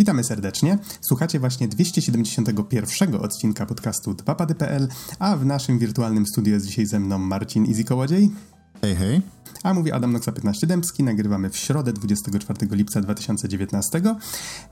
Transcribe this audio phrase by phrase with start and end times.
[0.00, 0.78] Witamy serdecznie.
[1.00, 4.88] Słuchacie właśnie 271 odcinka podcastu 2pady.pl,
[5.18, 8.30] a w naszym wirtualnym studiu jest dzisiaj ze mną Marcin Easy Kołodziej.
[8.82, 9.22] Hej, hej.
[9.62, 11.02] A mówi Adam Noxa 15 Dębski.
[11.02, 14.02] Nagrywamy w środę 24 lipca 2019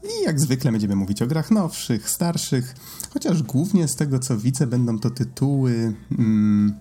[0.04, 2.74] i jak zwykle będziemy mówić o grach nowszych, starszych,
[3.10, 5.95] chociaż głównie z tego co widzę będą to tytuły...
[6.18, 6.74] Mm,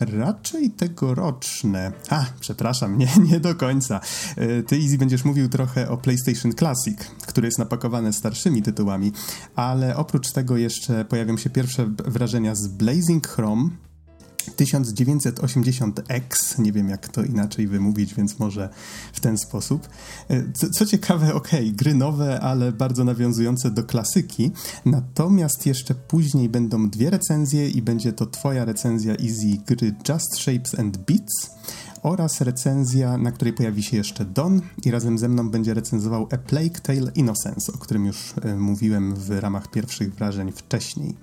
[0.00, 1.92] Raczej tegoroczne.
[2.10, 4.00] A, przepraszam, nie, nie do końca.
[4.36, 9.12] E, ty, Easy, będziesz mówił trochę o PlayStation Classic, który jest napakowany starszymi tytułami,
[9.56, 13.70] ale oprócz tego jeszcze pojawią się pierwsze wrażenia z Blazing Chrome,
[14.48, 18.68] 1980X, nie wiem jak to inaczej wymówić, więc może
[19.12, 19.88] w ten sposób.
[20.28, 24.50] E, co, co ciekawe, ok, gry nowe, ale bardzo nawiązujące do klasyki,
[24.84, 30.78] natomiast jeszcze później będą dwie recenzje i będzie to twoja recenzja Easy gry Just Shapes
[30.78, 31.50] and Beats
[32.02, 36.38] oraz recenzja, na której pojawi się jeszcze Don i razem ze mną będzie recenzował A
[36.38, 41.14] Plague Tale Innocence, o którym już e, mówiłem w ramach pierwszych wrażeń wcześniej.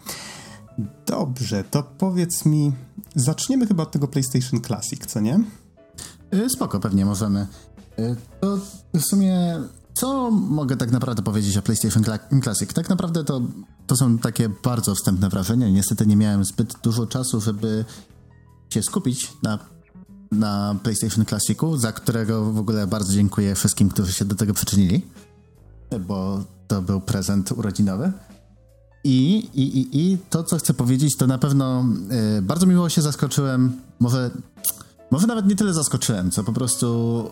[1.05, 2.71] Dobrze, to powiedz mi,
[3.15, 5.39] zaczniemy chyba od tego PlayStation Classic, co nie?
[6.33, 7.47] Y, spoko, pewnie możemy.
[7.99, 8.57] Y, to
[8.93, 9.59] w sumie,
[9.93, 12.03] co mogę tak naprawdę powiedzieć o PlayStation
[12.43, 12.73] Classic?
[12.73, 13.41] Tak naprawdę to,
[13.87, 15.69] to są takie bardzo wstępne wrażenia.
[15.69, 17.85] Niestety nie miałem zbyt dużo czasu, żeby
[18.73, 19.59] się skupić na,
[20.31, 25.05] na PlayStation Classicu, za którego w ogóle bardzo dziękuję wszystkim, którzy się do tego przyczynili,
[25.99, 28.11] bo to był prezent urodzinowy.
[29.07, 31.85] I, i, i, I to, co chcę powiedzieć, to na pewno
[32.37, 33.81] y, bardzo miło się zaskoczyłem.
[33.99, 34.31] Może,
[35.11, 37.29] może nawet nie tyle zaskoczyłem, co po prostu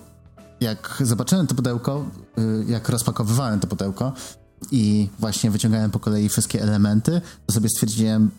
[0.59, 2.05] jak zobaczyłem to pudełko,
[2.37, 4.13] y, jak rozpakowywałem to pudełko
[4.71, 8.31] i właśnie wyciągałem po kolei wszystkie elementy, to sobie stwierdziłem,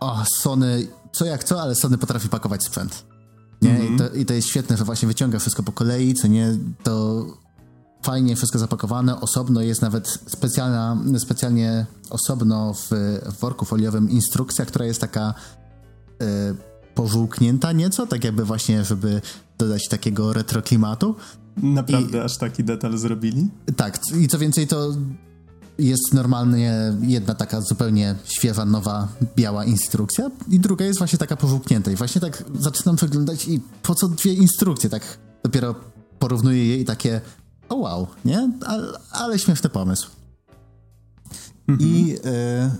[0.00, 3.04] o, Sony, co jak co, ale Sony potrafi pakować sprzęt.
[3.62, 3.70] Nie?
[3.70, 3.94] Mm -hmm.
[3.94, 7.24] I, to, I to jest świetne, że właśnie wyciąga wszystko po kolei, co nie, to
[8.02, 12.90] fajnie wszystko zapakowane, osobno jest nawet specjalna, specjalnie osobno w,
[13.32, 15.34] w worku foliowym instrukcja, która jest taka
[16.22, 16.24] y,
[16.94, 19.20] pożółknięta nieco, tak jakby właśnie, żeby
[19.58, 21.14] dodać takiego retro klimatu.
[21.56, 23.48] Naprawdę I, aż taki detal zrobili?
[23.76, 24.92] Tak, i co więcej to
[25.78, 31.90] jest normalnie jedna taka zupełnie świeża, nowa, biała instrukcja i druga jest właśnie taka pożółknięta
[31.90, 35.74] i właśnie tak zaczynam przeglądać i po co dwie instrukcje, tak dopiero
[36.18, 37.20] porównuję je i takie
[37.70, 38.50] o wow, nie?
[38.66, 40.10] Ale, ale śmieszny pomysł.
[41.78, 42.16] I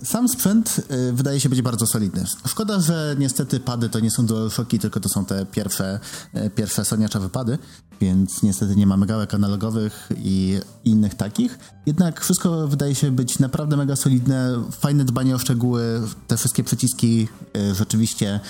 [0.03, 2.25] y, sam sprzęt y, wydaje się być bardzo solidny.
[2.47, 6.00] Szkoda, że niestety pady to nie są DualShocki, tylko to są te pierwsze,
[6.34, 7.59] y, pierwsze soniacza wypady,
[8.00, 11.59] więc niestety nie mamy gałek analogowych i innych takich.
[11.87, 17.29] Jednak wszystko wydaje się być naprawdę mega solidne, fajne dbanie o szczegóły, te wszystkie przyciski
[17.73, 18.41] rzeczywiście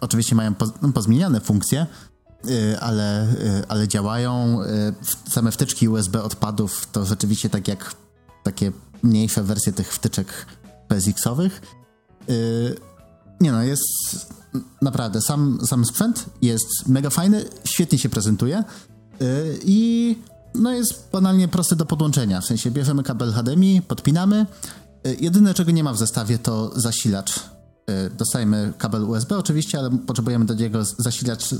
[0.00, 0.54] oczywiście mają
[0.94, 1.86] pozmieniane funkcje,
[2.80, 4.62] ale, y, ale działają.
[4.62, 4.94] Y,
[5.30, 7.94] same wtyczki USB odpadów to rzeczywiście tak jak
[8.42, 10.46] takie mniejsze wersje tych wtyczek
[10.88, 11.60] PSX-owych.
[13.40, 13.86] Nie no, jest
[14.82, 18.64] naprawdę, sam, sam sprzęt jest mega fajny, świetnie się prezentuje
[19.64, 20.18] i
[20.54, 22.40] no jest banalnie prosty do podłączenia.
[22.40, 24.46] W sensie bierzemy kabel HDMI, podpinamy.
[25.20, 27.40] Jedyne, czego nie ma w zestawie, to zasilacz.
[28.18, 31.54] Dostajemy kabel USB oczywiście, ale potrzebujemy do niego zasilacz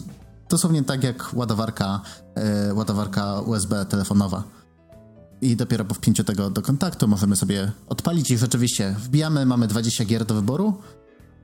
[0.48, 2.00] dosłownie tak jak ładowarka,
[2.34, 4.42] e, ładowarka USB telefonowa.
[5.40, 10.04] I dopiero po wpięciu tego do kontaktu możemy sobie odpalić i rzeczywiście wbijamy, mamy 20
[10.04, 10.74] gier do wyboru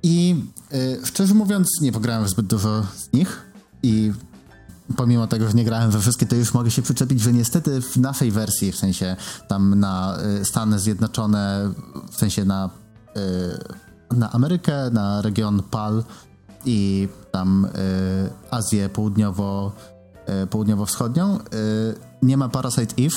[0.03, 3.43] i e, szczerze mówiąc nie pograłem zbyt dużo z nich
[3.83, 4.13] i
[4.97, 7.97] pomimo tego, że nie grałem we wszystkie, to już mogę się przyczepić, że niestety w
[7.97, 9.17] naszej wersji, w sensie
[9.49, 11.73] tam na e, Stany Zjednoczone,
[12.13, 12.71] w sensie na,
[14.11, 16.05] na Amerykę, na region PAL,
[16.65, 17.69] i tam y,
[18.50, 19.73] Azję południowo,
[20.45, 21.39] y, południowo-wschodnią.
[21.39, 21.41] Y,
[22.23, 23.17] nie ma Parasite Eve,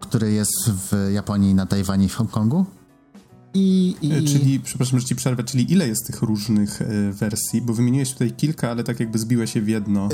[0.00, 2.66] który jest w Japonii, na Tajwanie i w Hongkongu.
[3.54, 4.24] I, i...
[4.24, 6.82] Czyli, przepraszam, że ci przerwę, czyli ile jest tych różnych
[7.12, 7.62] wersji?
[7.62, 10.08] Bo wymieniłeś tutaj kilka, ale tak jakby zbiłe się w jedno.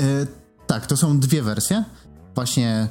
[0.67, 1.83] tak, to są dwie wersje.
[2.35, 2.87] Właśnie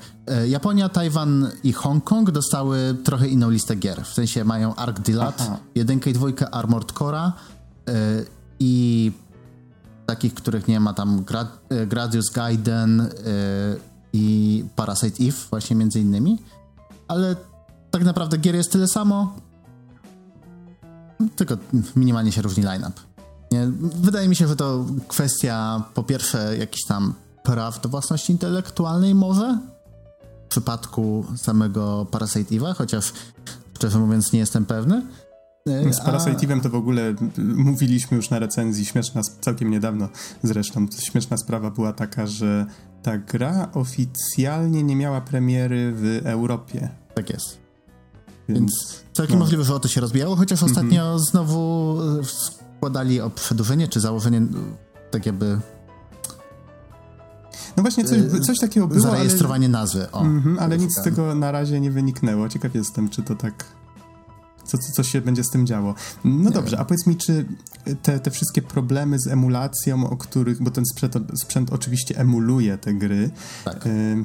[0.48, 4.04] Japonia, Tajwan i Hongkong dostały trochę inną listę gier.
[4.04, 7.57] W sensie mają Ark Dilat, jedynkę i dwójkę Armored Cora, E,
[8.60, 9.12] i
[10.06, 11.24] takich, których nie ma tam
[11.68, 13.08] e, Gradius Gaiden e,
[14.12, 16.38] i Parasite Eve właśnie między innymi,
[17.08, 17.36] ale
[17.90, 19.36] tak naprawdę gier jest tyle samo,
[21.36, 21.56] tylko
[21.96, 23.00] minimalnie się różni line-up.
[23.80, 29.58] Wydaje mi się, że to kwestia po pierwsze jakichś tam praw do własności intelektualnej może
[30.46, 33.12] w przypadku samego Parasite Eve'a, chociaż
[33.76, 35.02] szczerze mówiąc nie jestem pewny,
[35.90, 40.08] z Parasitive'em to w ogóle mówiliśmy już na recenzji, śmieszna, całkiem niedawno
[40.42, 42.66] zresztą, śmieszna sprawa była taka, że
[43.02, 46.88] ta gra oficjalnie nie miała premiery w Europie.
[47.14, 47.58] Tak jest.
[48.48, 49.44] Więc, Więc całkiem no.
[49.44, 50.78] możliwe, że o to się rozbijało, chociaż mm -hmm.
[50.78, 54.42] ostatnio znowu e, składali o przedłużenie czy założenie
[55.10, 55.60] tak jakby
[57.76, 59.00] no właśnie, coś, e, coś takiego było.
[59.00, 59.72] Zarejestrowanie ale...
[59.72, 60.10] nazwy.
[60.10, 62.48] O, mm -hmm, ale nic z tego na razie nie wyniknęło.
[62.48, 63.64] Ciekaw jestem, czy to tak.
[64.68, 65.94] Co, co, co się będzie z tym działo.
[66.24, 67.44] No dobrze, a powiedz mi, czy
[68.02, 72.94] te, te wszystkie problemy z emulacją, o których, bo ten sprzęt, sprzęt oczywiście emuluje te
[72.94, 73.30] gry.
[73.64, 73.86] Tak.
[73.86, 74.24] Y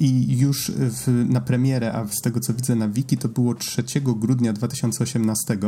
[0.00, 3.82] i już w, na premierę, a z tego co widzę na wiki, to było 3
[4.00, 5.58] grudnia 2018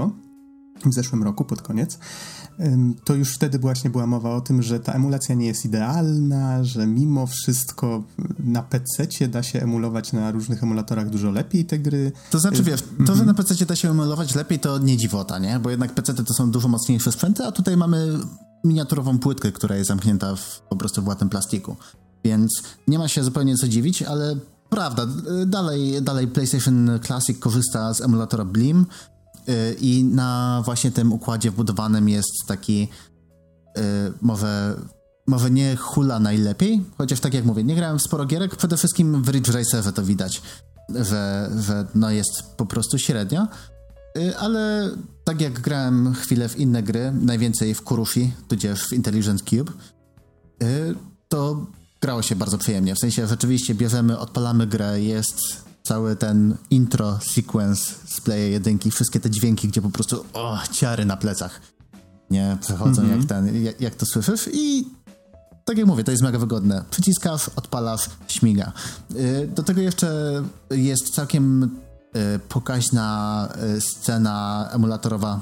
[0.84, 1.98] w zeszłym roku, pod koniec,
[3.04, 6.87] to już wtedy właśnie była mowa o tym, że ta emulacja nie jest idealna, że
[6.87, 8.02] mimo wszystko
[8.38, 12.12] na PC da się emulować na różnych emulatorach dużo lepiej te gry.
[12.31, 13.26] To znaczy, wiesz, to, że mhm.
[13.26, 15.58] na PC da się emulować lepiej, to nie dziwota, nie?
[15.58, 18.19] Bo jednak PC to są dużo mocniejsze sprzęty, a tutaj mamy
[18.64, 21.76] miniaturową płytkę, która jest zamknięta w, po prostu w łatym plastiku.
[22.25, 24.37] Więc nie ma się zupełnie co dziwić, ale
[24.70, 25.06] prawda,
[25.46, 29.21] dalej, dalej PlayStation Classic korzysta z emulatora Blim, Y,
[29.80, 32.88] I na właśnie tym układzie wbudowanym jest taki
[33.78, 33.80] y,
[34.20, 34.76] może,
[35.26, 39.22] może nie hula najlepiej, chociaż tak jak mówię, nie grałem w sporo gierek, przede wszystkim
[39.22, 40.42] w Ridge Racerze to widać,
[40.94, 43.46] że, że no jest po prostu średnio,
[44.18, 44.90] y, ale
[45.24, 49.72] tak jak grałem chwilę w inne gry, najwięcej w Kurufi, tudzież w Intelligent Cube,
[51.28, 51.66] to
[52.00, 52.94] grało się bardzo przyjemnie.
[52.94, 59.20] W sensie rzeczywiście bierzemy, odpalamy grę, jest cały ten intro sequence z Playa jedynki, wszystkie
[59.20, 61.61] te dźwięki, gdzie po prostu o, ciary na plecach
[62.31, 63.20] nie przechodzą, mm -hmm.
[63.20, 64.90] jak, ten, jak, jak to słyszysz i
[65.64, 66.84] tak jak mówię, to jest mega wygodne.
[66.90, 68.73] Przyciskasz, odpalasz, śmiga.
[69.17, 71.69] Y, do tego jeszcze jest całkiem y,
[72.49, 75.40] pokaźna y, scena emulatorowa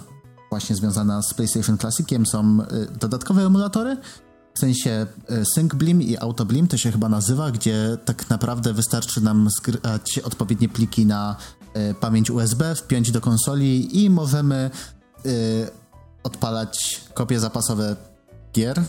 [0.51, 2.27] właśnie związana z PlayStation Classiciem.
[2.27, 2.59] Są
[3.01, 3.97] dodatkowe emulatory,
[4.55, 9.49] w sensie e, SyncBlim i AutoBlim to się chyba nazywa, gdzie tak naprawdę wystarczy nam
[9.51, 11.37] zgrać odpowiednie pliki na
[11.91, 14.71] y, pamięć USB, wpiąć do konsoli i możemy
[15.27, 15.31] y,
[16.23, 17.97] odpalać kopie zapasowe
[18.55, 18.83] gier.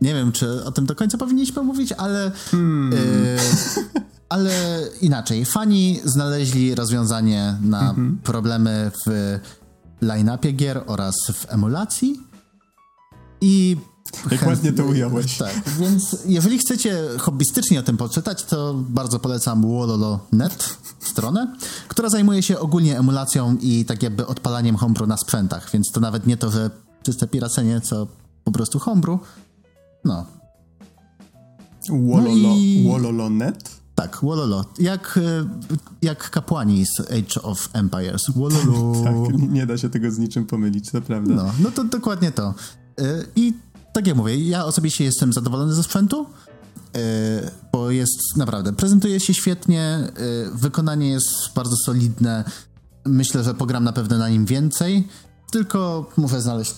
[0.00, 2.32] Nie wiem, czy o tym do końca powinniśmy mówić, ale.
[2.50, 2.92] Hmm.
[4.28, 5.44] Ale inaczej.
[5.44, 8.18] Fani znaleźli rozwiązanie na mhm.
[8.22, 9.38] problemy w
[10.02, 12.20] line-upie gier oraz w emulacji.
[13.40, 13.76] I
[14.30, 15.38] jak ładnie to ująłeś.
[15.38, 21.56] Tak, więc jeżeli chcecie hobbystycznie o tym poczytać, to bardzo polecam wololo.net, stronę,
[21.88, 26.26] która zajmuje się ogólnie emulacją i tak jakby odpalaniem homebrew na sprzętach, więc to nawet
[26.26, 26.70] nie to, że
[27.02, 28.06] czyste piracenie, co
[28.44, 29.20] po prostu homebrew.
[30.04, 30.26] No.
[31.90, 32.84] Wololo, no i...
[32.88, 33.76] Wololo.net?
[33.94, 34.64] Tak, Wololo.
[34.78, 35.20] Jak,
[36.02, 38.30] jak kapłani z Age of Empires.
[38.30, 38.92] Wololo.
[39.04, 41.34] tak, nie da się tego z niczym pomylić, to prawda.
[41.34, 42.54] No, no to dokładnie to.
[43.00, 43.54] Y, I
[43.92, 46.26] tak jak mówię, ja osobiście jestem zadowolony ze sprzętu,
[46.96, 50.12] y, bo jest naprawdę, prezentuje się świetnie,
[50.48, 52.44] y, wykonanie jest bardzo solidne.
[53.04, 55.08] Myślę, że pogram na pewno na nim więcej,
[55.50, 56.74] tylko muszę znaleźć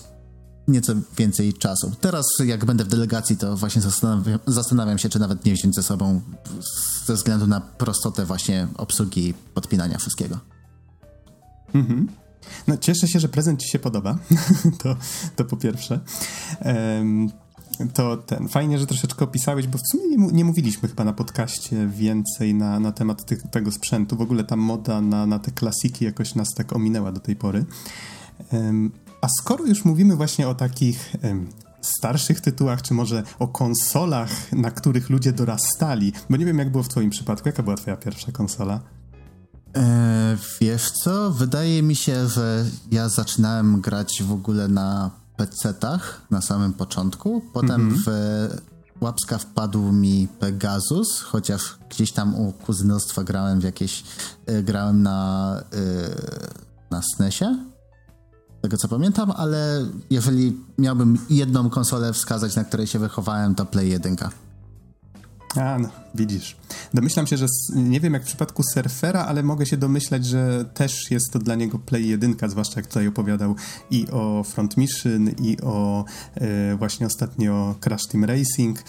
[0.67, 1.91] nieco więcej czasu.
[2.01, 5.83] Teraz, jak będę w delegacji, to właśnie zastanawiam, zastanawiam się, czy nawet nie wziąć ze
[5.83, 6.21] sobą
[7.05, 10.39] ze względu na prostotę właśnie obsługi podpinania wszystkiego.
[11.73, 12.07] Mhm.
[12.67, 14.17] No, cieszę się, że prezent ci się podoba.
[14.83, 14.95] to,
[15.35, 15.99] to po pierwsze.
[16.65, 17.29] Um,
[17.93, 21.87] to ten, fajnie, że troszeczkę opisałeś, bo w sumie nie, nie mówiliśmy chyba na podcaście
[21.87, 24.15] więcej na, na temat tych, tego sprzętu.
[24.15, 27.65] W ogóle ta moda na, na te klasiki jakoś nas tak ominęła do tej pory.
[28.51, 28.91] Um,
[29.21, 31.49] a skoro już mówimy właśnie o takich um,
[31.81, 36.83] starszych tytułach, czy może o konsolach, na których ludzie dorastali, bo nie wiem jak było
[36.83, 38.79] w twoim przypadku, jaka była twoja pierwsza konsola?
[39.75, 41.31] E, wiesz co?
[41.31, 47.41] Wydaje mi się, że ja zaczynałem grać w ogóle na PC-tach na samym początku.
[47.53, 48.01] Potem mm -hmm.
[48.05, 54.03] w łapska wpadł mi Pegasus, chociaż gdzieś tam u kuzynostwa grałem w jakieś.
[54.45, 55.79] E, grałem na, e,
[56.91, 57.57] na SNESie.
[58.61, 63.89] Tego co pamiętam, ale jeżeli miałbym jedną konsolę wskazać, na której się wychowałem, to Play
[63.89, 64.15] 1.
[65.55, 66.57] A, no, widzisz.
[66.93, 71.11] Domyślam się, że nie wiem jak w przypadku surfera, ale mogę się domyślać, że też
[71.11, 73.55] jest to dla niego Play 1, zwłaszcza jak tutaj opowiadał
[73.91, 78.83] i o Front Mission, i o e, właśnie ostatnio Crash Team Racing.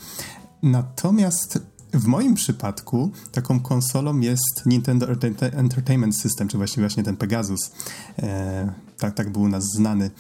[0.63, 1.59] Natomiast
[1.93, 5.07] w moim przypadku taką konsolą jest Nintendo
[5.53, 7.71] Entertainment System, czy właściwie właśnie ten Pegasus.
[8.19, 10.11] E, tak, tak był u nas znany.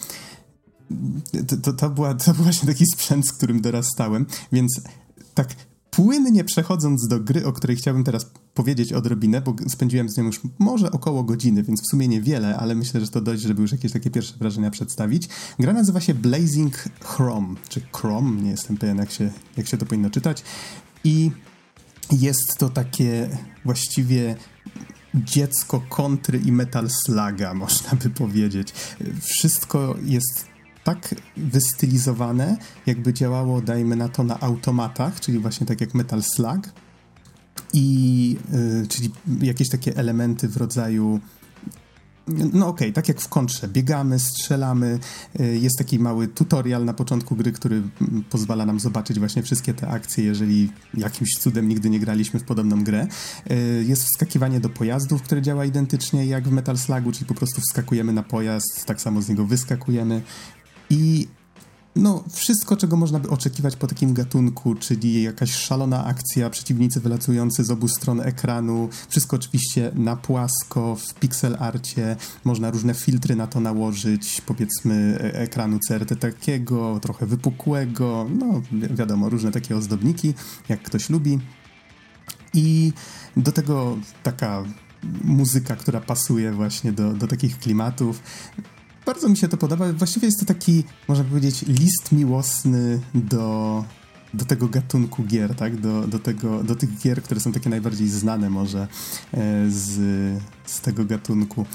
[1.48, 4.80] To, to, to, była, to był właśnie taki sprzęt, z którym dorastałem, więc
[5.34, 5.48] tak
[6.04, 10.40] płynnie przechodząc do gry, o której chciałbym teraz powiedzieć odrobinę, bo spędziłem z nią już
[10.58, 13.92] może około godziny, więc w sumie niewiele, ale myślę, że to dość, żeby już jakieś
[13.92, 15.28] takie pierwsze wrażenia przedstawić.
[15.58, 19.86] Gra nazywa się Blazing Chrome, czy Chrome, nie jestem pewien jak się, jak się to
[19.86, 20.42] powinno czytać.
[21.04, 21.30] I
[22.12, 23.28] jest to takie
[23.64, 24.36] właściwie
[25.14, 28.72] dziecko kontry i metal slaga, można by powiedzieć.
[29.20, 30.49] Wszystko jest
[30.84, 32.56] tak wystylizowane,
[32.86, 36.72] jakby działało, dajmy na to, na automatach, czyli właśnie tak jak Metal Slug.
[37.72, 39.10] I, yy, czyli
[39.40, 41.20] jakieś takie elementy w rodzaju
[42.52, 44.98] no okej, okay, tak jak w kontrze, biegamy, strzelamy,
[45.40, 47.82] y, jest taki mały tutorial na początku gry, który
[48.30, 52.84] pozwala nam zobaczyć właśnie wszystkie te akcje, jeżeli jakimś cudem nigdy nie graliśmy w podobną
[52.84, 53.06] grę.
[53.50, 57.60] Y, jest wskakiwanie do pojazdów, które działa identycznie jak w Metal Slugu, czyli po prostu
[57.60, 60.22] wskakujemy na pojazd, tak samo z niego wyskakujemy.
[60.90, 61.28] I
[61.96, 67.64] no, wszystko, czego można by oczekiwać po takim gatunku, czyli jakaś szalona akcja, przeciwnicy wylatujący
[67.64, 73.46] z obu stron ekranu, wszystko oczywiście na płasko, w pixel arcie, można różne filtry na
[73.46, 80.34] to nałożyć, powiedzmy e, ekranu CRT takiego, trochę wypukłego, no wiadomo, różne takie ozdobniki,
[80.68, 81.38] jak ktoś lubi.
[82.54, 82.92] I
[83.36, 84.64] do tego taka
[85.24, 88.22] muzyka, która pasuje właśnie do, do takich klimatów.
[89.10, 89.92] Bardzo mi się to podoba.
[89.92, 93.84] Właściwie jest to taki, można powiedzieć, list miłosny do,
[94.34, 95.76] do tego gatunku gier, tak?
[95.76, 98.88] Do, do, tego, do tych gier, które są takie najbardziej znane może
[99.34, 99.92] e, z,
[100.66, 101.66] z tego gatunku.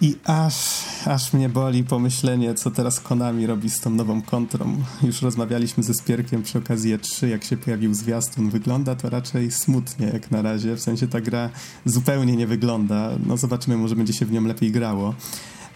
[0.00, 4.76] I aż, aż mnie boli pomyślenie, co teraz Konami robi z tą nową kontrą.
[5.02, 8.50] Już rozmawialiśmy ze Spierkiem przy okazji E3, jak się pojawił zwiastun.
[8.50, 11.50] Wygląda to raczej smutnie jak na razie, w sensie ta gra
[11.84, 13.10] zupełnie nie wygląda.
[13.26, 15.14] No zobaczymy, może będzie się w nią lepiej grało.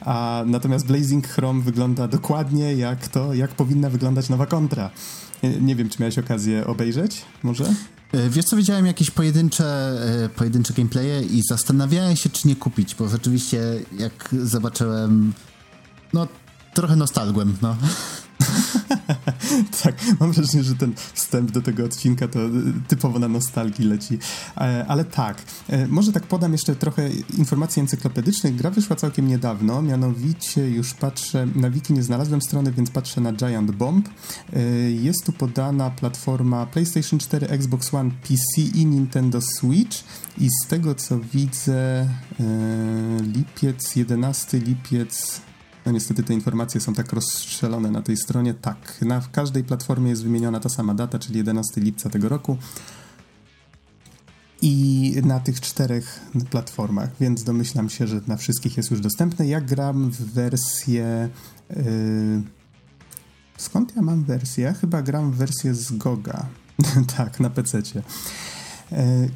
[0.00, 4.90] A natomiast Blazing Chrome wygląda dokładnie jak to, jak powinna wyglądać nowa kontra.
[5.61, 7.64] Nie wiem, czy miałeś okazję obejrzeć, może?
[8.12, 12.95] E, wiesz co, widziałem jakieś pojedyncze, e, pojedyncze gameplaye i zastanawiałem się, czy nie kupić,
[12.95, 13.61] bo rzeczywiście
[13.99, 15.33] jak zobaczyłem,
[16.12, 16.26] no
[16.75, 17.76] trochę nostalgłem, no.
[19.83, 22.38] tak, mam wrażenie, że ten wstęp do tego odcinka to
[22.88, 24.18] typowo na nostalgii leci.
[24.57, 28.57] E, ale tak, e, może tak podam jeszcze trochę informacji encyklopedycznych.
[28.57, 33.33] Gra wyszła całkiem niedawno, mianowicie już patrzę, na wiki nie znalazłem strony, więc patrzę na
[33.33, 34.09] Giant Bomb.
[34.52, 40.04] E, jest tu podana platforma PlayStation 4, Xbox One, PC i Nintendo Switch
[40.38, 42.09] i z tego co widzę
[43.35, 45.40] lipiec, 11 lipiec
[45.88, 48.54] no niestety te informacje są tak rozstrzelone na tej stronie.
[48.54, 52.57] Tak, na każdej platformie jest wymieniona ta sama data, czyli 11 lipca tego roku.
[54.62, 59.47] I na tych czterech platformach, więc domyślam się, że na wszystkich jest już dostępne.
[59.47, 61.28] Ja gram w wersję.
[61.71, 62.42] Yy...
[63.57, 64.64] Skąd ja mam wersję?
[64.64, 66.47] Ja chyba gram w wersję z Goga.
[67.16, 67.78] tak, na PC.
[67.78, 68.04] Yy,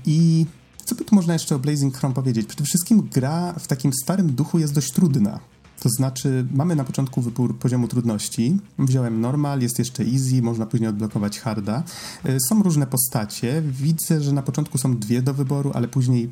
[0.06, 0.46] I
[0.84, 2.46] co by tu można jeszcze o Blazing Chrome powiedzieć?
[2.46, 5.51] Przede wszystkim gra w takim starym duchu jest dość trudna.
[5.82, 8.58] To znaczy, mamy na początku wybór poziomu trudności.
[8.78, 11.82] Wziąłem normal, jest jeszcze easy, można później odblokować harda.
[12.26, 13.62] Y, są różne postacie.
[13.62, 16.30] Widzę, że na początku są dwie do wyboru, ale później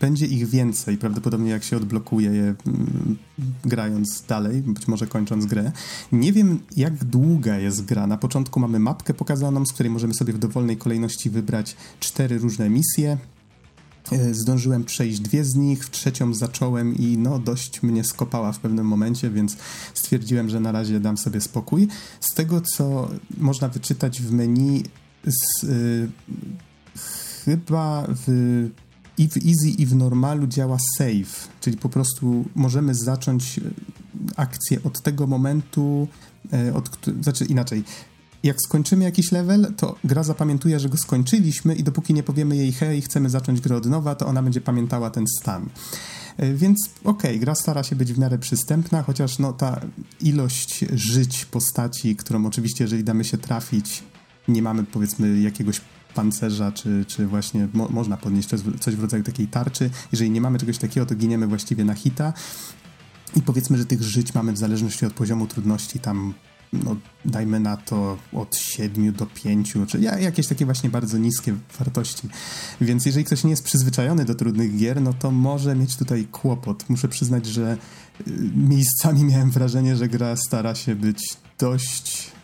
[0.00, 3.16] będzie ich więcej, prawdopodobnie jak się odblokuje je mm,
[3.64, 5.72] grając dalej, być może kończąc grę.
[6.12, 8.06] Nie wiem, jak długa jest gra.
[8.06, 12.70] Na początku mamy mapkę pokazaną, z której możemy sobie w dowolnej kolejności wybrać cztery różne
[12.70, 13.18] misje.
[14.12, 18.58] E, zdążyłem przejść dwie z nich, w trzecią zacząłem i no dość mnie skopała w
[18.58, 19.56] pewnym momencie, więc
[19.94, 21.88] stwierdziłem, że na razie dam sobie spokój.
[22.20, 24.82] Z tego, co można wyczytać w menu,
[25.26, 26.08] z, y,
[27.44, 28.68] chyba w,
[29.18, 33.60] i w Easy i w Normalu działa save, czyli po prostu możemy zacząć
[34.36, 36.08] akcję od tego momentu,
[36.74, 37.84] od, znaczy inaczej,
[38.46, 42.72] jak skończymy jakiś level, to gra zapamiętuje, że go skończyliśmy i dopóki nie powiemy jej
[42.72, 45.68] hej, chcemy zacząć grę od nowa, to ona będzie pamiętała ten stan.
[46.36, 49.80] E, więc okej, okay, gra stara się być w miarę przystępna, chociaż no, ta
[50.20, 54.02] ilość żyć postaci, którą oczywiście, jeżeli damy się trafić,
[54.48, 55.80] nie mamy powiedzmy jakiegoś
[56.14, 58.48] pancerza, czy, czy właśnie mo można podnieść
[58.80, 59.90] coś w rodzaju takiej tarczy.
[60.12, 62.32] Jeżeli nie mamy czegoś takiego, to giniemy właściwie na hita.
[63.36, 66.34] I powiedzmy, że tych żyć mamy w zależności od poziomu trudności tam
[66.84, 72.28] no, dajmy na to od 7 do 5, czy jakieś takie właśnie bardzo niskie wartości.
[72.80, 76.84] Więc jeżeli ktoś nie jest przyzwyczajony do trudnych gier, no to może mieć tutaj kłopot.
[76.88, 77.76] Muszę przyznać, że
[78.20, 82.36] y, miejscami miałem wrażenie, że gra stara się być dość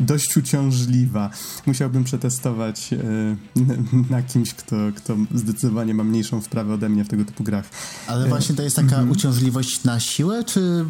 [0.00, 1.30] dość uciążliwa.
[1.66, 2.96] Musiałbym przetestować e,
[4.10, 7.70] na kimś, kto, kto zdecydowanie ma mniejszą wprawę ode mnie w tego typu grach.
[8.06, 9.10] Ale właśnie to jest taka mm.
[9.10, 10.84] uciążliwość na siłę, czy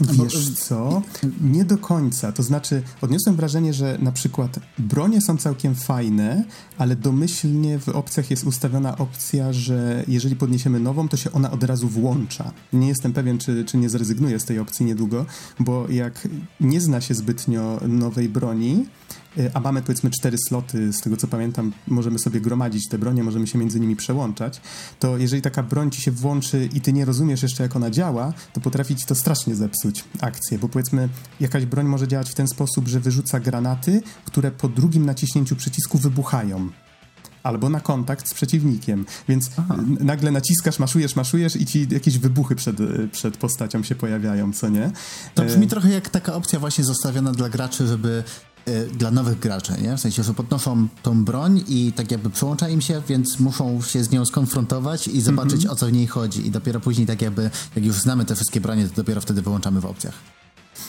[0.00, 1.02] Wiesz co?
[1.40, 2.32] Nie do końca.
[2.32, 6.44] To znaczy, odniosłem wrażenie, że na przykład bronie są całkiem fajne,
[6.78, 11.64] ale domyślnie w opcjach jest ustawiona opcja, że jeżeli podniesiemy nową, to się ona od
[11.64, 12.52] razu włącza.
[12.72, 15.26] Nie jestem pewien, czy, czy nie zrezygnuję z tej opcji niedługo,
[15.60, 16.28] bo jak
[16.60, 18.86] nie zna się zbytnio nowej broni,
[19.54, 23.46] a mamy powiedzmy cztery sloty, z tego co pamiętam, możemy sobie gromadzić te bronie, możemy
[23.46, 24.60] się między nimi przełączać,
[24.98, 28.32] to jeżeli taka broń ci się włączy i ty nie rozumiesz jeszcze jak ona działa,
[28.52, 31.08] to potrafi ci to strasznie zepsuć akcję, bo powiedzmy
[31.40, 35.98] jakaś broń może działać w ten sposób, że wyrzuca granaty, które po drugim naciśnięciu przycisku
[35.98, 36.68] wybuchają
[37.42, 39.06] albo na kontakt z przeciwnikiem.
[39.28, 39.76] Więc Aha.
[40.00, 42.76] nagle naciskasz, maszujesz, maszujesz i ci jakieś wybuchy przed,
[43.12, 44.90] przed postacią się pojawiają, co nie?
[45.34, 45.68] To brzmi e...
[45.68, 48.24] trochę jak taka opcja właśnie zostawiona dla graczy, żeby
[48.98, 49.96] dla nowych graczy, nie?
[49.96, 54.04] W sensie, że podnoszą tą broń i tak jakby przyłącza im się, więc muszą się
[54.04, 55.72] z nią skonfrontować i zobaczyć, mm -hmm.
[55.72, 56.46] o co w niej chodzi.
[56.46, 59.80] I dopiero później tak jakby, jak już znamy te wszystkie bronie, to dopiero wtedy wyłączamy
[59.80, 60.14] w opcjach.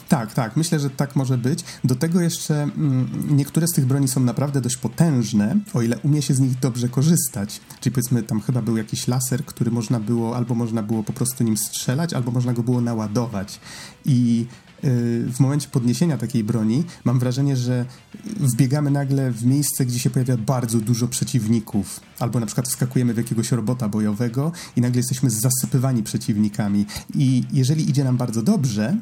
[0.09, 1.63] Tak, tak, myślę, że tak może być.
[1.83, 6.21] Do tego jeszcze mm, niektóre z tych broni są naprawdę dość potężne, o ile umie
[6.21, 7.61] się z nich dobrze korzystać.
[7.79, 11.43] Czyli powiedzmy, tam chyba był jakiś laser, który można było, albo można było po prostu
[11.43, 13.59] nim strzelać, albo można go było naładować.
[14.05, 17.85] I y, w momencie podniesienia takiej broni mam wrażenie, że
[18.25, 21.99] wbiegamy nagle w miejsce, gdzie się pojawia bardzo dużo przeciwników.
[22.19, 26.85] Albo na przykład wskakujemy w jakiegoś robota bojowego i nagle jesteśmy zasypywani przeciwnikami.
[27.15, 28.97] I jeżeli idzie nam bardzo dobrze,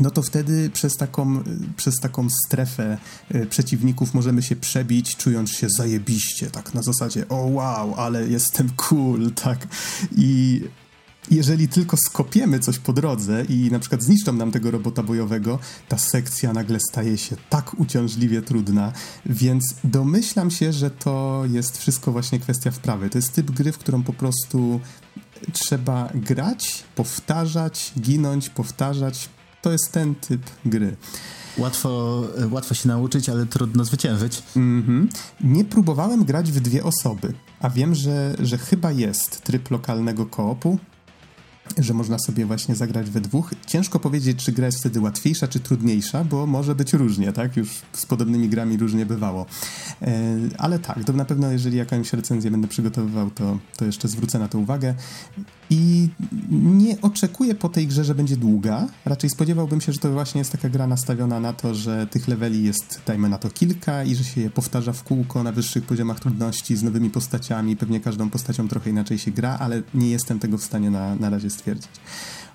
[0.00, 1.42] no to wtedy przez taką,
[1.76, 2.98] przez taką strefę
[3.28, 8.70] e, przeciwników możemy się przebić, czując się zajebiście, tak na zasadzie o wow, ale jestem
[8.76, 9.68] cool, tak.
[10.16, 10.60] I
[11.30, 15.98] jeżeli tylko skopiemy coś po drodze i na przykład zniszczą nam tego robota bojowego, ta
[15.98, 18.92] sekcja nagle staje się tak uciążliwie trudna,
[19.26, 23.10] więc domyślam się, że to jest wszystko właśnie kwestia wprawy.
[23.10, 24.80] To jest typ gry, w którą po prostu
[25.52, 29.28] trzeba grać, powtarzać, ginąć, powtarzać,
[29.62, 30.96] to jest ten typ gry.
[31.58, 34.42] Łatwo, łatwo się nauczyć, ale trudno zwyciężyć.
[34.56, 35.06] Mm-hmm.
[35.40, 40.78] Nie próbowałem grać w dwie osoby, a wiem, że, że chyba jest tryb lokalnego koopu,
[41.78, 43.50] że można sobie właśnie zagrać we dwóch.
[43.66, 47.56] Ciężko powiedzieć, czy gra jest wtedy łatwiejsza, czy trudniejsza, bo może być różnie, tak?
[47.56, 49.46] Już z podobnymi grami różnie bywało.
[50.02, 54.38] E, ale tak, to na pewno jeżeli jakąś recenzję będę przygotowywał, to, to jeszcze zwrócę
[54.38, 54.94] na to uwagę.
[55.70, 56.08] I
[56.50, 58.86] nie oczekuję po tej grze, że będzie długa.
[59.04, 62.64] Raczej spodziewałbym się, że to właśnie jest taka gra nastawiona na to, że tych leveli
[62.64, 66.20] jest, dajmy na to, kilka i że się je powtarza w kółko na wyższych poziomach
[66.20, 67.76] trudności z nowymi postaciami.
[67.76, 71.30] Pewnie każdą postacią trochę inaczej się gra, ale nie jestem tego w stanie na, na
[71.30, 71.90] razie stwierdzić.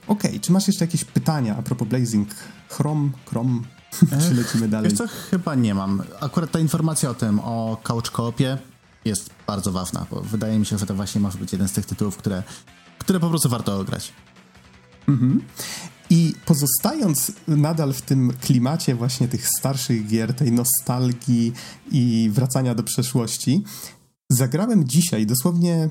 [0.08, 2.30] Okej, okay, czy masz jeszcze jakieś pytania a propos Blazing
[2.70, 3.10] Chrome?
[3.26, 3.62] Chrome?
[4.28, 4.90] czy lecimy dalej?
[4.90, 6.04] Wiesz co, chyba nie mam.
[6.22, 8.58] Akurat ta informacja o tym, o couch koopie
[9.06, 11.86] jest bardzo ważna, bo wydaje mi się, że to właśnie może być jeden z tych
[11.86, 12.44] tytułów, które
[13.10, 14.14] które po prostu warto grać.
[15.08, 15.42] Mhm.
[16.10, 21.54] I pozostając nadal w tym klimacie właśnie tych starszych gier, tej nostalgii
[21.92, 23.64] i wracania do przeszłości,
[24.30, 25.90] zagrałem dzisiaj dosłownie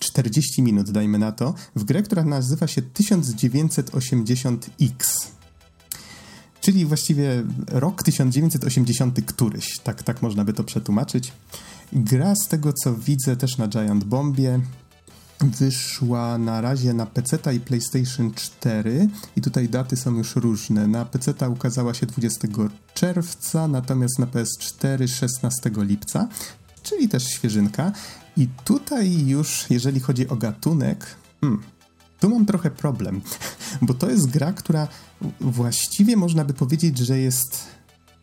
[0.00, 5.04] 40 minut, dajmy na to, w grę, która nazywa się 1980X.
[6.60, 11.32] Czyli właściwie rok 1980 któryś, tak, tak można by to przetłumaczyć.
[11.92, 14.60] Gra z tego co widzę też na Giant Bombie,
[15.50, 20.86] wyszła na razie na PC i PlayStation 4 i tutaj daty są już różne.
[20.86, 22.48] Na PC ukazała się 20
[22.94, 26.28] czerwca, natomiast na PS4 16 lipca,
[26.82, 27.92] czyli też świeżynka.
[28.36, 31.06] I tutaj już, jeżeli chodzi o gatunek,
[31.40, 31.62] hmm,
[32.20, 33.20] tu mam trochę problem,
[33.82, 34.88] bo to jest gra, która
[35.40, 37.66] właściwie można by powiedzieć, że jest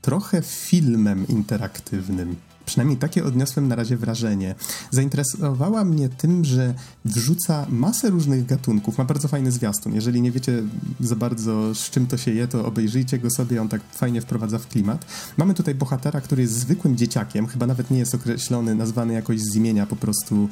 [0.02, 2.36] trochę filmem interaktywnym.
[2.72, 4.56] Przynajmniej takie odniosłem na razie wrażenie.
[4.92, 6.74] Zainteresowała mnie tym, że
[7.06, 8.98] wrzuca masę różnych gatunków.
[8.98, 9.94] Ma bardzo fajny zwiastun.
[9.94, 10.64] Jeżeli nie wiecie
[11.00, 13.62] za bardzo z czym to się je, to obejrzyjcie go sobie.
[13.62, 15.06] On tak fajnie wprowadza w klimat.
[15.38, 17.48] Mamy tutaj bohatera, który jest zwykłym dzieciakiem.
[17.48, 19.86] Chyba nawet nie jest określony, nazwany jakoś z imienia.
[19.86, 20.50] Po prostu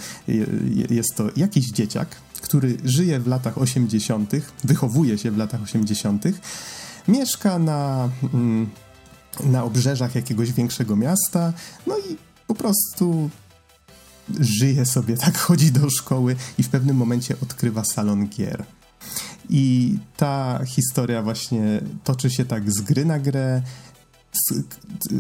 [0.90, 4.32] jest to jakiś dzieciak, który żyje w latach 80.,
[4.64, 6.24] wychowuje się w latach 80.,
[7.08, 8.10] mieszka na...
[8.34, 8.70] Mm,
[9.44, 11.54] na obrzeżach jakiegoś większego miasta,
[11.88, 13.30] no i po prostu
[14.40, 18.66] żyje sobie, tak chodzi do szkoły i w pewnym momencie odkrywa salon gier.
[19.50, 23.62] I ta historia właśnie toczy się tak z gry na grę.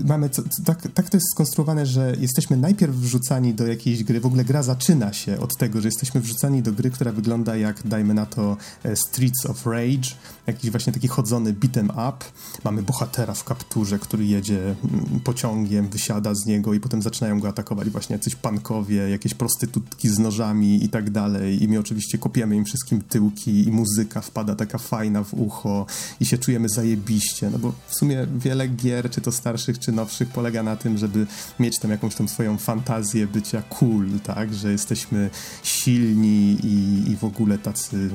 [0.06, 0.30] Mamy
[0.65, 4.63] tak, tak to jest skonstruowane, że jesteśmy najpierw wrzucani do jakiejś gry, w ogóle gra
[4.63, 8.58] zaczyna się od tego, że jesteśmy wrzucani do gry, która wygląda jak, dajmy na to,
[8.84, 10.10] e, Streets of Rage,
[10.48, 12.26] jakiś właśnie taki chodzony beat'em up.
[12.63, 17.48] Mamy bohatera w kapturze, który jedzie mm, pociągiem, wysiada z niego i potem zaczynają go
[17.48, 21.63] atakować właśnie jacyś pankowie, jakieś prostytutki z nożami i tak dalej.
[21.63, 25.86] I my oczywiście kopiemy im wszystkim tyłki i muzyka wpada taka fajna w ucho
[26.19, 30.29] i się czujemy zajebiście, no bo w sumie wiele gier, czy to starszych, czy nowszych,
[30.29, 31.27] polega na tym, żeby
[31.59, 35.29] mieć tam jakąś tą swoją fantazję bycia cool, tak, że jesteśmy
[35.63, 38.09] silni i, i w ogóle tacy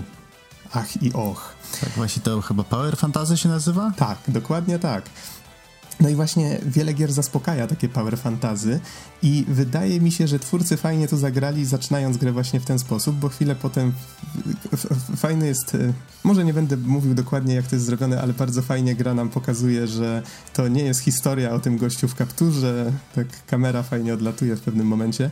[0.72, 1.54] ach i och.
[1.80, 3.92] Tak, właśnie to chyba Power Fantasy się nazywa?
[3.96, 5.04] Tak, dokładnie tak.
[6.00, 8.80] No i właśnie wiele gier zaspokaja takie power fantazy
[9.22, 13.16] i wydaje mi się, że twórcy fajnie to zagrali, zaczynając grę właśnie w ten sposób,
[13.16, 13.92] bo chwilę potem
[15.16, 15.92] fajny jest, e,
[16.24, 19.86] może nie będę mówił dokładnie jak to jest zrobione, ale bardzo fajnie gra nam pokazuje,
[19.86, 24.60] że to nie jest historia o tym gościu w kapturze, tak kamera fajnie odlatuje w
[24.60, 25.30] pewnym momencie.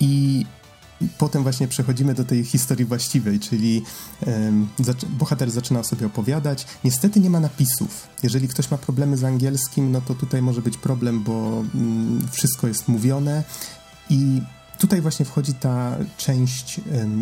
[0.00, 0.46] I
[1.18, 3.82] potem właśnie przechodzimy do tej historii właściwej, czyli
[5.08, 6.66] bohater zaczyna sobie opowiadać.
[6.84, 8.08] Niestety nie ma napisów.
[8.22, 11.32] Jeżeli ktoś ma problemy z angielskim, no to tutaj może być problem, bo
[11.74, 13.44] um, wszystko jest mówione
[14.10, 14.42] i
[14.78, 16.80] tutaj właśnie wchodzi ta część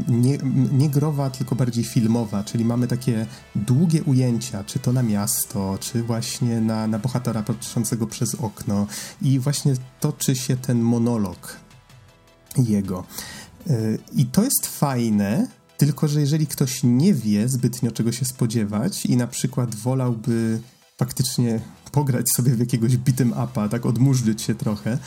[0.09, 0.38] nie,
[0.73, 6.03] nie growa, tylko bardziej filmowa, czyli mamy takie długie ujęcia, czy to na miasto, czy
[6.03, 8.87] właśnie na, na bohatera patrzącego przez okno
[9.23, 11.57] i właśnie toczy się ten monolog
[12.57, 13.05] jego.
[13.70, 19.07] Y, I to jest fajne, tylko że jeżeli ktoś nie wie zbytnio czego się spodziewać
[19.07, 20.61] i na przykład wolałby
[20.99, 21.61] faktycznie
[21.92, 24.99] pograć sobie w jakiegoś beat'em upa, tak odmurzyć się trochę,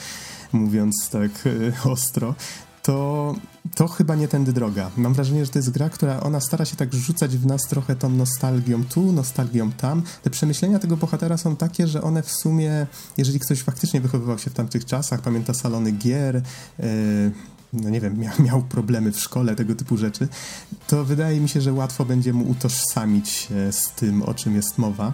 [0.53, 2.35] mówiąc tak y, ostro,
[2.83, 3.35] to,
[3.75, 4.91] to chyba nie tędy droga.
[4.97, 7.95] Mam wrażenie, że to jest gra, która ona stara się tak rzucać w nas trochę
[7.95, 10.01] tą nostalgią tu, nostalgią tam.
[10.23, 12.87] Te przemyślenia tego bohatera są takie, że one w sumie,
[13.17, 16.41] jeżeli ktoś faktycznie wychowywał się w tamtych czasach, pamięta salony gier,
[16.79, 16.85] yy,
[17.73, 20.27] no nie wiem, miał, miał, problemy w szkole, tego typu rzeczy,
[20.87, 24.77] to wydaje mi się, że łatwo będzie mu utożsamić się z tym, o czym jest
[24.77, 25.13] mowa.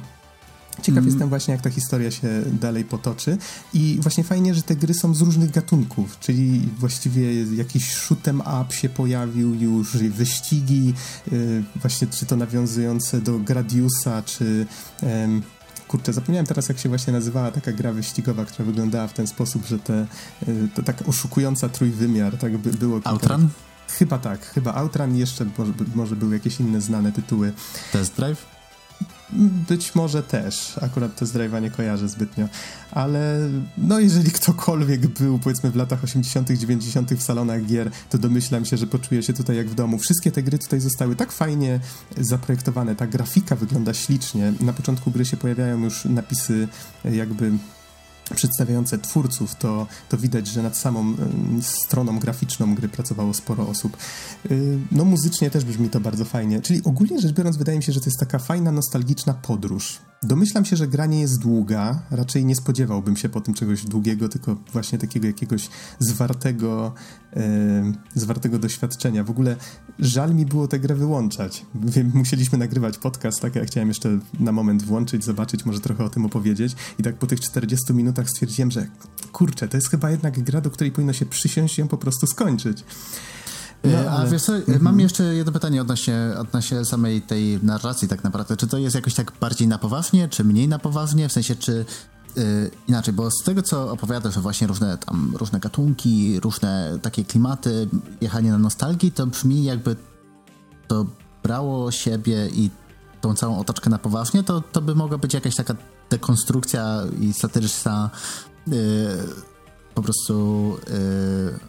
[0.81, 1.05] Ciekaw mm.
[1.05, 2.27] jestem właśnie, jak ta historia się
[2.61, 3.37] dalej potoczy.
[3.73, 8.75] I właśnie fajnie, że te gry są z różnych gatunków, czyli właściwie jakiś shoot'em up
[8.75, 10.93] się pojawił już, wyścigi,
[11.31, 14.65] yy, właśnie czy to nawiązujące do Gradiusa, czy...
[15.03, 15.41] Yy,
[15.89, 19.65] kurczę, zapomniałem teraz, jak się właśnie nazywała taka gra wyścigowa, która wyglądała w ten sposób,
[19.65, 20.05] że te,
[20.47, 22.95] y, to tak oszukująca trójwymiar, tak by było.
[22.95, 23.09] Kilka...
[23.09, 23.49] Outrun?
[23.97, 27.53] Chyba tak, chyba Outrun jeszcze może, może były jakieś inne znane tytuły.
[27.91, 28.58] Test Drive?
[29.69, 32.47] Być może też, akurat te drive'a nie kojarzę zbytnio,
[32.91, 37.13] ale no jeżeli ktokolwiek był powiedzmy w latach 80., 90.
[37.13, 39.97] w salonach gier, to domyślam się, że poczuje się tutaj jak w domu.
[39.97, 41.79] Wszystkie te gry tutaj zostały tak fajnie
[42.17, 44.53] zaprojektowane, ta grafika wygląda ślicznie.
[44.61, 46.67] Na początku gry się pojawiają już napisy
[47.05, 47.51] jakby
[48.35, 51.15] przedstawiające twórców, to, to widać, że nad samą
[51.61, 53.97] stroną graficzną gry pracowało sporo osób.
[54.51, 57.91] Y, no muzycznie też brzmi to bardzo fajnie, czyli ogólnie rzecz biorąc wydaje mi się,
[57.91, 59.99] że to jest taka fajna, nostalgiczna podróż.
[60.23, 64.29] Domyślam się, że gra nie jest długa, raczej nie spodziewałbym się po tym czegoś długiego,
[64.29, 66.93] tylko właśnie takiego jakiegoś zwartego,
[67.35, 69.23] e, zwartego doświadczenia.
[69.23, 69.55] W ogóle
[69.99, 71.65] żal mi było tę grę wyłączać.
[71.75, 76.09] Wiem, musieliśmy nagrywać podcast, tak ja chciałem jeszcze na moment włączyć, zobaczyć, może trochę o
[76.09, 78.87] tym opowiedzieć i tak po tych 40 minutach stwierdziłem, że
[79.31, 82.27] kurczę, to jest chyba jednak gra, do której powinno się przysiąść i ją po prostu
[82.27, 82.83] skończyć.
[83.83, 84.11] No, ale...
[84.11, 84.81] A wiesz co, mhm.
[84.81, 88.57] mam jeszcze jedno pytanie odnośnie, odnośnie samej tej narracji tak naprawdę.
[88.57, 91.29] Czy to jest jakoś tak bardziej na poważnie, czy mniej na poważnie?
[91.29, 91.85] W sensie, czy
[92.35, 97.89] Yy, inaczej, bo z tego, co opowiadasz, właśnie różne tam, różne gatunki, różne takie klimaty,
[98.21, 99.95] jechanie na nostalgii, to brzmi jakby
[100.87, 101.05] to
[101.43, 102.69] brało siebie i
[103.21, 105.75] tą całą otoczkę na poważnie, to, to by mogła być jakaś taka
[106.09, 108.09] dekonstrukcja i satyryczna
[108.67, 108.75] yy,
[109.95, 111.68] po prostu yy,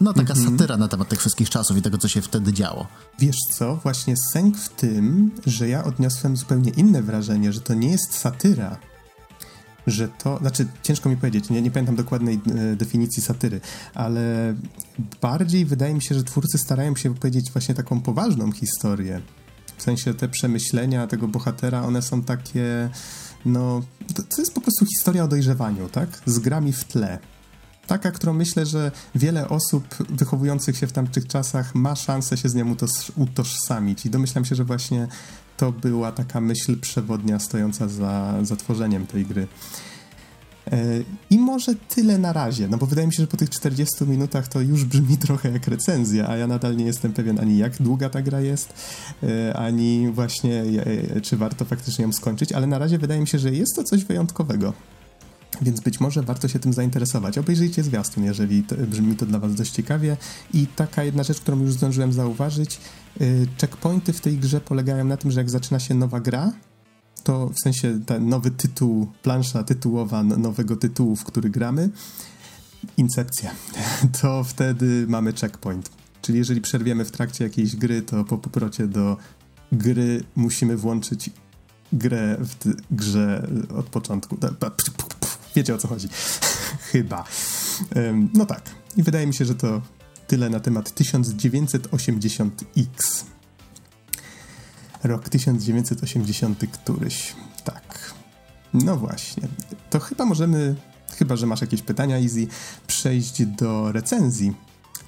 [0.00, 0.50] no taka mm -hmm.
[0.50, 2.86] satyra na temat tych wszystkich czasów i tego, co się wtedy działo.
[3.18, 7.90] Wiesz co, właśnie sęk w tym, że ja odniosłem zupełnie inne wrażenie, że to nie
[7.90, 8.76] jest satyra,
[9.86, 13.60] że to, znaczy ciężko mi powiedzieć, nie, nie pamiętam dokładnej e, definicji satyry,
[13.94, 14.54] ale
[15.20, 19.20] bardziej wydaje mi się, że twórcy starają się powiedzieć właśnie taką poważną historię.
[19.76, 22.90] W sensie te przemyślenia tego bohatera, one są takie,
[23.44, 23.82] no,
[24.14, 26.22] to, to jest po prostu historia o dojrzewaniu, tak?
[26.26, 27.18] Z grami w tle
[27.86, 32.54] taka, którą myślę, że wiele osób wychowujących się w tamtych czasach ma szansę się z
[32.54, 32.76] nią
[33.16, 35.08] utożsamić i domyślam się, że właśnie
[35.56, 39.46] to była taka myśl przewodnia stojąca za, za tworzeniem tej gry.
[40.72, 44.04] E, I może tyle na razie, no bo wydaje mi się, że po tych 40
[44.04, 47.82] minutach to już brzmi trochę jak recenzja, a ja nadal nie jestem pewien ani jak
[47.82, 48.74] długa ta gra jest,
[49.22, 50.64] e, ani właśnie
[51.14, 53.84] e, czy warto faktycznie ją skończyć, ale na razie wydaje mi się, że jest to
[53.84, 54.72] coś wyjątkowego.
[55.62, 57.38] Więc być może warto się tym zainteresować.
[57.38, 60.16] Obejrzyjcie zwiastun, jeżeli to, brzmi to dla Was dość ciekawie.
[60.54, 62.80] I taka jedna rzecz, którą już zdążyłem zauważyć,
[63.60, 66.52] checkpointy w tej grze polegają na tym, że jak zaczyna się nowa gra,
[67.24, 71.90] to w sensie ten nowy tytuł, plansza tytułowa nowego tytułu, w który gramy,
[72.96, 73.50] Incepcja,
[74.20, 75.90] to wtedy mamy checkpoint.
[76.22, 79.16] Czyli jeżeli przerwiemy w trakcie jakiejś gry, to po powrocie do
[79.72, 81.30] gry musimy włączyć
[81.92, 82.56] grę w
[82.90, 84.36] grze od początku.
[85.56, 86.08] Wiecie o co chodzi.
[86.92, 87.24] Chyba.
[88.34, 88.62] No tak.
[88.96, 89.82] I wydaje mi się, że to
[90.26, 93.24] tyle na temat 1980X.
[95.04, 97.34] Rok 1980 któryś.
[97.64, 98.14] Tak.
[98.74, 99.48] No właśnie.
[99.90, 100.76] To chyba możemy,
[101.18, 102.46] chyba że masz jakieś pytania, Easy,
[102.86, 104.54] przejść do recenzji.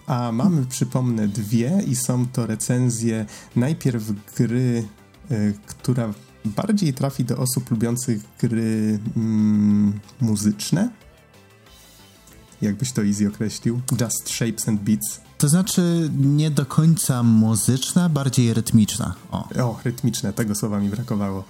[0.07, 4.05] A mamy, przypomnę, dwie i są to recenzje najpierw
[4.37, 4.89] gry,
[5.31, 6.13] y, która
[6.49, 10.91] bardziej trafi do osób lubiących gry mm, muzyczne.
[12.63, 13.81] Jakbyś to easy określił?
[14.01, 15.21] Just Shapes and Beats.
[15.39, 19.15] To znaczy nie do końca muzyczna, bardziej rytmiczna.
[19.31, 21.45] O, o rytmiczne, tego słowa mi brakowało.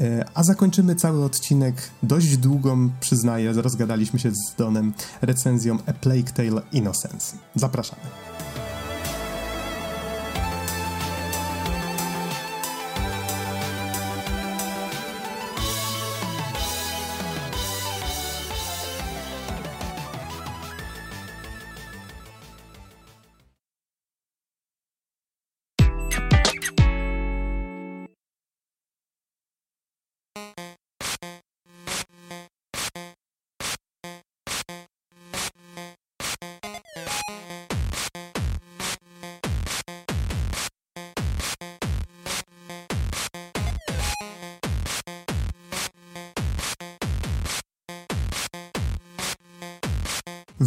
[0.00, 6.32] E, a zakończymy cały odcinek dość długą, przyznaję, rozgadaliśmy się z Donem, recenzją A Plague
[6.34, 7.36] Tale Innocence.
[7.54, 8.29] Zapraszamy.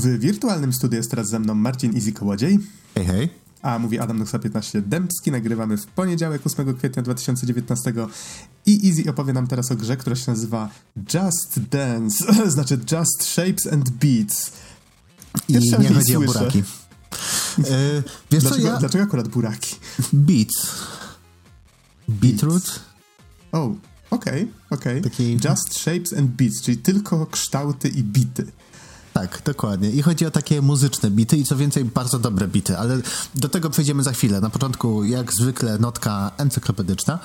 [0.04, 2.60] W wirtualnym studiu jest teraz ze mną Marcin Easy Kołodziej.
[2.96, 3.30] Hej, hej.
[3.62, 5.32] A mówi Adam Nuxa 15 Dębski.
[5.32, 7.94] Nagrywamy w poniedziałek 8 kwietnia 2019
[8.66, 10.70] i Easy opowie nam teraz o grze, która się nazywa
[11.14, 14.52] Just Dance, znaczy Just Shapes and Beats.
[15.50, 16.18] I nie chodzi słyszę.
[16.18, 16.60] o buraki.
[16.60, 16.64] e,
[18.32, 18.78] wiesz dlaczego, co, ja...
[18.78, 19.76] dlaczego akurat buraki?
[20.14, 20.72] Beats.
[22.08, 22.80] Beetroot?
[23.52, 23.76] O,
[24.10, 25.02] okej, okej.
[25.34, 28.46] Just Shapes and Beats, czyli tylko kształty i bity.
[29.14, 29.90] Tak, dokładnie.
[29.90, 32.98] I chodzi o takie muzyczne bity i co więcej, bardzo dobre bity, ale
[33.36, 34.42] do tego przejdziemy za chwilę.
[34.42, 37.20] Na początku, jak zwykle, notka encyklopedyczna.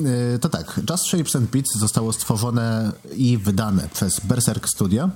[0.00, 5.10] Yy, to tak, Just Shapes and Beats zostało stworzone i wydane przez Berserk Studio,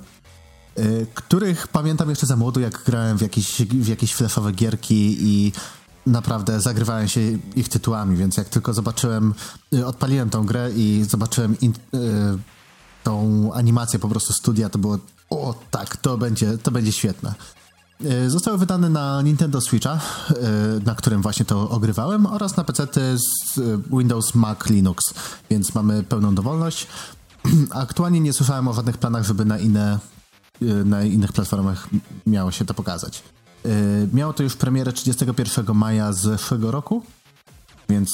[0.76, 5.52] yy, których pamiętam jeszcze za młodu, jak grałem w jakieś, w jakieś flashowe gierki i
[6.06, 7.20] naprawdę zagrywałem się
[7.56, 9.34] ich tytułami, więc jak tylko zobaczyłem,
[9.72, 11.72] yy, odpaliłem tą grę i zobaczyłem in,
[13.04, 14.98] tą animację po prostu studia, to było
[15.30, 17.34] o tak, to będzie, to będzie świetne.
[18.04, 20.34] E, zostały wydane na Nintendo Switcha, e,
[20.84, 22.86] na którym właśnie to ogrywałem, oraz na PC
[23.18, 23.62] z e,
[23.96, 25.14] Windows, Mac, Linux,
[25.50, 26.86] więc mamy pełną dowolność.
[27.70, 29.98] Aktualnie nie słyszałem o żadnych planach, żeby na, inne,
[30.84, 31.88] na innych platformach
[32.26, 33.22] miało się to pokazać.
[34.12, 37.02] Miało to już premierę 31 maja zeszłego roku,
[37.88, 38.10] więc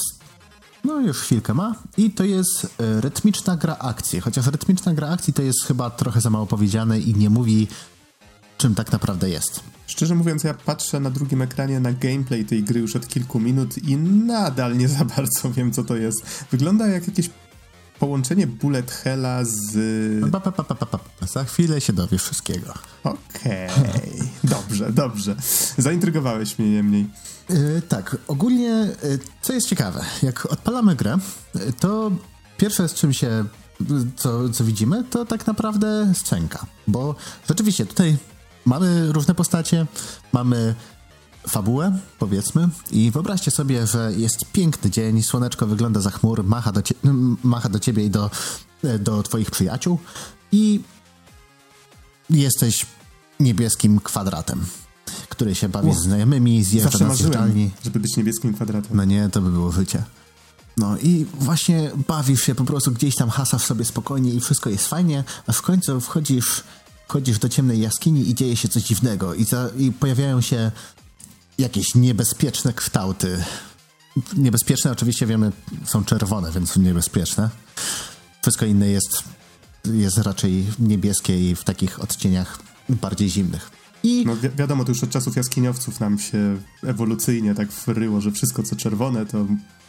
[0.85, 1.75] no już chwilkę ma.
[1.97, 4.21] I to jest e, rytmiczna gra akcji.
[4.21, 7.67] Chociaż rytmiczna gra akcji to jest chyba trochę za mało powiedziane i nie mówi
[8.57, 9.59] czym tak naprawdę jest.
[9.87, 13.77] Szczerze mówiąc, ja patrzę na drugim ekranie na gameplay tej gry już od kilku minut
[13.77, 16.45] i nadal nie za bardzo wiem, co to jest.
[16.51, 17.29] Wygląda jak jakieś
[17.99, 19.73] połączenie bullet hella z...
[20.31, 22.73] Pa, pa, pa, Za chwilę się dowiesz wszystkiego.
[23.03, 24.27] Okej, okay.
[24.43, 25.35] dobrze, dobrze.
[25.77, 27.07] Zaintrygowałeś mnie niemniej.
[27.49, 28.67] Yy, tak, ogólnie,
[29.03, 31.17] yy, co jest ciekawe, jak odpalamy grę,
[31.55, 32.11] yy, to
[32.57, 33.45] pierwsze z czym się,
[34.15, 37.15] co, co widzimy, to tak naprawdę scenka, bo
[37.49, 38.17] rzeczywiście tutaj
[38.65, 39.85] mamy różne postacie,
[40.33, 40.75] mamy
[41.49, 46.81] fabułę, powiedzmy, i wyobraźcie sobie, że jest piękny dzień, słoneczko wygląda za chmur, macha do,
[46.81, 46.95] cie-
[47.43, 48.31] macha do ciebie i do,
[48.99, 49.99] do twoich przyjaciół
[50.51, 50.81] i
[52.29, 52.85] jesteś
[53.39, 54.65] niebieskim kwadratem,
[55.29, 57.71] który się bawi z znajomymi, zjeżdża na zjeżdżalni.
[57.83, 58.97] żeby być niebieskim kwadratem.
[58.97, 60.03] No nie, to by było życie.
[60.77, 64.87] No i właśnie bawisz się po prostu gdzieś tam, hasasz sobie spokojnie i wszystko jest
[64.87, 66.63] fajnie, a w końcu wchodzisz,
[67.07, 70.71] wchodzisz do ciemnej jaskini i dzieje się coś dziwnego i, za, i pojawiają się
[71.57, 73.43] jakieś niebezpieczne kształty.
[74.37, 75.51] Niebezpieczne oczywiście wiemy
[75.85, 77.49] są czerwone, więc są niebezpieczne.
[78.41, 79.23] Wszystko inne jest
[79.93, 83.71] jest raczej niebieskie i w takich odcieniach bardziej zimnych.
[84.03, 84.23] I...
[84.25, 88.63] No wi wiadomo, to już od czasów jaskiniowców nam się ewolucyjnie tak wryło, że wszystko
[88.63, 89.45] co czerwone to,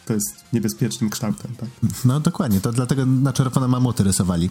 [0.07, 1.69] to jest niebezpiecznym kształtem, tak?
[2.05, 4.51] No dokładnie, to dlatego na czerwone mamuty rysowali.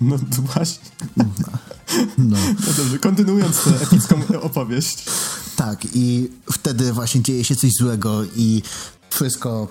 [0.00, 0.90] No to właśnie.
[1.16, 1.24] No.
[2.18, 2.36] no.
[2.66, 5.04] no dobrze, kontynuując tę epicką opowieść.
[5.56, 8.62] Tak, i wtedy właśnie dzieje się coś złego i
[9.10, 9.68] wszystko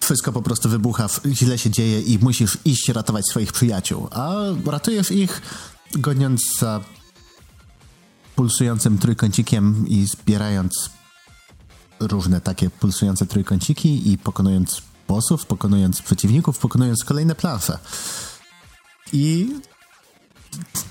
[0.00, 4.08] wszystko po prostu wybucha, źle się dzieje i musisz iść ratować swoich przyjaciół.
[4.10, 4.34] A
[4.66, 5.42] ratujesz ich
[5.94, 6.80] goniąc za
[8.36, 10.90] pulsującym trójkącikiem i zbierając
[12.00, 17.78] różne takie pulsujące trójkąciki i pokonując bossów, pokonując przeciwników, pokonując kolejne plansze.
[19.12, 19.48] I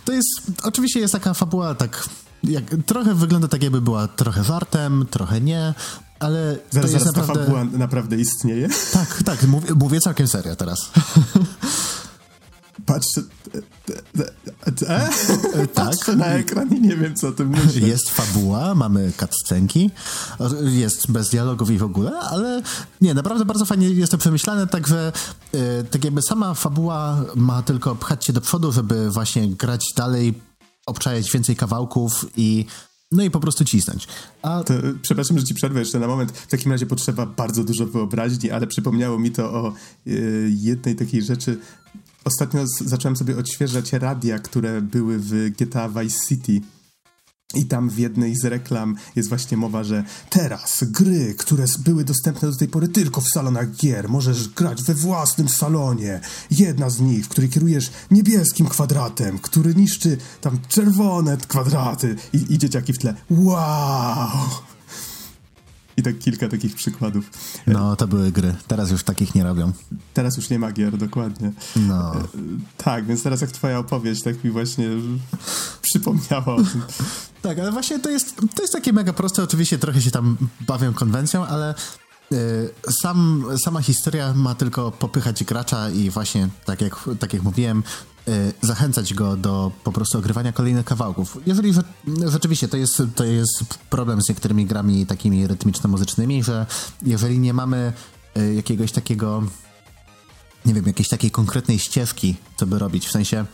[0.06, 0.28] to jest,
[0.64, 2.10] oczywiście jest taka fabuła, tak,
[2.44, 5.74] jak, trochę wygląda tak jakby była trochę żartem, trochę nie,
[6.20, 7.34] ale zaraz, to jest zaraz naprawdę...
[7.34, 8.70] ta fabuła naprawdę istnieje?
[8.94, 10.80] Tak, tak, mówię, mówię całkiem serio teraz.
[12.86, 13.22] Patrzę.
[13.56, 14.24] E?
[14.68, 15.10] e,
[15.58, 15.68] e?
[15.76, 17.76] Patrzę na ekran i nie wiem, co o tym myśleć.
[17.76, 19.92] Jest fabuła, mamy cutscenki,
[20.64, 22.62] jest bez dialogów i w ogóle, ale
[23.02, 25.12] nie, naprawdę bardzo fajnie jest to przemyślane, także
[25.92, 30.34] tak jakby sama fabuła ma tylko pchać się do przodu, żeby właśnie grać dalej,
[30.86, 32.66] obczajać więcej kawałków i
[33.12, 34.08] no i po prostu cisnąć.
[34.42, 34.64] A...
[34.64, 36.32] To, przepraszam, że ci przerwę jeszcze na moment.
[36.32, 39.74] W takim razie potrzeba bardzo dużo wyobraźni, ale przypomniało mi to o
[40.08, 41.58] y, jednej takiej rzeczy.
[42.24, 46.62] Ostatnio zacząłem sobie odświeżać radia, które były w GTA Vice City.
[47.54, 52.52] I tam w jednej z reklam jest właśnie mowa, że teraz gry, które były dostępne
[52.52, 56.22] do tej pory tylko w salonach gier, możesz grać we własnym salonie.
[56.52, 62.58] Jedna z nich, w której kierujesz niebieskim kwadratem, który niszczy tam czerwone kwadraty i, i
[62.58, 63.14] dzieciaki w tle.
[63.30, 64.28] Wow!
[65.98, 67.32] I tak kilka takich przykładów.
[67.68, 68.56] No, to były gry.
[68.68, 69.72] Teraz już takich nie robią.
[70.14, 71.52] Teraz już nie ma gier, dokładnie.
[71.76, 72.16] No.
[72.16, 72.24] E,
[72.78, 74.90] tak, więc teraz jak twoja opowieść tak mi właśnie
[75.82, 76.82] przypomniała o tym.
[77.42, 79.44] Tak, ale właśnie to jest, to jest takie mega proste.
[79.44, 81.76] Oczywiście trochę się tam bawią konwencją, ale
[83.02, 87.84] sam, sama historia ma tylko popychać gracza i właśnie, tak jak, tak jak mówiłem,
[88.28, 91.38] Y, zachęcać go do po prostu ogrywania kolejnych kawałków.
[91.46, 91.74] Jeżeli
[92.26, 96.66] rzeczywiście to jest, to jest problem z niektórymi grami takimi rytmiczno-muzycznymi, że
[97.02, 97.94] jeżeli nie mamy
[98.38, 99.44] y, jakiegoś takiego
[100.66, 103.46] nie wiem, jakiejś takiej konkretnej ścieżki, co by robić, w sensie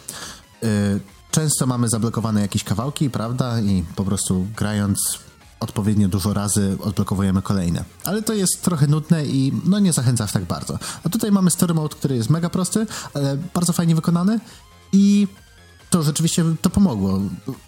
[0.64, 1.00] y,
[1.32, 5.20] często mamy zablokowane jakieś kawałki, prawda, i po prostu grając
[5.60, 7.84] odpowiednio dużo razy odblokowujemy kolejne.
[8.04, 10.80] Ale to jest trochę nudne i no nie zachęca aż tak bardzo.
[11.04, 14.40] A tutaj mamy story mode, który jest mega prosty, ale bardzo fajnie wykonany
[14.94, 15.28] i
[15.90, 17.20] to rzeczywiście to pomogło.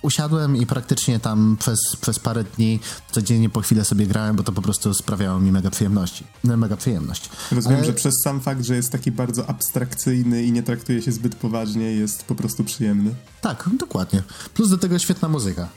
[0.02, 2.80] Usiadłem i praktycznie tam przez, przez parę dni
[3.12, 6.24] codziennie po chwilę sobie grałem, bo to po prostu sprawiało mi mega przyjemności.
[6.44, 7.30] No, mega przyjemność.
[7.52, 7.88] Rozumiem, Ale...
[7.88, 11.92] że przez sam fakt, że jest taki bardzo abstrakcyjny i nie traktuje się zbyt poważnie,
[11.92, 13.16] jest po prostu przyjemny.
[13.42, 14.24] Tak, dokładnie.
[14.54, 15.68] Plus do tego świetna muzyka.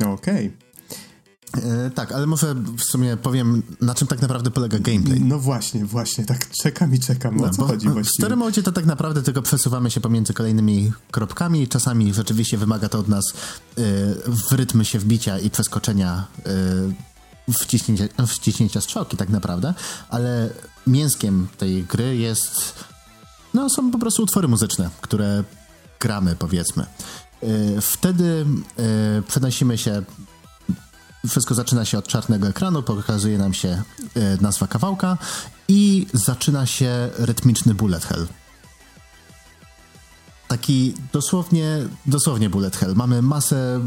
[0.00, 0.46] Okej.
[0.46, 0.68] Okay.
[1.56, 5.20] E, tak, ale może w sumie powiem, na czym tak naprawdę polega gameplay.
[5.20, 8.12] No właśnie, właśnie, tak czekam i czekam, no, o co chodzi właściwie.
[8.12, 12.88] W Story Mode to tak naprawdę tylko przesuwamy się pomiędzy kolejnymi kropkami, czasami rzeczywiście wymaga
[12.88, 13.32] to od nas y,
[14.26, 16.26] w rytmy się wbicia i przeskoczenia
[17.48, 19.74] y, wciśnięcia, wciśnięcia strzałki tak naprawdę,
[20.08, 20.50] ale
[20.86, 22.74] mięskiem tej gry jest,
[23.54, 25.44] no są po prostu utwory muzyczne, które
[26.00, 26.86] gramy powiedzmy.
[27.42, 28.46] Y, wtedy
[29.18, 30.02] y, przenosimy się
[31.28, 33.82] wszystko zaczyna się od czarnego ekranu, pokazuje nam się
[34.16, 35.18] y, nazwa kawałka
[35.68, 38.26] i zaczyna się rytmiczny bullet hell.
[40.48, 42.94] Taki dosłownie, dosłownie bullet hell.
[42.96, 43.80] Mamy masę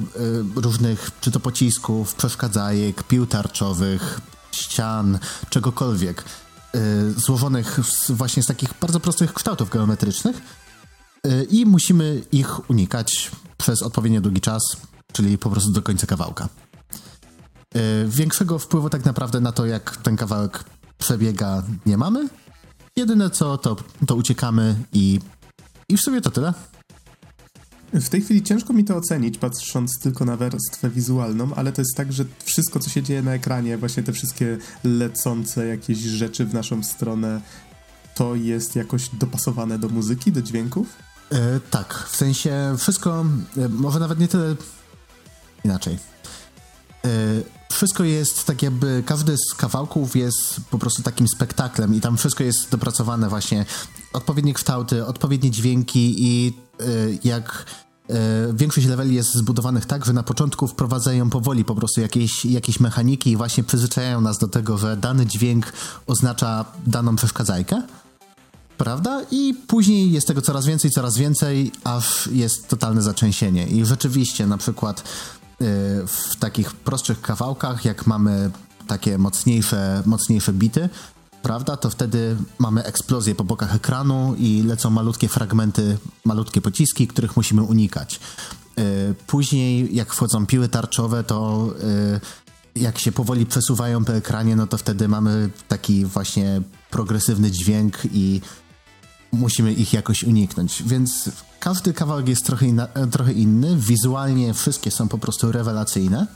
[0.56, 6.24] różnych, czy to pocisków, przeszkadzajek, pił tarczowych, ścian, czegokolwiek,
[7.18, 10.42] złożonych z, właśnie z takich bardzo prostych kształtów geometrycznych
[11.50, 14.62] i musimy ich unikać przez odpowiednio długi czas,
[15.14, 16.50] czyli po prostu do końca kawałka.
[17.76, 20.64] E, większego wpływu tak naprawdę na to, jak ten kawałek
[20.98, 22.30] przebiega, nie mamy.
[22.96, 23.76] Jedyne co, to,
[24.08, 25.20] to uciekamy i,
[25.90, 26.54] i w sumie to tyle.
[27.94, 31.96] W tej chwili ciężko mi to ocenić, patrząc tylko na warstwę wizualną, ale to jest
[31.98, 36.54] tak, że wszystko, co się dzieje na ekranie, właśnie te wszystkie lecące jakieś rzeczy w
[36.54, 37.42] naszą stronę,
[38.16, 41.11] to jest jakoś dopasowane do muzyki, do dźwięków?
[41.32, 43.26] E, tak, w sensie wszystko,
[43.58, 44.56] e, może nawet nie tyle
[45.66, 46.00] inaczej.
[47.06, 47.10] E,
[47.72, 52.44] wszystko jest tak jakby, każdy z kawałków jest po prostu takim spektaklem i tam wszystko
[52.44, 53.66] jest dopracowane właśnie,
[54.14, 56.54] odpowiednie kształty, odpowiednie dźwięki i
[57.24, 57.66] jak
[58.54, 63.32] większość leveli jest zbudowanych tak, że na początku wprowadzają powoli po prostu jakieś, jakieś mechaniki
[63.32, 65.74] i właśnie przyzwyczajają nas do tego, że dany dźwięk
[66.08, 67.82] oznacza daną przeszkadzajkę
[68.82, 69.22] Prawda?
[69.32, 73.68] I później jest tego coraz więcej, coraz więcej, aż jest totalne zaczęsienie.
[73.68, 75.04] I rzeczywiście, na przykład y,
[76.08, 78.52] w takich prostszych kawałkach, jak mamy
[78.88, 80.90] takie mocniejsze, mocniejsze bity,
[81.42, 87.38] prawda, to wtedy mamy eksplozję po bokach ekranu i lecą malutkie fragmenty, malutkie pociski, których
[87.38, 88.20] musimy unikać.
[88.80, 92.20] Y, później, jak wchodzą piły tarczowe, to y,
[92.76, 96.62] jak się powoli przesuwają po ekranie, no to wtedy mamy taki właśnie
[96.92, 98.42] progresywny dźwięk i
[99.32, 100.84] musimy ich jakoś uniknąć.
[100.84, 101.30] Więc
[101.60, 103.76] każdy kawałek jest trochę, inna, trochę inny.
[103.78, 106.28] Wizualnie wszystkie są po prostu rewelacyjne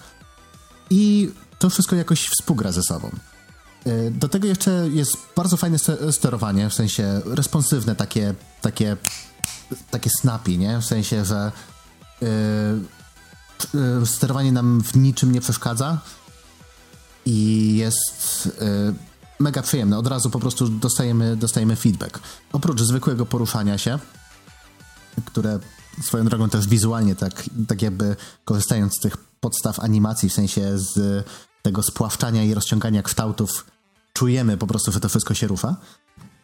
[0.90, 3.12] i to wszystko jakoś współgra ze sobą.
[3.86, 5.78] E, do tego jeszcze jest bardzo fajne
[6.12, 8.98] sterowanie, w sensie responsywne, takie, takie,
[9.92, 10.80] takie snappy, nie?
[10.80, 11.52] W sensie, że
[12.22, 16.00] yy, sterowanie nam w niczym nie przeszkadza
[17.26, 18.94] i jest yy,
[19.40, 19.98] mega przyjemne.
[19.98, 22.20] Od razu po prostu dostajemy, dostajemy feedback.
[22.54, 24.00] Oprócz zwykłego poruszania się,
[25.26, 25.60] które
[26.02, 28.16] swoją drogą też wizualnie, tak, tak jakby
[28.46, 31.26] korzystając z tych podstaw animacji, w sensie z
[31.62, 33.66] tego spławczania i rozciągania kształtów,
[34.14, 35.76] czujemy po prostu, że to wszystko się rusza.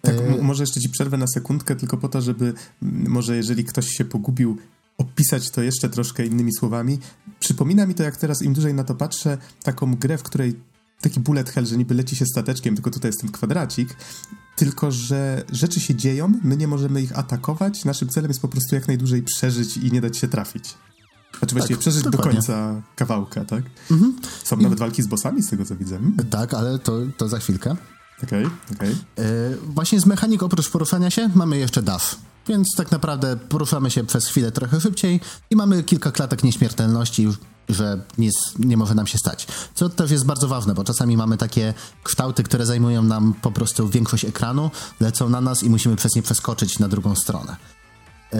[0.01, 4.05] Tak, może jeszcze ci przerwę na sekundkę, tylko po to, żeby może jeżeli ktoś się
[4.05, 4.57] pogubił,
[4.97, 6.99] opisać to jeszcze troszkę innymi słowami.
[7.39, 10.59] Przypomina mi to, jak teraz im dłużej na to patrzę, taką grę, w której
[11.01, 13.95] taki bullet hell, że niby leci się stateczkiem, tylko tutaj jest ten kwadracik,
[14.55, 18.75] tylko że rzeczy się dzieją, my nie możemy ich atakować, naszym celem jest po prostu
[18.75, 20.77] jak najdłużej przeżyć i nie dać się trafić.
[21.39, 22.31] Znaczy właściwie tak, przeżyć dokładnie.
[22.31, 23.63] do końca kawałka, tak?
[23.91, 24.15] Mhm.
[24.43, 24.63] Są I...
[24.63, 25.99] nawet walki z bossami, z tego co widzę.
[26.29, 27.75] Tak, ale to, to za chwilkę.
[28.23, 28.95] Okej, okay, okej.
[29.15, 29.25] Okay.
[29.25, 32.15] Yy, właśnie z mechanik oprócz poruszania się mamy jeszcze DAF.
[32.47, 35.19] Więc tak naprawdę poruszamy się przez chwilę trochę szybciej
[35.49, 37.27] i mamy kilka klatek nieśmiertelności,
[37.69, 39.47] że nic nie może nam się stać.
[39.75, 43.89] Co też jest bardzo ważne, bo czasami mamy takie kształty, które zajmują nam po prostu
[43.89, 47.55] większość ekranu, lecą na nas i musimy przez nie przeskoczyć na drugą stronę.
[48.33, 48.39] Yy,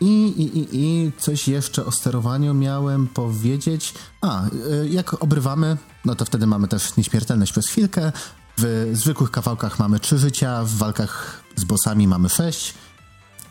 [0.00, 3.94] I, i, i, coś jeszcze o sterowaniu miałem powiedzieć.
[4.20, 8.12] A, yy, jak obrywamy, no to wtedy mamy też nieśmiertelność przez chwilkę.
[8.58, 12.74] W zwykłych kawałkach mamy trzy życia, w walkach z bossami mamy sześć.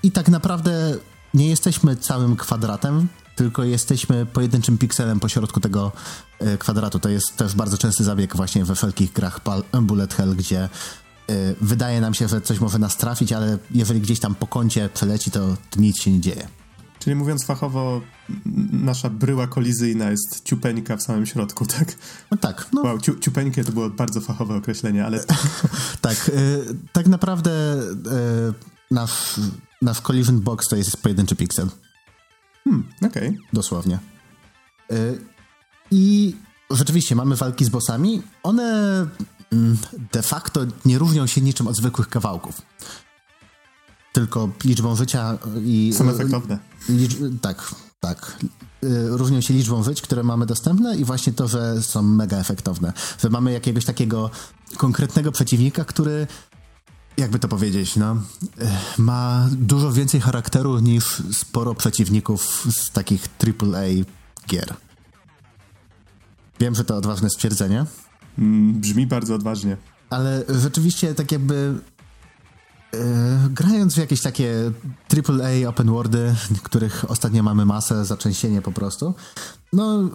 [0.04, 0.98] I tak naprawdę
[1.34, 5.92] nie jesteśmy całym kwadratem, tylko jesteśmy pojedynczym pikselem pośrodku tego
[6.40, 7.00] e, kwadratu.
[7.00, 9.40] To jest też bardzo częsty zabieg właśnie we wszelkich grach
[9.82, 10.70] Bullet Hell, gdzie e,
[11.62, 15.32] wydaje nam się, że coś może nas trafić, ale jeżeli gdzieś tam po kącie przeleci,
[15.32, 16.48] to nic się nie dzieje.
[17.08, 18.02] Czyli mówiąc fachowo,
[18.72, 21.96] nasza bryła kolizyjna jest ciupeńka w samym środku, tak?
[22.32, 22.68] No tak.
[22.74, 22.82] No.
[22.82, 25.24] Wow, ciu, ciupeńkie to było bardzo fachowe określenie, ale...
[26.02, 28.54] tak, y, tak naprawdę y,
[28.92, 29.40] nasz,
[29.82, 31.68] nasz collision box to jest pojedynczy piksel.
[32.64, 33.30] Hmm, okej.
[33.30, 33.42] Okay.
[33.54, 34.00] Dosłownie.
[34.92, 35.22] Y,
[35.92, 36.36] I
[36.70, 38.22] rzeczywiście mamy walki z bossami.
[38.44, 39.08] One
[39.52, 39.78] mm,
[40.14, 42.62] de facto nie różnią się niczym od zwykłych kawałków
[44.18, 45.94] tylko liczbą życia i...
[45.94, 46.60] Są efektowne.
[46.90, 48.38] Licz, tak, tak.
[49.10, 52.94] Różnią się liczbą żyć, które mamy dostępne i właśnie to, że są mega efektowne.
[53.20, 54.30] Że mamy jakiegoś takiego
[54.78, 56.28] konkretnego przeciwnika, który
[57.18, 58.18] jakby to powiedzieć, no,
[58.98, 63.88] ma dużo więcej charakteru niż sporo przeciwników z takich AAA
[64.48, 64.74] gier.
[66.60, 67.86] Wiem, że to odważne stwierdzenie.
[68.38, 69.78] Mm, brzmi bardzo odważnie.
[70.10, 71.80] Ale rzeczywiście tak jakby
[73.50, 74.72] grając w jakieś takie
[75.14, 79.14] AAA open worldy, których ostatnio mamy masę, zaczęsienie po prostu,
[79.74, 80.10] no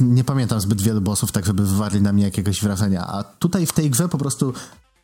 [0.00, 3.06] nie pamiętam zbyt wielu bossów, tak żeby wywarli na mnie jakiegoś wrażenia.
[3.06, 4.52] A tutaj w tej grze po prostu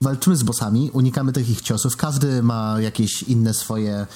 [0.00, 4.06] walczymy z bossami, unikamy tych ich ciosów, każdy ma jakieś inne swoje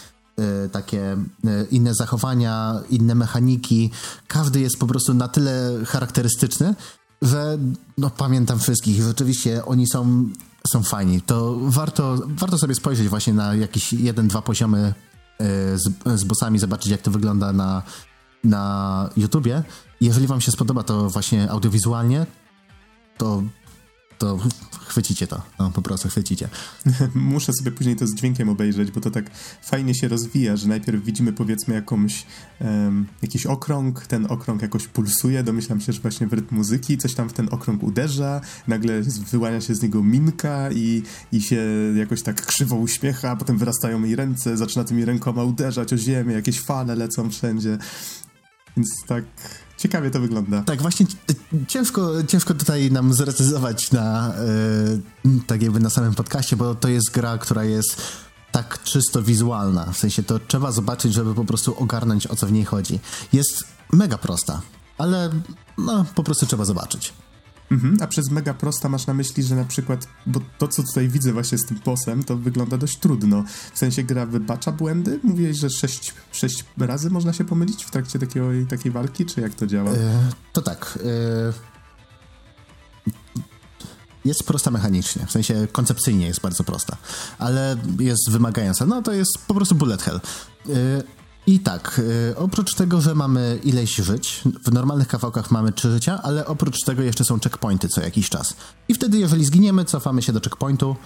[0.67, 3.91] y, takie y, inne zachowania, inne mechaniki.
[4.29, 6.75] Każdy jest po prostu na tyle charakterystyczny,
[7.23, 7.59] że
[7.99, 9.03] no pamiętam wszystkich.
[9.03, 10.29] Rzeczywiście oni są
[10.67, 11.23] są fajni.
[11.23, 14.95] To warto, warto sobie spojrzeć właśnie na jakieś jeden, dwa poziomy e,
[15.79, 17.83] z, z bossami, zobaczyć jak to wygląda na,
[18.45, 19.63] na YouTubie.
[20.01, 22.27] Jeżeli wam się spodoba to właśnie audiowizualnie,
[23.19, 23.43] to
[24.21, 24.39] to
[24.87, 26.49] chwycicie to, no po prostu chwycicie.
[27.15, 29.31] Muszę sobie później to z dźwiękiem obejrzeć, bo to tak
[29.63, 32.27] fajnie się rozwija, że najpierw widzimy powiedzmy jakąś,
[32.61, 37.15] um, jakiś okrąg, ten okrąg jakoś pulsuje, domyślam się, że właśnie w rytm muzyki, coś
[37.15, 41.03] tam w ten okrąg uderza, nagle wyłania się z niego minka i,
[41.33, 41.67] i się
[41.97, 46.35] jakoś tak krzywo uśmiecha, a potem wyrastają jej ręce, zaczyna tymi rękoma uderzać o ziemię,
[46.35, 47.79] jakieś fale lecą wszędzie.
[48.77, 49.25] Więc tak
[49.81, 50.63] Ciekawie to wygląda.
[50.63, 51.07] Tak, właśnie
[51.69, 54.35] ciężko, ciężko tutaj nam zrecyzować na
[55.25, 58.03] yy, tak jakby na samym podcaście, bo to jest gra, która jest
[58.53, 59.93] tak czysto wizualna.
[59.93, 63.01] W sensie to trzeba zobaczyć, żeby po prostu ogarnąć o co w niej chodzi.
[63.33, 64.61] Jest mega prosta,
[64.99, 65.31] ale
[65.79, 67.13] no, po prostu trzeba zobaczyć.
[67.71, 71.09] Mhm, a przez mega prosta masz na myśli, że na przykład, bo to co tutaj
[71.09, 73.45] widzę właśnie z tym posem, to wygląda dość trudno.
[73.73, 75.21] W sensie gra wybacza błędy?
[75.23, 79.55] Mówiłeś, że sześć, sześć razy można się pomylić w trakcie takiego, takiej walki, czy jak
[79.55, 79.91] to działa?
[79.91, 80.99] E, to tak.
[81.05, 81.71] E,
[84.25, 86.97] jest prosta mechanicznie, w sensie koncepcyjnie jest bardzo prosta,
[87.39, 88.87] ale jest wymagająca.
[88.87, 90.21] No to jest po prostu bullet hell.
[90.69, 95.93] E, i tak, yy, oprócz tego, że mamy ileś żyć, w normalnych kawałkach mamy trzy
[95.93, 98.57] życia, ale oprócz tego jeszcze są checkpointy co jakiś czas.
[98.89, 100.97] I wtedy, jeżeli zginiemy, cofamy się do checkpointu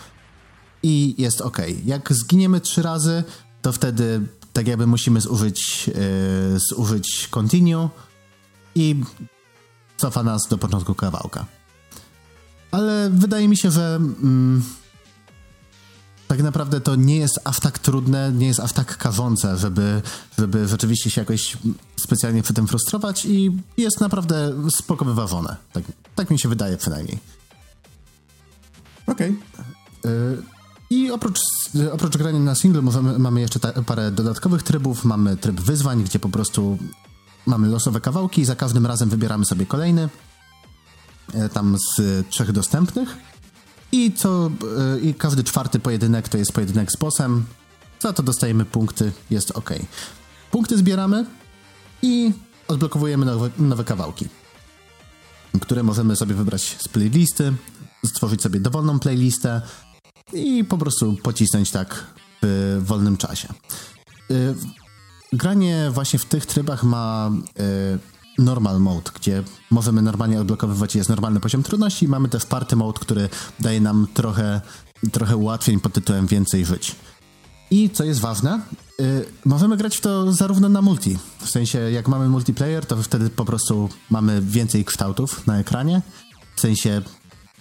[0.83, 1.59] i jest ok.
[1.85, 3.25] Jak zginiemy trzy razy,
[3.63, 4.21] to wtedy
[4.53, 5.95] tak jakby musimy zużyć, yy,
[6.59, 7.89] zużyć continue
[8.75, 9.03] i
[9.97, 11.47] cofa nas do początku kawałka.
[12.71, 13.97] Ale wydaje mi się, że...
[13.97, 14.63] Mm,
[16.35, 20.03] tak naprawdę to nie jest aż tak trudne, nie jest aż tak karzące, żeby,
[20.39, 21.57] żeby rzeczywiście się jakoś
[21.97, 25.57] specjalnie przy tym frustrować i jest naprawdę spoko wyważone.
[25.73, 27.19] Tak, tak mi się wydaje przynajmniej.
[29.07, 29.37] Okej.
[30.03, 30.43] Okay.
[30.91, 31.39] I oprócz,
[31.93, 35.05] oprócz grania na single możemy, mamy jeszcze ta, parę dodatkowych trybów.
[35.05, 36.79] Mamy tryb wyzwań, gdzie po prostu
[37.47, 40.09] mamy losowe kawałki i za każdym razem wybieramy sobie kolejny.
[41.35, 43.34] E, tam z trzech dostępnych.
[43.95, 44.51] I, co,
[44.97, 47.45] e, I każdy czwarty pojedynek to jest pojedynek z bossem.
[48.01, 49.71] Za to dostajemy punkty, jest ok.
[50.51, 51.27] Punkty zbieramy
[52.03, 52.33] i
[52.69, 54.29] odblokowujemy nowe, nowe kawałki,
[55.61, 57.53] które możemy sobie wybrać z playlisty,
[58.07, 59.63] stworzyć sobie dowolną playlistę
[60.33, 62.07] i po prostu pocisnąć tak
[62.43, 63.49] w wolnym czasie.
[64.31, 64.35] E,
[65.33, 71.41] granie właśnie w tych trybach ma e, normal mode, gdzie możemy normalnie odblokowywać, jest normalny
[71.41, 72.09] poziom trudności.
[72.09, 73.29] Mamy też party mode, który
[73.61, 74.61] daje nam trochę,
[75.13, 76.97] trochę ułatwień pod tytułem więcej żyć.
[77.71, 78.61] I co jest ważne,
[78.99, 81.19] yy, możemy grać w to zarówno na multi.
[81.39, 86.03] W sensie, jak mamy multiplayer, to wtedy po prostu mamy więcej kształtów na ekranie.
[86.57, 87.03] W sensie,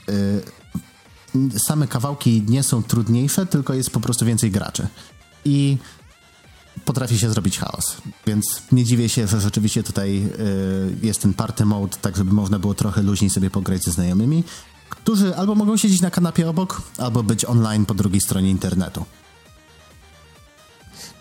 [0.08, 4.88] yy, same kawałki nie są trudniejsze, tylko jest po prostu więcej graczy.
[5.46, 5.78] I
[6.86, 7.98] potrafi się zrobić chaos.
[8.28, 10.24] Więc nie dziwię się, że rzeczywiście tutaj
[11.02, 14.44] y, jest ten party mode, tak żeby można było trochę luźniej sobie pograć ze znajomymi,
[14.90, 19.06] którzy albo mogą siedzieć na kanapie obok, albo być online po drugiej stronie internetu.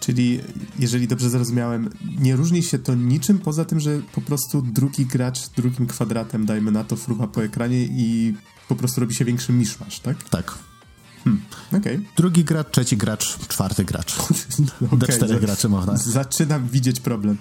[0.00, 0.40] Czyli,
[0.78, 5.48] jeżeli dobrze zrozumiałem, nie różni się to niczym poza tym, że po prostu drugi gracz
[5.48, 8.34] drugim kwadratem, dajmy na to, fruwa po ekranie i
[8.68, 10.28] po prostu robi się większy miszmasz, tak?
[10.28, 10.59] Tak.
[11.25, 11.43] Hmm,
[11.73, 12.03] okay.
[12.16, 14.16] Drugi gracz, trzeci gracz, czwarty gracz.
[14.87, 15.97] okay, Do czterech graczy można.
[15.97, 17.39] Zaczynam widzieć problem.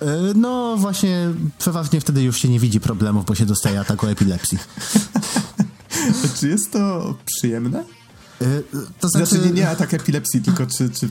[0.00, 4.58] E, no właśnie, przeważnie wtedy już się nie widzi problemów, bo się dostaje ataku epilepsji.
[6.40, 7.84] czy jest to przyjemne?
[8.40, 8.62] E,
[9.00, 9.26] to znaczy...
[9.26, 11.08] znaczy nie, nie atak epilepsji, tylko czy, czy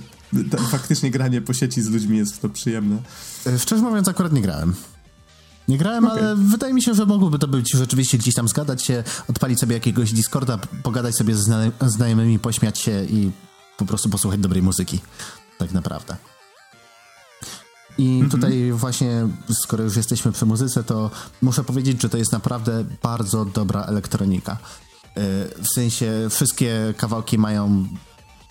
[0.71, 2.97] faktycznie granie po sieci z ludźmi jest to przyjemne?
[3.47, 4.73] E, szczerze mówiąc, akurat nie grałem.
[5.67, 6.19] Nie grałem, okay.
[6.19, 9.73] ale wydaje mi się, że mogłoby to być rzeczywiście gdzieś tam zgadać się, odpalić sobie
[9.73, 13.31] jakiegoś Discorda, pogadać sobie ze znajomymi, pośmiać się i
[13.77, 14.99] po prostu posłuchać dobrej muzyki.
[15.57, 16.17] Tak naprawdę.
[17.97, 18.31] I mm -hmm.
[18.31, 19.27] tutaj właśnie,
[19.63, 21.11] skoro już jesteśmy przy muzyce, to
[21.41, 24.51] muszę powiedzieć, że to jest naprawdę bardzo dobra elektronika.
[24.51, 24.57] E,
[25.63, 27.87] w sensie wszystkie kawałki mają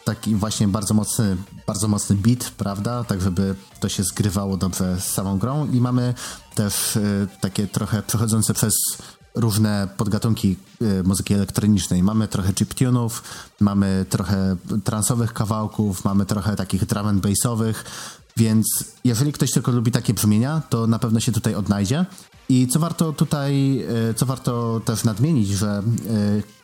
[0.05, 1.37] taki właśnie bardzo mocny,
[1.67, 3.05] bardzo mocny beat, prawda?
[3.05, 6.15] Tak, żeby to się zgrywało dobrze z samą grą i mamy
[6.55, 8.75] też y, takie trochę przechodzące przez
[9.35, 12.03] różne podgatunki y, muzyki elektronicznej.
[12.03, 13.23] Mamy trochę chiptunów,
[13.61, 17.85] mamy trochę transowych kawałków, mamy trochę takich drum and bassowych,
[18.37, 18.67] więc
[19.05, 22.07] jeżeli ktoś tylko lubi takie brzmienia, to na pewno się tutaj odnajdzie.
[22.49, 23.81] I co warto tutaj,
[24.11, 25.83] y, co warto też nadmienić, że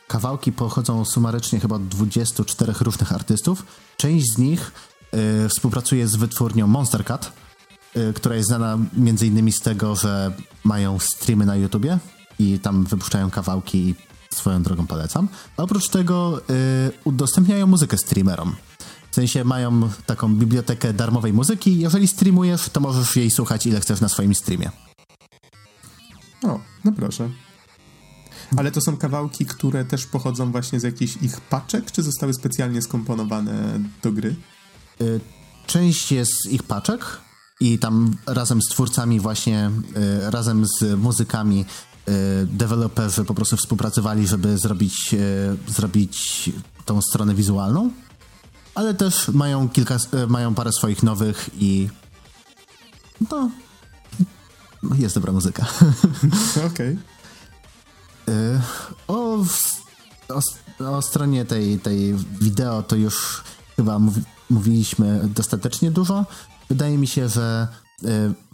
[0.09, 3.67] Kawałki pochodzą sumarycznie chyba od 24 różnych artystów.
[3.97, 4.73] Część z nich
[5.49, 7.48] współpracuje z wytwórnią Monster Cat, y,
[8.15, 10.33] która jest znana między innymi z tego, że
[10.65, 11.99] mają streamy na YouTubie
[12.39, 13.95] i tam wypuszczają kawałki i
[14.35, 15.29] swoją drogą polecam.
[15.57, 18.57] A oprócz tego y, udostępniają muzykę streamerom.
[19.11, 21.79] W sensie mają taką bibliotekę darmowej muzyki.
[21.79, 24.71] Jeżeli streamujesz, to możesz jej słuchać ile chcesz na swoim streamie.
[26.45, 27.31] O, no proszę.
[28.57, 32.83] Ale to są kawałki, które też pochodzą właśnie z jakichś ich paczek, czy zostały specjalnie
[32.83, 34.37] skomponowane do gry?
[35.01, 35.21] Y,
[35.67, 37.21] część jest z ich paczek
[37.61, 39.71] i tam razem z twórcami właśnie,
[40.27, 41.65] y, razem z muzykami
[42.09, 42.13] y,
[42.47, 45.15] deweloperzy po prostu współpracowali, żeby zrobić,
[45.69, 46.51] zrobić
[46.85, 47.91] tą stronę wizualną,
[48.75, 49.97] ale też mają kilka,
[50.29, 51.89] mają parę swoich nowych i
[53.31, 53.51] no,
[54.95, 55.67] jest dobra muzyka.
[56.73, 56.99] Okej.
[58.27, 58.61] Okay.
[59.09, 59.45] O,
[60.29, 60.41] o,
[60.79, 63.43] o, stronie tej, tej wideo to już
[63.77, 66.25] chyba mówi, mówiliśmy dostatecznie dużo.
[66.69, 67.69] Wydaje mi się, że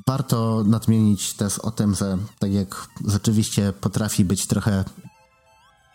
[0.07, 4.85] Warto nadmienić też o tym, że tak jak rzeczywiście potrafi być trochę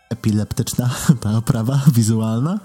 [0.10, 0.90] epileptyczna
[1.22, 2.60] ta oprawa wizualna.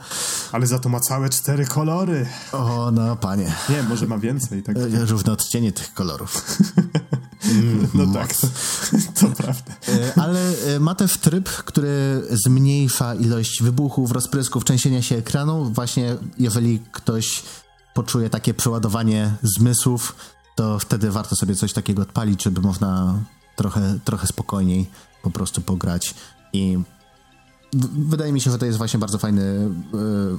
[0.52, 2.26] Ale za to ma całe cztery kolory.
[2.52, 3.52] O, no panie.
[3.68, 4.62] Nie, może ma więcej.
[4.62, 4.76] Tak.
[5.08, 6.58] Różne odcienie tych kolorów.
[7.94, 8.46] no tak, to,
[9.20, 9.72] to prawda.
[9.88, 15.64] E, ale ma też tryb, który zmniejsza ilość wybuchów, rozprysków, trzęsienia się ekranu.
[15.64, 17.42] Właśnie jeżeli ktoś
[17.94, 20.16] poczuje takie przeładowanie zmysłów,
[20.54, 23.18] to wtedy warto sobie coś takiego odpalić, żeby można
[23.56, 24.90] trochę, trochę spokojniej
[25.22, 26.14] po prostu pograć.
[26.52, 26.78] I
[27.92, 30.38] wydaje mi się, że to jest właśnie bardzo fajny, e,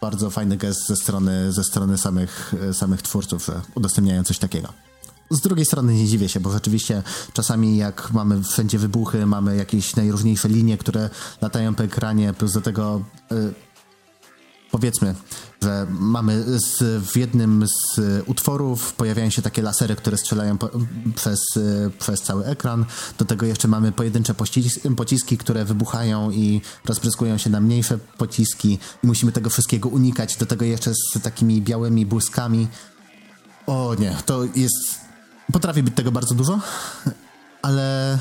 [0.00, 4.68] bardzo fajny gest ze strony, ze strony samych, samych twórców, że udostępniają coś takiego.
[5.30, 9.96] Z drugiej strony nie dziwię się, bo rzeczywiście czasami jak mamy wszędzie wybuchy, mamy jakieś
[9.96, 11.10] najróżniejsze linie, które
[11.40, 13.54] latają po ekranie, plus do tego y,
[14.70, 15.14] powiedzmy,
[15.62, 20.70] że mamy z, w jednym z utworów pojawiają się takie lasery, które strzelają po,
[21.14, 22.84] przez, y, przez cały ekran.
[23.18, 28.78] Do tego jeszcze mamy pojedyncze pociski, pociski, które wybuchają i rozpryskują się na mniejsze pociski
[29.04, 30.36] i musimy tego wszystkiego unikać.
[30.36, 32.68] Do tego jeszcze z takimi białymi błyskami.
[33.66, 35.08] O nie, to jest
[35.52, 36.60] Potrafi być tego bardzo dużo,
[37.62, 38.14] ale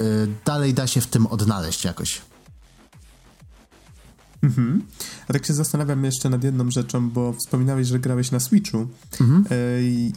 [0.00, 2.20] y, dalej da się w tym odnaleźć jakoś.
[4.42, 4.82] Mhm.
[5.28, 8.86] A tak się zastanawiam jeszcze nad jedną rzeczą, bo wspominałeś, że grałeś na Switchu.
[9.20, 9.44] Mhm.
[9.50, 10.12] E, I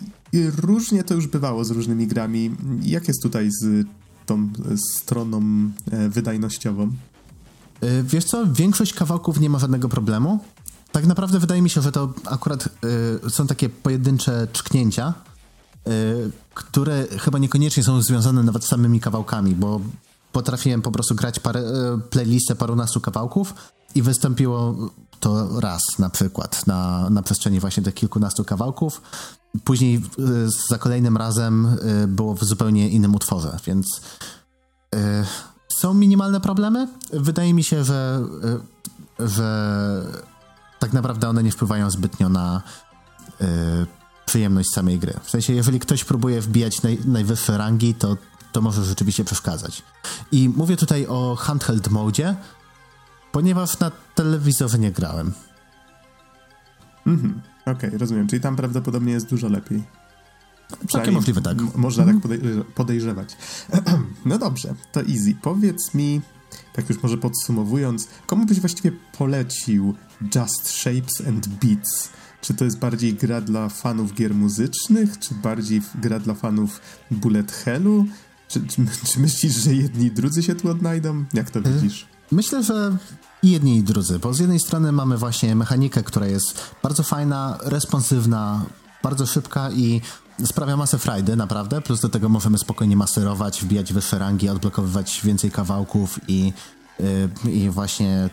[0.57, 2.55] różnie to już bywało z różnymi grami.
[2.83, 3.87] Jak jest tutaj z
[4.25, 4.49] tą
[4.95, 5.41] stroną
[5.91, 6.91] e, wydajnościową?
[7.81, 10.39] E, wiesz co, większość kawałków nie ma żadnego problemu.
[10.91, 12.69] Tak naprawdę wydaje mi się, że to akurat
[13.29, 15.13] są takie pojedyncze czknięcia,
[15.87, 19.81] Y, które chyba niekoniecznie są związane nawet z samymi kawałkami, bo
[20.31, 23.53] potrafiłem po prostu grać parę, y, playlistę parunastu kawałków
[23.95, 24.75] i wystąpiło
[25.19, 29.01] to raz na przykład na, na przestrzeni właśnie tych kilkunastu kawałków.
[29.63, 30.01] Później y,
[30.69, 31.77] za kolejnym razem
[32.07, 34.01] było w zupełnie innym utworze, więc
[35.79, 36.87] są minimalne problemy.
[37.13, 38.21] Wydaje mi się, że,
[39.19, 40.01] że
[40.79, 42.61] tak naprawdę one nie wpływają zbytnio na
[44.25, 45.13] przyjemność samej gry.
[45.23, 48.17] W sensie, jeżeli ktoś próbuje wbijać naj, najwyższe rangi, to,
[48.51, 49.83] to może rzeczywiście przeszkadzać.
[50.31, 52.35] I mówię tutaj o handheld mode,
[53.35, 55.31] ponieważ na telewizorze nie grałem.
[57.07, 58.27] Mhm, okej, okay, rozumiem.
[58.27, 59.83] Czyli tam prawdopodobnie jest dużo lepiej.
[60.89, 61.57] Całkiem możliwe, tak.
[61.75, 62.15] Można tak
[62.75, 63.37] podejrzewać.
[64.25, 65.35] no dobrze, to easy.
[65.41, 66.21] Powiedz mi,
[66.73, 69.95] tak już może podsumowując, komu byś właściwie polecił
[70.35, 72.09] Just Shapes and Beats?
[72.41, 76.81] Czy to jest bardziej gra dla fanów gier muzycznych, czy bardziej gra dla fanów
[77.11, 78.05] bullet hellu?
[78.47, 81.25] Czy, czy, czy myślisz, że jedni i drudzy się tu odnajdą?
[81.33, 82.14] Jak to widzisz?
[82.31, 82.97] Myślę, że
[83.43, 87.57] i jedni i drudzy, bo z jednej strony mamy właśnie mechanikę, która jest bardzo fajna,
[87.61, 88.65] responsywna,
[89.03, 90.01] bardzo szybka i
[90.45, 91.81] sprawia masę frajdy, naprawdę.
[91.81, 96.53] Plus do tego możemy spokojnie maserować, wbijać wyższe rangi, odblokowywać więcej kawałków i,
[97.45, 98.29] yy, i właśnie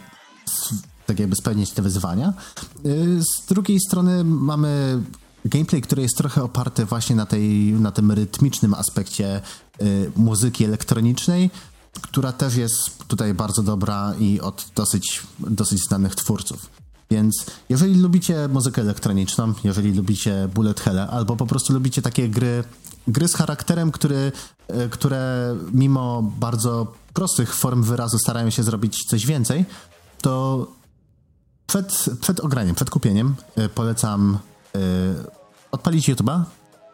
[1.06, 2.32] tak jakby spełnić te wyzwania.
[2.86, 5.02] Y, z drugiej strony mamy
[5.44, 9.40] gameplay, który jest trochę oparty właśnie na, tej, na tym rytmicznym aspekcie
[9.82, 11.50] y, muzyki elektronicznej,
[12.00, 16.70] która też jest tutaj bardzo dobra i od dosyć, dosyć znanych twórców.
[17.10, 22.64] Więc jeżeli lubicie muzykę elektroniczną, jeżeli lubicie bullet hell, albo po prostu lubicie takie gry,
[23.08, 24.32] gry z charakterem, który,
[24.84, 29.64] y, które mimo bardzo prostych form wyrazu starają się zrobić coś więcej,
[30.20, 30.66] to
[31.66, 34.38] przed, przed ograniem, przed kupieniem y, polecam
[34.76, 34.80] y,
[35.70, 36.42] odpalić YouTube'a,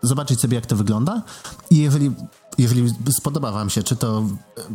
[0.03, 1.23] zobaczyć sobie jak to wygląda
[1.71, 2.15] i jeżeli,
[2.59, 4.25] jeżeli spodoba wam się, czy to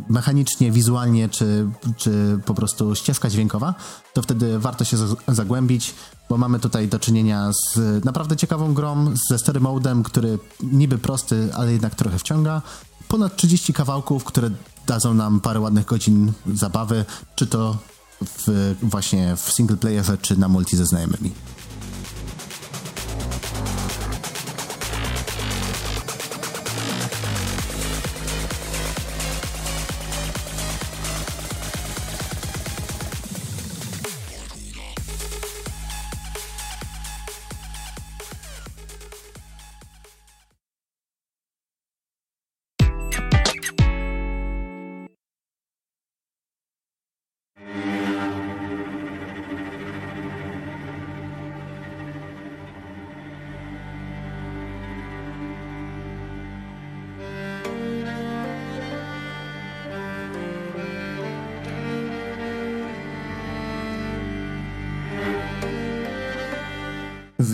[0.08, 1.66] mechanicznie, wizualnie, czy,
[1.96, 3.74] czy po prostu ścieżka dźwiękowa,
[4.12, 4.96] to wtedy warto się
[5.28, 5.94] zagłębić,
[6.28, 11.48] bo mamy tutaj do czynienia z naprawdę ciekawą grą, ze story modem, który niby prosty,
[11.54, 12.62] ale jednak trochę wciąga.
[13.08, 14.50] Ponad 30 kawałków, które
[14.86, 17.04] dadzą nam parę ładnych godzin zabawy,
[17.34, 17.76] czy to
[18.24, 21.30] w, właśnie w single playerze czy na multi ze znajomymi.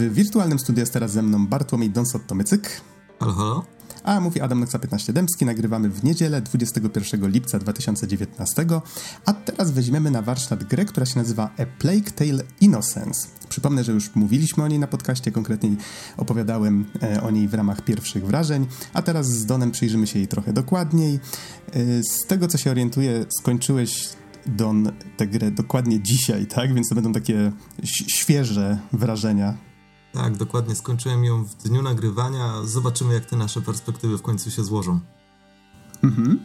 [0.00, 2.60] W wirtualnym studiu jest teraz ze mną Bartłomiej Donsot-Tomycyk.
[3.20, 3.64] Halo?
[4.04, 8.66] A mówi Adam Noxa 15 Dębski, nagrywamy w niedzielę 21 lipca 2019,
[9.26, 13.28] a teraz weźmiemy na warsztat grę, która się nazywa A Plague Tale Innocence.
[13.48, 15.70] Przypomnę, że już mówiliśmy o niej na podcaście, konkretnie
[16.16, 20.28] opowiadałem e, o niej w ramach pierwszych wrażeń, a teraz z Donem przyjrzymy się jej
[20.28, 21.14] trochę dokładniej.
[21.14, 24.08] E, z tego co się orientuję, skończyłeś
[24.46, 26.74] Don tę grę dokładnie dzisiaj, tak?
[26.74, 27.52] Więc to będą takie
[27.84, 29.69] świeże wrażenia
[30.12, 30.74] tak, dokładnie.
[30.74, 32.64] Skończyłem ją w dniu nagrywania.
[32.64, 35.00] Zobaczymy, jak te nasze perspektywy w końcu się złożą.
[36.02, 36.40] Mhm.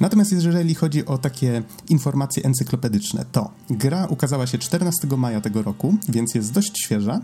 [0.00, 5.96] Natomiast jeżeli chodzi o takie informacje encyklopedyczne, to gra ukazała się 14 maja tego roku,
[6.08, 7.20] więc jest dość świeża.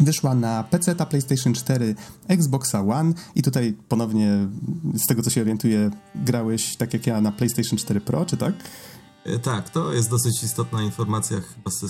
[0.00, 1.94] Wyszła na PC, PlayStation 4,
[2.28, 4.48] Xboxa One i tutaj ponownie,
[4.94, 8.54] z tego co się orientuję, grałeś tak jak ja na PlayStation 4 Pro, czy tak?
[9.24, 11.88] E, tak, to jest dosyć istotna informacja chyba ze,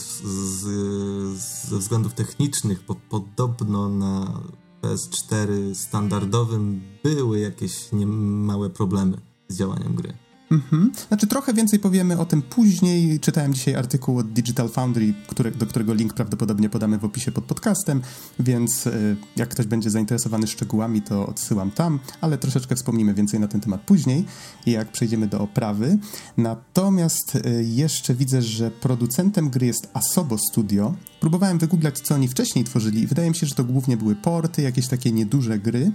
[1.68, 4.40] ze względów technicznych, bo podobno na
[4.82, 10.29] PS4 standardowym były jakieś niemałe problemy z działaniem gry.
[10.50, 10.92] Mhm.
[11.08, 13.20] Znaczy trochę więcej powiemy o tym później.
[13.20, 17.44] Czytałem dzisiaj artykuł od Digital Foundry, który, do którego link prawdopodobnie podamy w opisie pod
[17.44, 18.02] podcastem,
[18.38, 23.48] więc y, jak ktoś będzie zainteresowany szczegółami, to odsyłam tam, ale troszeczkę wspomnimy więcej na
[23.48, 24.24] ten temat później,
[24.66, 25.98] jak przejdziemy do oprawy.
[26.36, 30.94] Natomiast y, jeszcze widzę, że producentem gry jest Asobo Studio.
[31.20, 34.62] Próbowałem wygooglać, co oni wcześniej tworzyli i wydaje mi się, że to głównie były porty,
[34.62, 35.92] jakieś takie nieduże gry,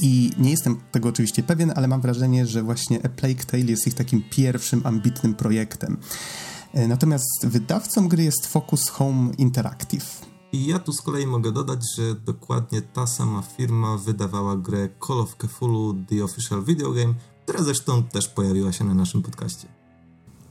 [0.00, 3.86] i nie jestem tego oczywiście pewien, ale mam wrażenie, że właśnie A Plague Tale jest
[3.86, 5.96] ich takim pierwszym ambitnym projektem.
[6.74, 10.26] E, natomiast wydawcą gry jest Focus Home Interactive.
[10.52, 15.20] I ja tu z kolei mogę dodać, że dokładnie ta sama firma wydawała grę Call
[15.20, 19.77] of Cthulhu The Official Video Game, która zresztą też pojawiła się na naszym podcaście.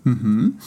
[0.07, 0.57] Mhm.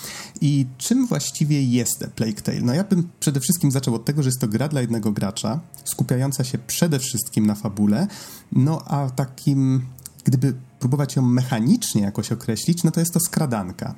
[0.41, 2.61] I czym właściwie jest Plague Tale?
[2.61, 5.61] No ja bym przede wszystkim zaczął od tego, że jest to gra dla jednego gracza,
[5.85, 8.07] skupiająca się przede wszystkim na fabule,
[8.53, 9.83] no a takim,
[10.25, 13.95] gdyby próbować ją mechanicznie jakoś określić, no to jest to skradanka.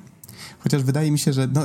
[0.59, 1.63] Chociaż wydaje mi się, że no,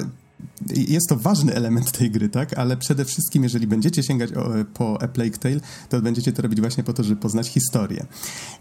[0.70, 2.58] jest to ważny element tej gry, tak?
[2.58, 4.30] Ale przede wszystkim, jeżeli będziecie sięgać
[4.74, 8.06] po A Plague Tale, to będziecie to robić właśnie po to, żeby poznać historię.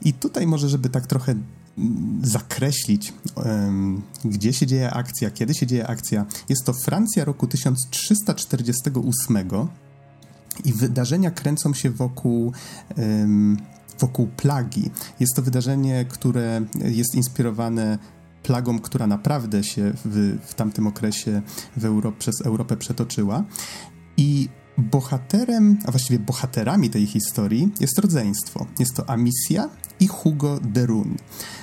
[0.01, 1.35] I tutaj może, żeby tak trochę
[1.77, 7.47] mm, zakreślić, um, gdzie się dzieje akcja, kiedy się dzieje akcja, jest to Francja roku
[7.47, 9.37] 1348
[10.65, 12.51] i wydarzenia kręcą się wokół
[12.97, 13.57] um,
[13.99, 14.91] wokół plagi.
[15.19, 17.97] Jest to wydarzenie, które jest inspirowane
[18.47, 21.41] plagą, która naprawdę się w, w tamtym okresie
[21.77, 23.43] w przez Europę przetoczyła.
[24.17, 28.65] I bohaterem, a właściwie bohaterami tej historii jest rodzeństwo.
[28.79, 29.69] Jest to Amicia
[29.99, 31.15] i Hugo Derun.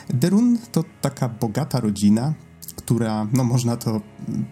[0.08, 2.34] Derun to taka bogata rodzina,
[2.76, 4.00] która, no można to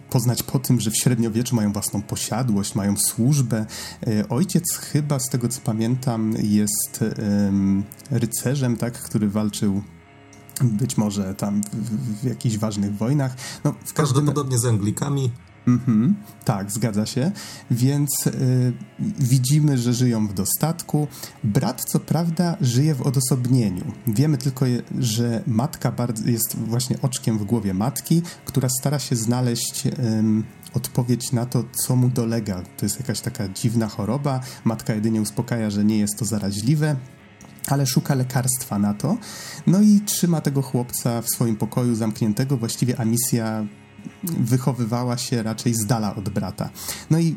[0.09, 3.65] poznać po tym, że w średniowieczu mają własną posiadłość, mają służbę.
[4.07, 7.03] E, ojciec chyba, z tego co pamiętam, jest
[8.11, 9.81] rycerzem, tak, który walczył
[10.63, 13.35] być może tam w, w jakichś ważnych wojnach.
[13.63, 14.25] No, w każdym...
[14.25, 15.31] Prawdopodobnie z Anglikami.
[15.67, 17.31] Mhm, tak, zgadza się.
[17.71, 18.73] Więc y,
[19.19, 21.07] widzimy, że żyją w dostatku.
[21.43, 23.85] Brat, co prawda, żyje w odosobnieniu.
[24.07, 24.65] Wiemy tylko,
[24.99, 29.87] że matka bardzo, jest właśnie oczkiem w głowie matki, która stara się znaleźć.
[29.87, 29.91] Y,
[30.73, 32.63] odpowiedź na to, co mu dolega.
[32.77, 34.39] To jest jakaś taka dziwna choroba.
[34.63, 36.95] Matka jedynie uspokaja, że nie jest to zaraźliwe,
[37.67, 39.17] ale szuka lekarstwa na to.
[39.67, 42.57] No i trzyma tego chłopca w swoim pokoju zamkniętego.
[42.57, 43.65] Właściwie Amisja
[44.23, 46.69] wychowywała się raczej z dala od brata.
[47.09, 47.35] No i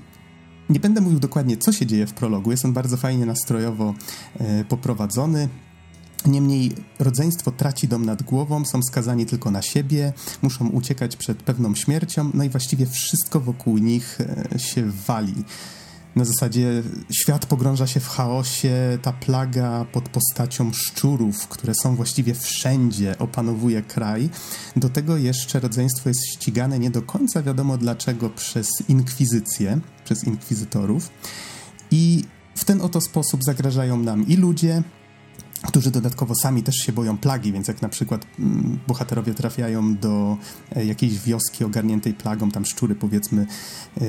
[0.71, 2.51] nie będę mówił dokładnie, co się dzieje w prologu.
[2.51, 3.95] Jest on bardzo fajnie nastrojowo
[4.39, 5.49] e, poprowadzony.
[6.27, 10.13] Niemniej rodzeństwo traci dom nad głową, są skazani tylko na siebie,
[10.43, 15.35] muszą uciekać przed pewną śmiercią, no i właściwie wszystko wokół nich e, się wali
[16.17, 22.35] na zasadzie świat pogrąża się w chaosie, ta plaga pod postacią szczurów, które są właściwie
[22.35, 24.31] wszędzie, opanowuje kraj.
[24.77, 31.11] Do tego jeszcze rodzeństwo jest ścigane nie do końca wiadomo dlaczego przez inkwizycję, przez inkwizytorów.
[31.91, 34.83] I w ten oto sposób zagrażają nam i ludzie,
[35.63, 40.37] którzy dodatkowo sami też się boją plagi, więc jak na przykład mm, bohaterowie trafiają do
[40.77, 43.47] e, jakiejś wioski ogarniętej plagą, tam szczury powiedzmy,
[44.01, 44.05] e,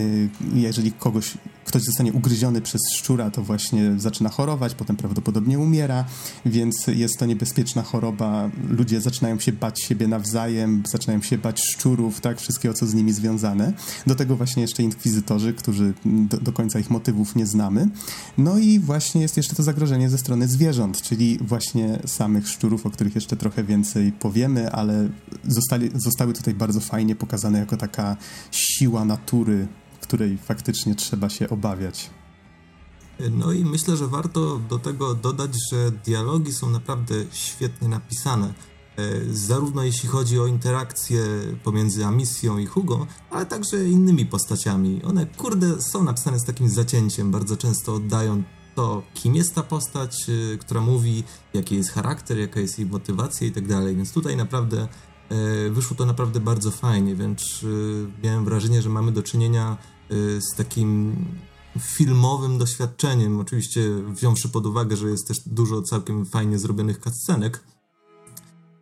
[0.54, 1.38] jeżeli kogoś,
[1.68, 6.06] ktoś zostanie ugryziony przez szczura, to właśnie zaczyna chorować, potem prawdopodobnie umiera,
[6.46, 8.50] więc jest to niebezpieczna choroba.
[8.70, 13.14] Ludzie zaczynają się bać siebie nawzajem, zaczynają się bać szczurów, tak, wszystkiego, co z nimi
[13.14, 13.74] związane.
[14.08, 17.90] Do tego właśnie jeszcze inkwizytorzy, którzy do, do końca ich motywów nie znamy.
[18.38, 22.90] No i właśnie jest jeszcze to zagrożenie ze strony zwierząt, czyli właśnie samych szczurów, o
[22.90, 25.10] których jeszcze trochę więcej powiemy, ale
[25.48, 28.18] zostali, zostały tutaj bardzo fajnie pokazane jako taka
[28.52, 29.68] siła natury,
[30.08, 32.10] której faktycznie trzeba się obawiać.
[33.32, 38.48] No i myślę, że warto do tego dodać, że dialogi są naprawdę świetnie napisane.
[38.48, 38.54] E,
[39.32, 41.20] zarówno jeśli chodzi o interakcje
[41.64, 45.04] pomiędzy Amisją i Hugo, ale także innymi postaciami.
[45.04, 48.44] One, kurde, są napisane z takim zacięciem, bardzo często oddają
[48.76, 53.48] to, kim jest ta postać, e, która mówi, jaki jest charakter, jaka jest jej motywacja
[53.48, 53.96] i tak dalej.
[53.96, 54.88] Więc tutaj naprawdę
[55.30, 57.66] e, wyszło to naprawdę bardzo fajnie, więc
[58.24, 59.78] miałem wrażenie, że mamy do czynienia
[60.40, 61.16] z takim
[61.80, 63.40] filmowym doświadczeniem.
[63.40, 63.82] Oczywiście
[64.14, 67.64] wziąwszy pod uwagę, że jest też dużo całkiem fajnie zrobionych cutscenek.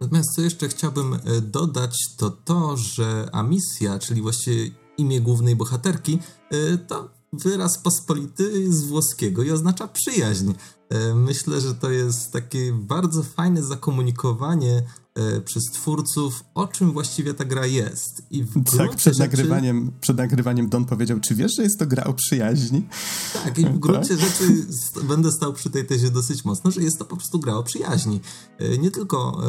[0.01, 6.19] Natomiast co jeszcze chciałbym e, dodać, to to, że Amisja, czyli właściwie imię głównej bohaterki,
[6.51, 10.53] e, to wyraz pospolity z włoskiego i oznacza przyjaźń.
[10.89, 14.83] E, myślę, że to jest takie bardzo fajne zakomunikowanie
[15.15, 18.23] E, przez twórców, o czym właściwie ta gra jest.
[18.31, 18.45] I
[18.77, 19.19] tak, przed, rzeczy...
[19.19, 22.87] nagrywaniem, przed nagrywaniem Don powiedział, czy wiesz, że jest to gra o przyjaźni?
[23.33, 24.19] Tak, i w gruncie tak?
[24.19, 24.67] rzeczy
[25.03, 28.21] będę stał przy tej tezie dosyć mocno, że jest to po prostu gra o przyjaźni.
[28.57, 29.41] E, nie tylko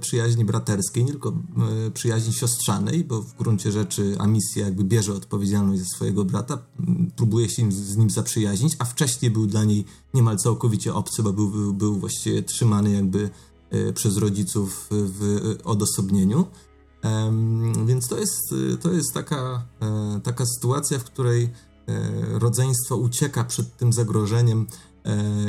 [0.00, 1.32] przyjaźni braterskiej, nie tylko
[1.94, 6.58] przyjaźni siostrzanej, bo w gruncie rzeczy Amisja jakby bierze odpowiedzialność za swojego brata,
[7.16, 9.84] próbuje się z nim zaprzyjaźnić, a wcześniej był dla niej
[10.14, 13.30] niemal całkowicie obcy, bo był, był, był właściwie trzymany jakby
[13.74, 16.46] E, przez rodziców w odosobnieniu.
[17.86, 23.76] Więc to jest, to jest taka, e, taka sytuacja, w której e, rodzeństwo ucieka przed
[23.76, 24.66] tym zagrożeniem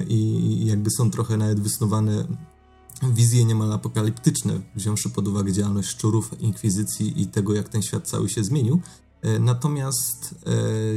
[0.08, 2.28] i jakby są trochę nawet wysnuwane
[3.04, 8.30] wizje niemal apokaliptyczne, wziąwszy pod uwagę działalność szczurów, inkwizycji i tego, jak ten świat cały
[8.30, 8.82] się zmienił.
[9.26, 10.52] E, natomiast e,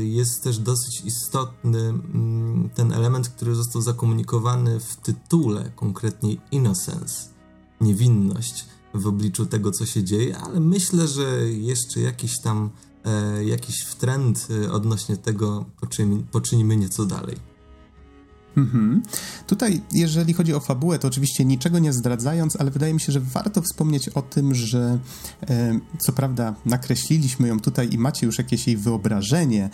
[0.04, 7.28] jest też dosyć istotny mm, ten element, który został zakomunikowany w tytule, konkretnie innocence,
[7.80, 12.70] niewinność w obliczu tego, co się dzieje, ale myślę, że jeszcze jakiś tam
[13.04, 15.64] e, jakiś trend odnośnie tego
[16.30, 17.36] poczynimy nieco dalej.
[18.56, 19.02] Mhm.
[19.46, 23.20] Tutaj, jeżeli chodzi o fabułę, to oczywiście niczego nie zdradzając, ale wydaje mi się, że
[23.20, 24.98] warto wspomnieć o tym, że
[25.50, 29.70] e, co prawda nakreśliliśmy ją tutaj i macie już jakieś jej wyobrażenie,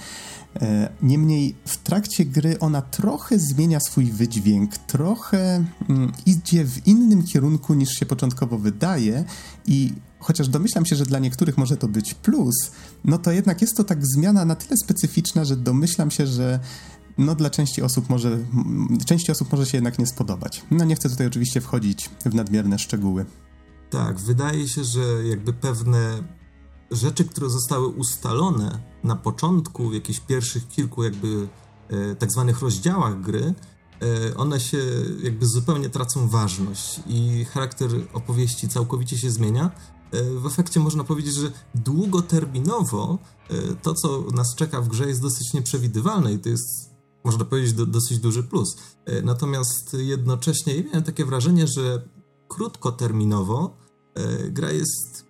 [0.57, 7.23] e, niemniej w trakcie gry ona trochę zmienia swój wydźwięk, trochę mm, idzie w innym
[7.23, 9.25] kierunku niż się początkowo wydaje
[9.67, 9.93] i
[10.25, 12.55] chociaż domyślam się, że dla niektórych może to być plus,
[13.05, 16.61] no to jednak jest to tak zmiana na tyle specyficzna, że domyślam się, że
[17.19, 18.39] no dla części osób może,
[19.07, 20.63] części osób może się jednak nie spodobać.
[20.71, 23.27] No nie chcę tutaj oczywiście wchodzić w nadmierne szczegóły.
[23.91, 26.23] Tak, wydaje się, że jakby pewne
[26.91, 31.49] rzeczy, które zostały ustalone na początku, w jakichś pierwszych kilku jakby
[31.89, 33.55] e, tak zwanych rozdziałach gry,
[34.03, 34.79] e, one się
[35.23, 39.71] jakby zupełnie tracą ważność i charakter opowieści całkowicie się zmienia.
[40.13, 43.19] E, w efekcie można powiedzieć, że długoterminowo
[43.51, 46.94] e, to, co nas czeka w grze jest dosyć nieprzewidywalne i to jest
[47.25, 48.77] można powiedzieć, do, dosyć duży plus.
[49.05, 52.09] E, natomiast jednocześnie miałem takie wrażenie, że
[52.49, 53.77] krótkoterminowo
[54.15, 55.25] e, gra jest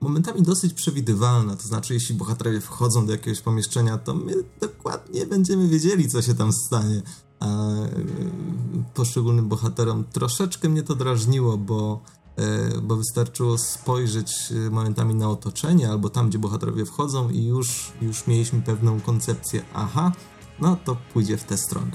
[0.00, 1.56] momentami dosyć przewidywalna.
[1.56, 6.34] To znaczy, jeśli bohaterowie wchodzą do jakiegoś pomieszczenia, to my dokładnie będziemy wiedzieli, co się
[6.34, 7.02] tam stanie.
[7.40, 7.88] A e,
[8.94, 12.02] poszczególnym bohaterom troszeczkę mnie to drażniło, bo,
[12.82, 18.62] bo wystarczyło spojrzeć momentami na otoczenie albo tam, gdzie bohaterowie wchodzą, i już, już mieliśmy
[18.62, 19.62] pewną koncepcję.
[19.74, 20.12] Aha,
[20.60, 21.90] no to pójdzie w tę stronę.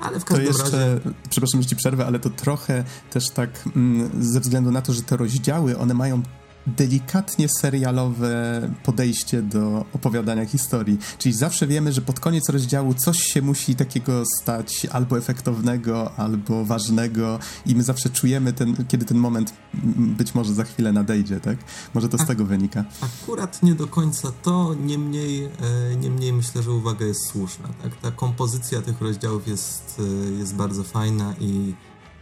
[0.00, 1.00] Ale w każdym to jeszcze, razie...
[1.30, 5.02] Przepraszam, że ci przerwę, ale to trochę też tak mm, ze względu na to, że
[5.02, 6.22] te rozdziały, one mają
[6.66, 10.98] delikatnie serialowe podejście do opowiadania historii.
[11.18, 16.64] Czyli zawsze wiemy, że pod koniec rozdziału coś się musi takiego stać albo efektownego, albo
[16.64, 19.52] ważnego i my zawsze czujemy, ten, kiedy ten moment
[19.96, 21.58] być może za chwilę nadejdzie, tak?
[21.94, 22.84] Może to z A, tego wynika.
[23.00, 27.96] Akurat nie do końca to, niemniej, e, niemniej myślę, że uwaga jest słuszna, tak?
[27.96, 31.74] Ta kompozycja tych rozdziałów jest, e, jest bardzo fajna i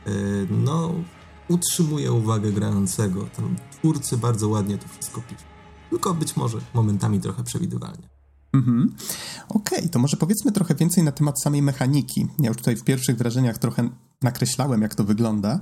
[0.06, 0.10] e,
[0.50, 0.94] no
[1.48, 3.26] utrzymuje uwagę grającego.
[3.36, 5.42] Tam twórcy bardzo ładnie to wszystko piszą.
[5.90, 8.08] Tylko być może momentami trochę przewidywalnie.
[8.52, 8.94] Mhm.
[9.48, 12.26] Okej, okay, to może powiedzmy trochę więcej na temat samej mechaniki.
[12.38, 13.88] Ja już tutaj w pierwszych wrażeniach trochę
[14.22, 15.58] nakreślałem, jak to wygląda.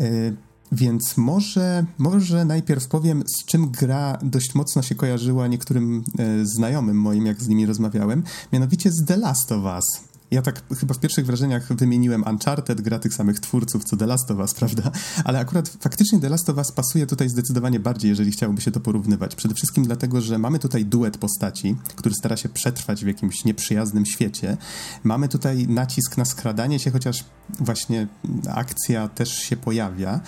[0.00, 0.36] Yy,
[0.72, 7.00] więc może, może najpierw powiem, z czym gra dość mocno się kojarzyła niektórym yy, znajomym
[7.00, 9.84] moim, jak z nimi rozmawiałem, mianowicie z The Last of Us.
[10.30, 14.30] Ja tak chyba w pierwszych wrażeniach wymieniłem Uncharted, gra tych samych twórców co The Last
[14.30, 14.90] of Us, prawda?
[15.24, 18.80] Ale akurat faktycznie The Last of Us pasuje tutaj zdecydowanie bardziej, jeżeli chciałoby się to
[18.80, 19.34] porównywać.
[19.34, 24.06] Przede wszystkim dlatego, że mamy tutaj duet postaci, który stara się przetrwać w jakimś nieprzyjaznym
[24.06, 24.56] świecie.
[25.04, 27.24] Mamy tutaj nacisk na skradanie się, chociaż
[27.60, 28.08] właśnie
[28.54, 30.20] akcja też się pojawia.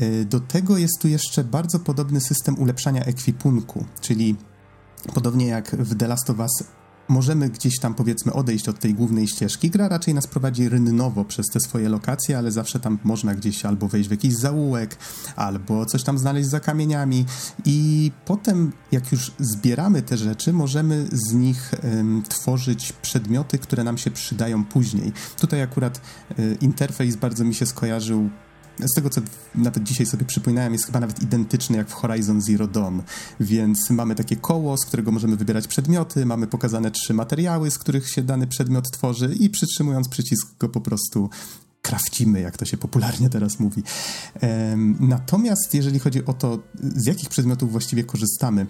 [0.00, 4.36] Y, do tego jest tu jeszcze bardzo podobny system ulepszania ekwipunku, czyli
[5.14, 6.77] podobnie jak w The Last of Us
[7.08, 9.70] możemy gdzieś tam powiedzmy odejść od tej głównej ścieżki.
[9.70, 13.88] Gra raczej nas prowadzi rynnowo przez te swoje lokacje, ale zawsze tam można gdzieś albo
[13.88, 14.96] wejść w jakiś zaułek,
[15.36, 17.24] albo coś tam znaleźć za kamieniami
[17.64, 21.72] i potem jak już zbieramy te rzeczy, możemy z nich
[22.28, 25.12] tworzyć przedmioty, które nam się przydają później.
[25.40, 26.00] Tutaj akurat
[26.38, 28.30] y, interfejs bardzo mi się skojarzył
[28.80, 29.20] z tego, co
[29.54, 33.00] nawet dzisiaj sobie przypominałem, jest chyba nawet identyczny jak w Horizon Zero Dawn.
[33.40, 38.10] Więc mamy takie koło, z którego możemy wybierać przedmioty, mamy pokazane trzy materiały, z których
[38.10, 41.30] się dany przedmiot tworzy i przytrzymując przycisk go po prostu
[41.82, 43.82] krafcimy, jak to się popularnie teraz mówi.
[45.00, 48.66] Natomiast jeżeli chodzi o to, z jakich przedmiotów właściwie korzystamy,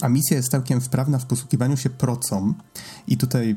[0.00, 2.54] a misja jest całkiem wprawna w posługiwaniu się procą.
[3.06, 3.56] I tutaj y,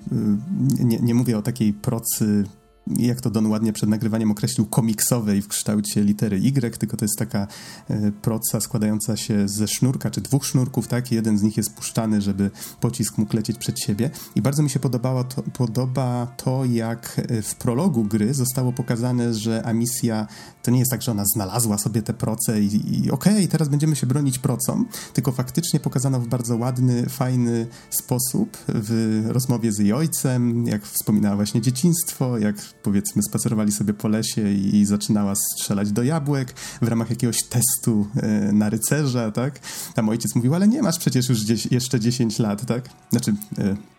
[0.84, 2.44] nie, nie mówię o takiej procy
[2.88, 7.18] jak to Don ładnie przed nagrywaniem określił, komiksowej w kształcie litery Y, tylko to jest
[7.18, 7.48] taka
[7.90, 11.12] e, proca składająca się ze sznurka, czy dwóch sznurków, tak?
[11.12, 14.10] Jeden z nich jest puszczany, żeby pocisk mógł lecieć przed siebie.
[14.36, 19.34] I bardzo mi się podobało to, podoba to, jak e, w prologu gry zostało pokazane,
[19.34, 20.28] że Amisja
[20.64, 23.70] to nie jest tak, że ona znalazła sobie te proce i, i okej, okay, teraz
[23.70, 29.80] będziemy się bronić procą, tylko faktycznie pokazano w bardzo ładny, fajny sposób w rozmowie z
[29.80, 35.34] jej ojcem, jak wspominała właśnie dzieciństwo, jak powiedzmy spacerowali sobie po lesie i, i zaczynała
[35.36, 39.60] strzelać do jabłek w ramach jakiegoś testu e, na rycerza, tak?
[39.96, 41.40] Tam ojciec mówił, ale nie masz przecież już
[41.72, 42.90] jeszcze 10 lat, tak?
[43.12, 43.36] Znaczy...
[43.58, 43.94] E,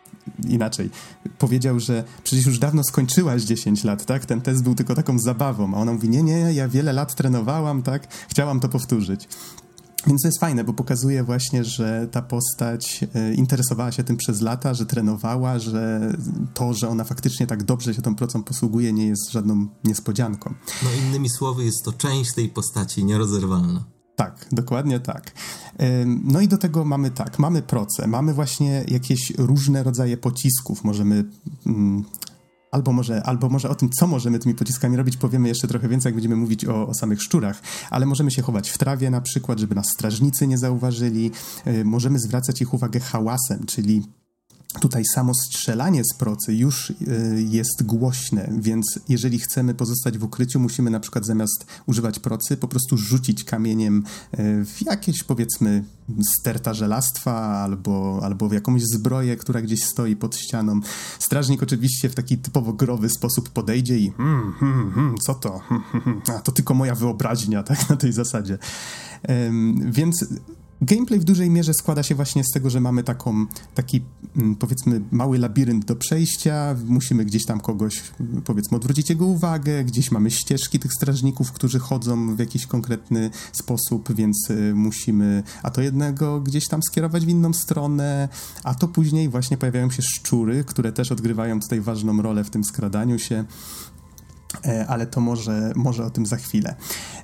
[0.49, 0.91] inaczej.
[1.39, 4.27] Powiedział, że przecież już dawno skończyłaś 10 lat, tak?
[4.27, 5.75] Ten test był tylko taką zabawą.
[5.75, 8.09] A ona mówi, nie, nie, ja wiele lat trenowałam, tak?
[8.29, 9.29] Chciałam to powtórzyć.
[10.07, 14.41] Więc to jest fajne, bo pokazuje właśnie, że ta postać e, interesowała się tym przez
[14.41, 16.13] lata, że trenowała, że
[16.55, 20.55] to, że ona faktycznie tak dobrze się tą procą posługuje, nie jest żadną niespodzianką.
[20.83, 23.94] No innymi słowy, jest to część tej postaci nierozerwalna.
[24.17, 25.33] Tak, dokładnie tak.
[26.25, 30.85] No i do tego mamy tak, mamy proce, mamy właśnie jakieś różne rodzaje pocisków.
[30.85, 31.25] Możemy
[31.67, 32.05] mm,
[32.71, 36.11] Albo może, albo może o tym, co możemy tymi pociskami robić, powiemy jeszcze trochę więcej,
[36.11, 37.63] jak będziemy mówić o, o samych szczurach.
[37.91, 41.31] Ale możemy się chować w trawie na przykład, żeby nas strażnicy nie zauważyli.
[41.85, 44.03] Możemy zwracać ich uwagę hałasem, czyli
[44.81, 46.95] Tutaj samo strzelanie z procy już y,
[47.49, 52.69] jest głośne, więc jeżeli chcemy pozostać w ukryciu, musimy na przykład zamiast używać procy po
[52.69, 54.05] prostu rzucić kamieniem
[54.39, 55.85] y, w jakieś powiedzmy
[56.41, 60.81] sterta żelastwa albo, albo w jakąś zbroję, która gdzieś stoi pod ścianą.
[61.19, 65.59] Strażnik oczywiście w taki typowo growy sposób podejdzie i hmm, hmm, hmm, co to?
[65.59, 66.39] Hmm, hmm, hmm.
[66.39, 68.59] A, to tylko moja wyobraźnia, tak na tej zasadzie.
[69.85, 70.25] Więc
[70.85, 74.03] Gameplay w dużej mierze składa się właśnie z tego, że mamy taką, taki
[74.37, 78.03] mm, powiedzmy mały labirynt do przejścia, musimy gdzieś tam kogoś
[78.45, 84.15] powiedzmy odwrócić jego uwagę, gdzieś mamy ścieżki tych strażników, którzy chodzą w jakiś konkretny sposób,
[84.15, 88.29] więc y, musimy a to jednego gdzieś tam skierować w inną stronę,
[88.65, 92.65] a to później właśnie pojawiają się szczury, które też odgrywają tutaj ważną rolę w tym
[92.65, 93.45] skradaniu się.
[94.67, 96.75] E, ale to może, może o tym za chwilę.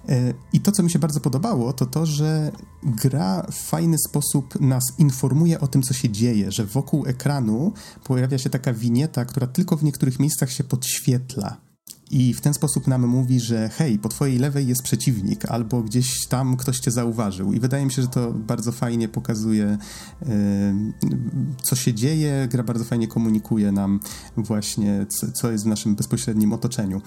[0.08, 2.52] E, I to, co mi się bardzo podobało, to to, że
[2.82, 7.72] gra w fajny sposób nas informuje o tym, co się dzieje, że wokół ekranu
[8.04, 11.69] pojawia się taka winieta, która tylko w niektórych miejscach się podświetla
[12.10, 16.26] i w ten sposób nam mówi, że hej, po twojej lewej jest przeciwnik, albo gdzieś
[16.26, 17.52] tam ktoś cię zauważył.
[17.52, 19.78] I wydaje mi się, że to bardzo fajnie pokazuje,
[20.22, 20.28] yy,
[21.62, 22.48] co się dzieje.
[22.50, 24.00] Gra bardzo fajnie komunikuje nam
[24.36, 27.02] właśnie, co, jest w naszym bezpośrednim otoczeniu.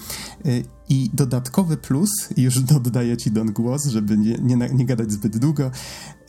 [0.46, 5.38] Yy, I dodatkowy plus, już oddaję ci Don głos, żeby nie, nie, nie gadać zbyt
[5.38, 5.72] długo,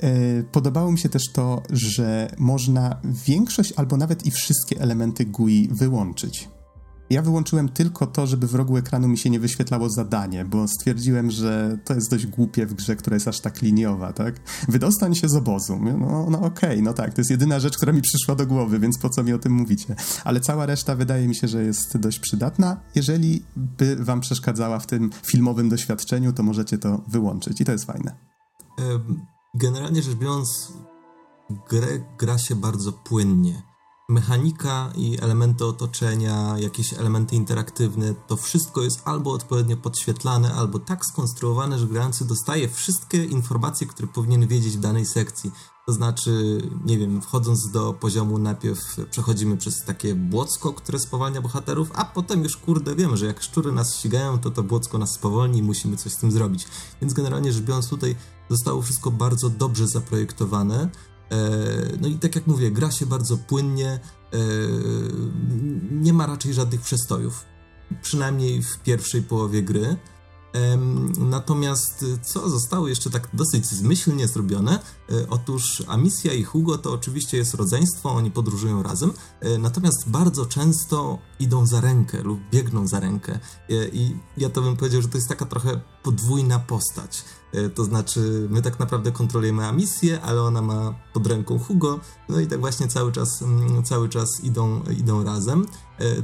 [0.03, 5.68] yy, podobało mi się też to, że można większość albo nawet i wszystkie elementy GUI
[5.72, 6.49] wyłączyć.
[7.11, 11.31] Ja wyłączyłem tylko to, żeby w rogu ekranu mi się nie wyświetlało zadanie, bo stwierdziłem,
[11.31, 14.41] że to jest dość głupie w grze, która jest aż tak liniowa, tak?
[14.69, 15.79] Wydostań się z obozu.
[15.83, 18.79] No, no okej, okay, no tak, to jest jedyna rzecz, która mi przyszła do głowy,
[18.79, 19.97] więc po co mi o tym mówicie?
[20.25, 22.81] Ale cała reszta wydaje mi się, że jest dość przydatna.
[22.95, 27.85] Jeżeli by wam przeszkadzała w tym filmowym doświadczeniu, to możecie to wyłączyć i to jest
[27.85, 28.17] fajne.
[29.55, 30.73] Generalnie rzecz biorąc,
[31.71, 31.87] grę
[32.19, 33.74] gra się bardzo płynnie
[34.09, 41.07] mechanika i elementy otoczenia, jakieś elementy interaktywne, to wszystko jest albo odpowiednio podświetlane, albo tak
[41.07, 45.51] skonstruowane, że grający dostaje wszystkie informacje, które powinien wiedzieć w danej sekcji.
[45.87, 48.79] To znaczy, nie wiem, wchodząc do poziomu najpierw
[49.11, 53.73] przechodzimy przez takie błocko, które spowalnia bohaterów, a potem już kurde wiemy, że jak szczury
[53.73, 56.67] nas ścigają, to to błocko nas spowolni i musimy coś z tym zrobić.
[57.01, 58.17] Więc generalnie rzecz biorąc tutaj
[58.51, 60.91] zostało wszystko bardzo dobrze zaprojektowane.
[61.31, 61.37] E,
[62.01, 64.01] no i tak jak mówię, gra się bardzo płynnie, e,
[65.91, 67.45] nie ma raczej żadnych przestojów.
[68.03, 69.97] Przynajmniej w pierwszej połowie gry.
[71.18, 74.79] Natomiast y, co zostało jeszcze tak dosyć zmyślnie zrobione?
[75.31, 79.12] Otóż Amicia i Hugo to oczywiście jest rodzeństwo, oni podróżują razem,
[79.59, 83.39] natomiast bardzo często idą za rękę lub biegną za rękę.
[83.93, 87.25] I ja to bym powiedział, że to jest taka trochę podwójna postać.
[87.75, 92.47] To znaczy, my tak naprawdę kontrolujemy Amicję, ale ona ma pod ręką Hugo, no i
[92.47, 95.67] tak właśnie cały czas, mm, cały czas idą, idą razem.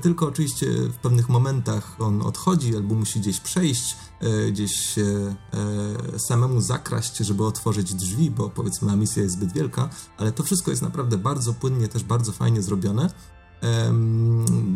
[0.03, 5.35] Tylko oczywiście w pewnych momentach on odchodzi albo musi gdzieś przejść, E, gdzieś się
[6.15, 10.71] e, samemu zakraść, żeby otworzyć drzwi, bo powiedzmy misja jest zbyt wielka, ale to wszystko
[10.71, 13.11] jest naprawdę bardzo płynnie, też bardzo fajnie zrobione.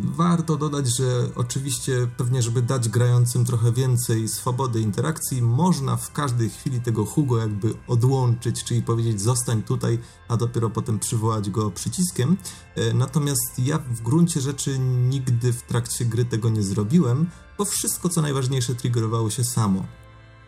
[0.04, 6.50] Warto dodać, że oczywiście pewnie, żeby dać grającym trochę więcej swobody interakcji, można w każdej
[6.50, 12.36] chwili tego Hugo jakby odłączyć, czyli powiedzieć zostań tutaj, a dopiero potem przywołać go przyciskiem.
[12.74, 17.26] E, natomiast ja w gruncie rzeczy nigdy w trakcie gry tego nie zrobiłem,
[17.58, 19.84] bo wszystko co najważniejsze triggerowało się samo.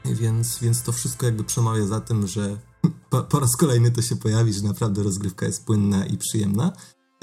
[0.04, 2.58] Więc, więc to wszystko jakby przemawia za tym, że
[3.10, 6.72] po, po raz kolejny to się pojawi, że naprawdę rozgrywka jest płynna i przyjemna.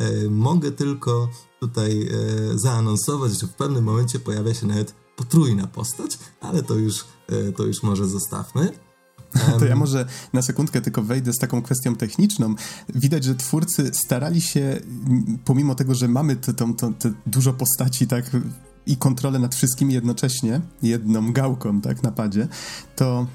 [0.03, 1.29] E, mogę tylko
[1.59, 2.09] tutaj e,
[2.59, 7.63] zaanonsować, że w pewnym momencie pojawia się nawet potrójna postać, ale to już, e, to
[7.63, 8.71] już może zostawmy.
[9.59, 12.55] To ja może na sekundkę tylko wejdę z taką kwestią techniczną.
[12.95, 14.79] Widać, że twórcy starali się,
[15.45, 18.25] pomimo tego, że mamy te, te, te dużo postaci tak
[18.85, 22.47] i kontrolę nad wszystkimi jednocześnie, jedną gałką tak na padzie,
[22.95, 23.27] to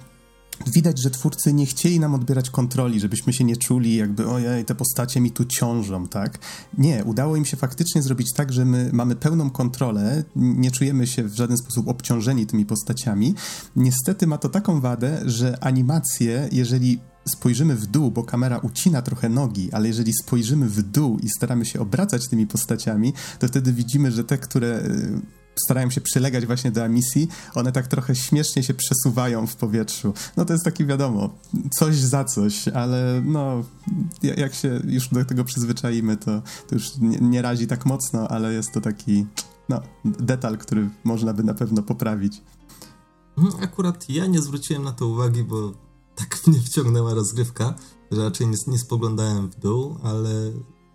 [0.67, 4.75] widać, że twórcy nie chcieli nam odbierać kontroli, żebyśmy się nie czuli jakby ojej, te
[4.75, 6.39] postacie mi tu ciążą, tak?
[6.79, 11.25] Nie, udało im się faktycznie zrobić tak, że my mamy pełną kontrolę, nie czujemy się
[11.25, 13.35] w żaden sposób obciążeni tymi postaciami.
[13.77, 16.99] Niestety ma to taką wadę, że animacje, jeżeli
[17.29, 21.67] spojrzymy w dół, bo kamera ucina trochę nogi, ale jeżeli spojrzymy w dół i staramy
[21.67, 24.83] się obracać tymi postaciami, to wtedy widzimy, że te, które
[25.61, 30.13] starają się przylegać właśnie do emisji, one tak trochę śmiesznie się przesuwają w powietrzu.
[30.37, 31.31] No to jest taki wiadomo,
[31.71, 33.65] coś za coś, ale no
[34.23, 38.53] jak się już do tego przyzwyczaimy, to, to już nie, nie razi tak mocno, ale
[38.53, 39.27] jest to taki
[39.69, 42.43] no, detal, który można by na pewno poprawić.
[43.39, 45.73] Mhm, akurat ja nie zwróciłem na to uwagi, bo
[46.15, 47.75] tak mnie wciągnęła rozgrywka,
[48.11, 50.31] że raczej nie, nie spoglądałem w dół, ale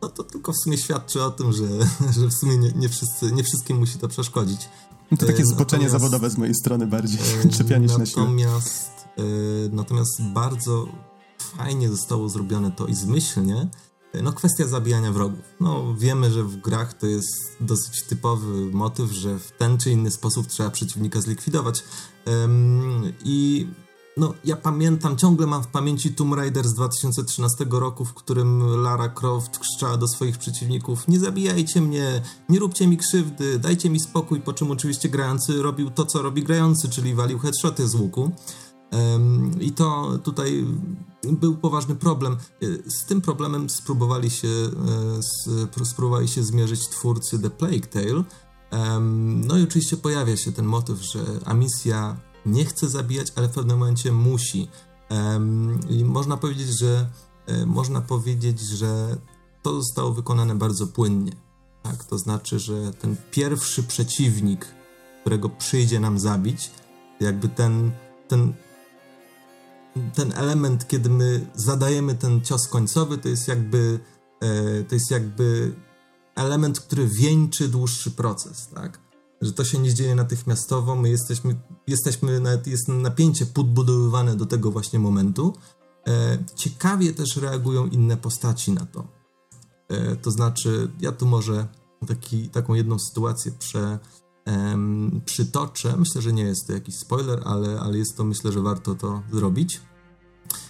[0.04, 1.68] no to tylko w sumie świadczy o tym, że,
[2.20, 4.70] że w sumie nie, nie, wszyscy, nie wszystkim musi to przeszkodzić.
[5.12, 8.06] No to takie e, zboczenie natomiast, zawodowe z mojej strony bardziej, e, czepianie się na
[8.06, 8.22] siłę.
[8.22, 9.22] Natomiast, e,
[9.72, 10.88] natomiast bardzo
[11.40, 13.68] fajnie zostało zrobione to i zmyślnie,
[14.24, 15.40] no kwestia zabijania wrogów.
[15.60, 20.12] No wiemy, że w grach to jest dosyć typowy motyw, że w ten czy inny
[20.12, 21.84] sposób trzeba przeciwnika zlikwidować.
[23.26, 23.68] I
[24.18, 29.10] no, ja pamiętam, ciągle mam w pamięci Tomb Raider z 2013 roku, w którym Lara
[29.10, 34.42] Croft krzyczała do swoich przeciwników nie zabijajcie mnie, nie róbcie mi krzywdy, dajcie mi spokój,
[34.42, 38.32] po czym oczywiście grający robił to, co robi grający, czyli walił headshoty z łuku.
[38.92, 40.66] Um, I to tutaj
[41.24, 42.38] był poważny problem.
[42.88, 44.48] Z tym problemem spróbowali się,
[45.82, 48.24] e, spróbowali się zmierzyć twórcy The Plague Tale.
[48.72, 53.52] Um, no i oczywiście pojawia się ten motyw, że Amicia nie chce zabijać, ale w
[53.52, 54.68] pewnym momencie musi.
[55.90, 57.10] I można powiedzieć, że
[57.46, 59.18] e, można powiedzieć, że
[59.62, 61.32] to zostało wykonane bardzo płynnie.
[61.84, 64.66] Tak, to znaczy, że ten pierwszy przeciwnik,
[65.22, 66.72] którego przyjdzie nam zabić,
[67.20, 67.92] jakby ten,
[68.28, 68.54] ten,
[70.14, 74.00] ten element, kiedy my zadajemy ten cios końcowy, to jest jakby
[74.42, 75.76] e, to jest jakby
[76.36, 79.00] element, który wieńczy dłuższy proces, tak?
[79.42, 81.56] że to się nie dzieje natychmiastowo, my jesteśmy,
[81.88, 85.54] jesteśmy nawet jest napięcie podbudowywane do tego właśnie momentu.
[86.08, 89.08] E, ciekawie też reagują inne postaci na to.
[89.90, 91.68] E, to znaczy, ja tu może
[92.08, 94.00] taki, taką jedną sytuację prze,
[94.46, 95.98] em, przytoczę.
[95.98, 99.22] Myślę, że nie jest to jakiś spoiler, ale, ale jest to, myślę, że warto to
[99.32, 99.82] zrobić.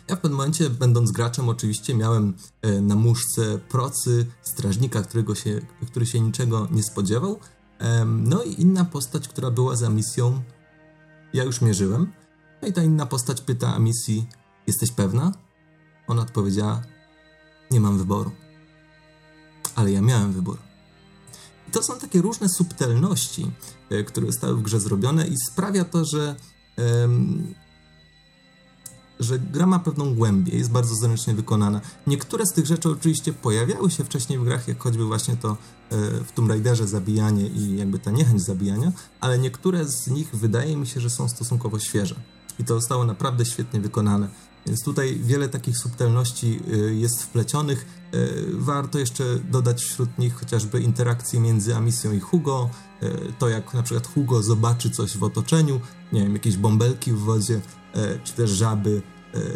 [0.07, 5.61] Ja w pewnym momencie, będąc graczem, oczywiście miałem e, na muszce procy strażnika, którego się,
[5.87, 7.39] który się niczego nie spodziewał,
[8.05, 10.41] no i inna postać, która była za misją,
[11.33, 12.11] ja już mierzyłem.
[12.61, 14.27] No i ta inna postać pyta misji,
[14.67, 15.31] jesteś pewna?
[16.07, 16.81] Ona odpowiedziała,
[17.71, 18.31] nie mam wyboru.
[19.75, 20.57] Ale ja miałem wybór.
[21.67, 23.51] I to są takie różne subtelności,
[23.89, 26.35] e, które zostały w grze zrobione i sprawia to, że
[29.19, 31.81] że gra ma pewną głębię, jest bardzo zręcznie wykonana.
[32.07, 35.55] Niektóre z tych rzeczy oczywiście pojawiały się wcześniej w grach, jak choćby właśnie to e,
[36.23, 40.87] w Tomb Raiderze zabijanie i jakby ta niechęć zabijania, ale niektóre z nich wydaje mi
[40.87, 42.15] się, że są stosunkowo świeże.
[42.59, 44.27] I to zostało naprawdę świetnie wykonane.
[44.65, 47.85] Więc tutaj wiele takich subtelności y, jest wplecionych.
[48.13, 52.69] Y, warto jeszcze dodać wśród nich chociażby interakcje między Amisją i Hugo,
[53.03, 55.79] y, to jak na przykład Hugo zobaczy coś w otoczeniu,
[56.11, 57.61] nie wiem, jakieś bąbelki w wodzie,
[58.23, 59.01] czy też żaby,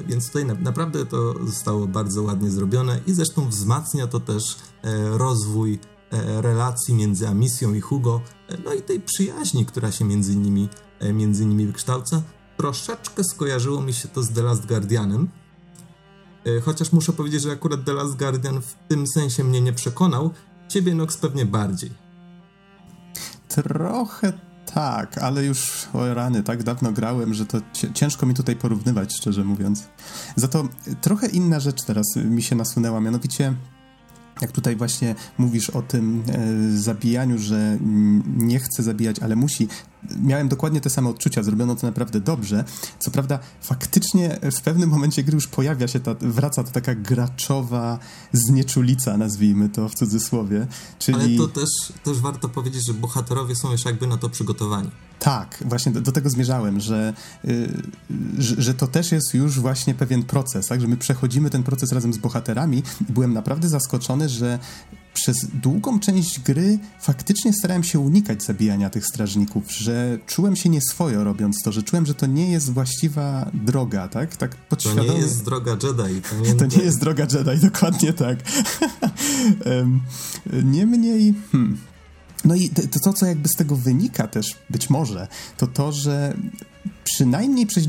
[0.08, 4.44] więc tutaj naprawdę to zostało bardzo ładnie zrobione i zresztą wzmacnia to też
[5.12, 5.80] rozwój
[6.42, 8.22] relacji między Amisją i Hugo,
[8.66, 10.70] no i tej przyjaźni, która się między nimi,
[11.14, 12.22] między nimi wykształca
[12.58, 15.30] troszeczkę skojarzyło mi się to z The Last Guardianem.
[16.46, 20.32] E, chociaż muszę powiedzieć, że akurat The Last Guardian w tym sensie mnie nie przekonał.
[20.68, 21.92] Ciebie, Nox, pewnie bardziej.
[23.48, 24.34] Trochę
[24.74, 27.58] tak, ale już o rany, tak dawno grałem, że to
[27.94, 29.88] ciężko mi tutaj porównywać, szczerze mówiąc.
[30.36, 30.68] Za to
[31.02, 33.54] trochę inna rzecz teraz mi się nasunęła, mianowicie
[34.42, 37.78] jak tutaj właśnie mówisz o tym e, zabijaniu, że
[38.38, 39.68] nie chce zabijać, ale musi,
[40.22, 42.64] miałem dokładnie te same odczucia, zrobiono to naprawdę dobrze.
[43.00, 48.00] Co prawda, faktycznie w pewnym momencie gry już pojawia się ta, wraca ta taka graczowa
[48.34, 50.68] znieczulica, nazwijmy to w cudzysłowie.
[51.00, 51.38] Czyli...
[51.38, 51.70] Ale to też,
[52.04, 54.92] też warto powiedzieć, że bohaterowie są już jakby na to przygotowani.
[55.20, 57.14] Tak, właśnie do, do tego zmierzałem, że,
[57.44, 57.70] yy,
[58.38, 60.82] że, że, to też jest już właśnie pewien proces, tak?
[60.82, 64.60] że my przechodzimy ten proces razem z bohaterami i byłem naprawdę zaskoczony, że
[65.18, 71.24] przez długą część gry faktycznie starałem się unikać zabijania tych strażników, że czułem się nieswojo
[71.24, 74.36] robiąc to, że czułem, że to nie jest właściwa droga, tak?
[74.36, 75.08] Tak podświadomie.
[75.08, 76.22] To nie jest droga Jedi.
[76.58, 78.38] To nie jest droga Jedi, dokładnie tak.
[80.64, 81.36] Niemniej...
[81.52, 81.78] Hmm.
[82.46, 85.28] No i to, to, co jakby z tego wynika też, być może,
[85.58, 86.38] to to, że
[87.04, 87.88] przynajmniej przez,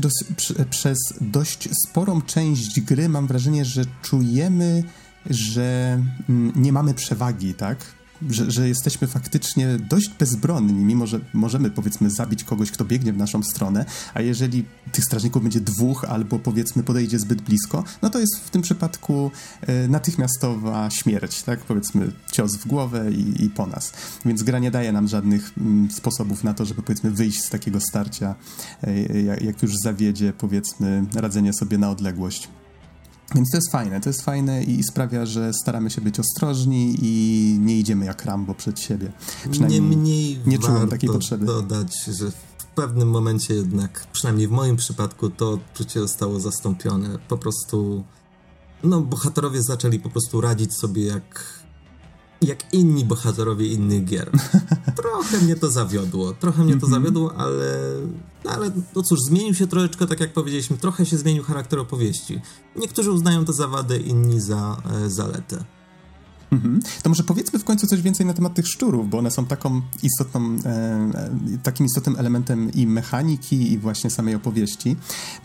[0.69, 4.83] przez dość sporą część gry mam wrażenie, że czujemy
[5.29, 7.77] że mm, nie mamy przewagi, tak?
[8.29, 13.17] Że, że, jesteśmy faktycznie dość bezbronni, mimo że możemy powiedzmy zabić kogoś, kto biegnie w
[13.17, 18.19] naszą stronę, a jeżeli tych strażników będzie dwóch albo powiedzmy podejdzie zbyt blisko, no to
[18.19, 19.31] jest w tym przypadku
[19.61, 21.59] e, natychmiastowa śmierć, tak?
[21.59, 23.93] Powiedzmy cios w głowę i, i po nas.
[24.25, 27.79] Więc gra nie daje nam żadnych mm, sposobów na to, żeby powiedzmy wyjść z takiego
[27.89, 28.35] starcia,
[28.83, 32.47] e, jak, jak już zawiedzie powiedzmy radzenie sobie na odległość.
[33.35, 37.57] Więc to jest fajne, to jest fajne i sprawia, że staramy się być ostrożni i
[37.59, 39.11] nie idziemy jak Rambo przed siebie.
[39.51, 41.45] Przynajmniej Niemniej nie czułem takiej potrzeby.
[41.45, 47.19] dodać, że w pewnym momencie jednak, przynajmniej w moim przypadku, to odczucie zostało zastąpione.
[47.27, 48.03] Po prostu,
[48.83, 51.58] no, bohaterowie zaczęli po prostu radzić sobie jak
[52.41, 54.31] jak inni bohaterowie innych gier.
[54.95, 56.93] Trochę mnie to zawiodło, trochę mnie to mhm.
[56.93, 57.65] zawiodło, ale,
[58.45, 62.41] no ale no cóż, zmienił się troszeczkę, tak jak powiedzieliśmy, trochę się zmienił charakter opowieści.
[62.75, 65.63] Niektórzy uznają to za wadę, inni za e, zaletę.
[66.51, 66.79] Mhm.
[67.03, 69.81] To może powiedzmy w końcu coś więcej na temat tych szczurów, bo one są taką
[70.03, 74.95] istotną, e, e takim istotnym elementem i mechaniki, i właśnie samej opowieści.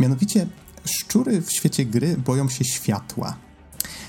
[0.00, 0.46] Mianowicie
[0.84, 3.36] szczury w świecie gry boją się światła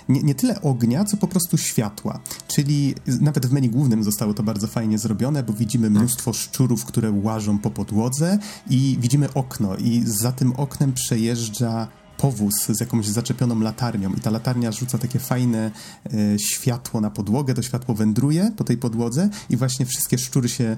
[0.09, 2.19] nie, nie tyle ognia, co po prostu światła.
[2.47, 5.97] Czyli nawet w menu głównym zostało to bardzo fajnie zrobione, bo widzimy tak.
[5.97, 12.53] mnóstwo szczurów, które łażą po podłodze i widzimy okno i za tym oknem przejeżdża powóz
[12.69, 15.71] z jakąś zaczepioną latarnią i ta latarnia rzuca takie fajne
[16.05, 20.63] e, światło na podłogę, to światło wędruje po tej podłodze i właśnie wszystkie szczury się
[20.63, 20.77] e,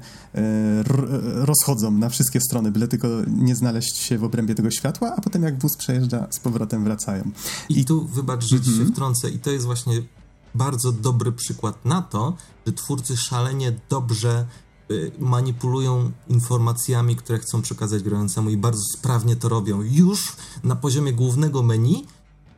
[1.45, 5.43] rozchodzą na wszystkie strony, byle tylko nie znaleźć się w obrębie tego światła, a potem
[5.43, 7.31] jak wóz przejeżdża, z powrotem wracają.
[7.69, 8.91] I, I tu, wybacz, że ci się mhm.
[8.91, 10.01] wtrącę i to jest właśnie
[10.55, 12.35] bardzo dobry przykład na to,
[12.67, 14.45] że twórcy szalenie dobrze
[15.19, 19.81] manipulują informacjami, które chcą przekazać grającemu i bardzo sprawnie to robią.
[19.81, 20.33] Już
[20.63, 22.05] na poziomie głównego menu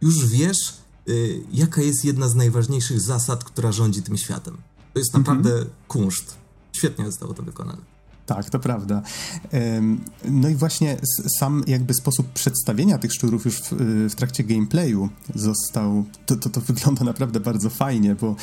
[0.01, 0.77] już wiesz,
[1.09, 4.57] y, jaka jest jedna z najważniejszych zasad, która rządzi tym światem.
[4.93, 5.69] To jest naprawdę mhm.
[5.87, 6.37] kunszt.
[6.71, 7.81] Świetnie zostało to wykonane.
[8.29, 9.01] Tak, to prawda.
[10.25, 10.97] No i właśnie
[11.39, 13.71] sam jakby sposób przedstawienia tych szczurów już w,
[14.09, 18.35] w trakcie gameplayu został, to, to, to, wygląda naprawdę bardzo fajnie, bo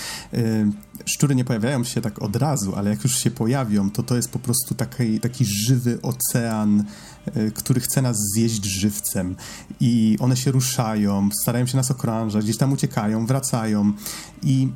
[1.04, 4.30] szczury nie pojawiają się tak od razu, ale jak już się pojawią, to to jest
[4.30, 6.84] po prostu taki, taki żywy ocean,
[7.26, 9.36] e, który chce nas zjeść żywcem
[9.80, 13.92] i one się ruszają, starają się nas okrążać, gdzieś tam uciekają, wracają
[14.42, 14.68] i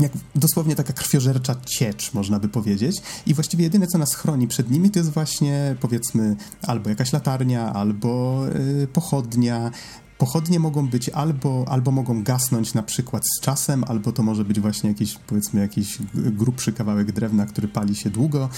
[0.00, 2.96] jak dosłownie taka krwiożercza ciecz, można by powiedzieć.
[3.26, 7.72] I właściwie jedyne, co nas chroni przed nimi, to jest właśnie, powiedzmy, albo jakaś latarnia,
[7.72, 8.42] albo
[8.82, 9.70] y, pochodnia,
[10.18, 14.60] Pochodnie mogą być albo, albo mogą gasnąć na przykład z czasem, albo to może być
[14.60, 18.48] właśnie jakiś, powiedzmy, jakiś grubszy kawałek drewna, który pali się długo.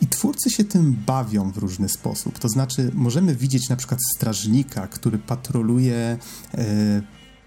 [0.00, 2.38] I twórcy się tym bawią w różny sposób.
[2.38, 6.18] To znaczy, możemy widzieć na przykład strażnika, który patroluje
[6.54, 7.02] e,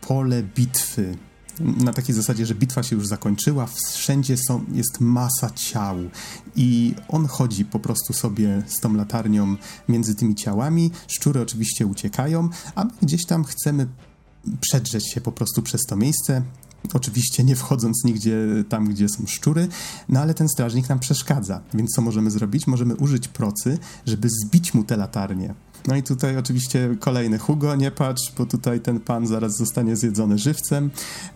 [0.08, 1.18] pole bitwy
[1.60, 5.98] na takiej zasadzie, że bitwa się już zakończyła, wszędzie są, jest masa ciał
[6.56, 9.56] i on chodzi po prostu sobie z tą latarnią
[9.90, 10.92] między tymi ciałami.
[11.08, 13.88] Szczury oczywiście uciekają, a my gdzieś tam chcemy
[14.62, 16.42] przedrzeć się po prostu przez to miejsce.
[16.94, 18.38] Oczywiście nie wchodząc nigdzie
[18.70, 19.68] tam, gdzie są szczury,
[20.10, 21.62] no ale ten strażnik nam przeszkadza.
[21.74, 22.68] Więc co możemy zrobić?
[22.68, 25.54] Możemy użyć procy, żeby zbić mu te latarnie.
[25.88, 30.38] No i tutaj oczywiście kolejny Hugo, nie patrz, bo tutaj ten pan zaraz zostanie zjedzony
[30.38, 30.92] żywcem.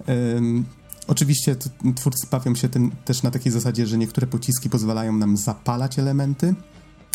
[0.07, 0.65] Um,
[1.09, 1.55] Oczywiście
[1.95, 6.55] twórcy bawią się tym też na takiej zasadzie, że niektóre pociski pozwalają nam zapalać elementy.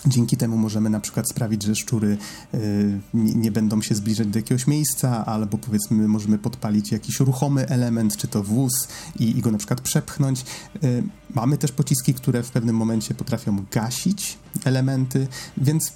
[0.07, 2.19] Dzięki temu możemy na przykład sprawić, że szczury
[2.55, 8.17] y, nie, będą się zbliżać do jakiegoś miejsca, albo powiedzmy możemy podpalić jakiś ruchomy element,
[8.17, 8.89] czy to wóz
[9.19, 10.45] i, i go na przykład przepchnąć.
[10.85, 11.03] Y,
[11.35, 15.93] mamy też pociski, które w pewnym momencie potrafią gasić elementy, więc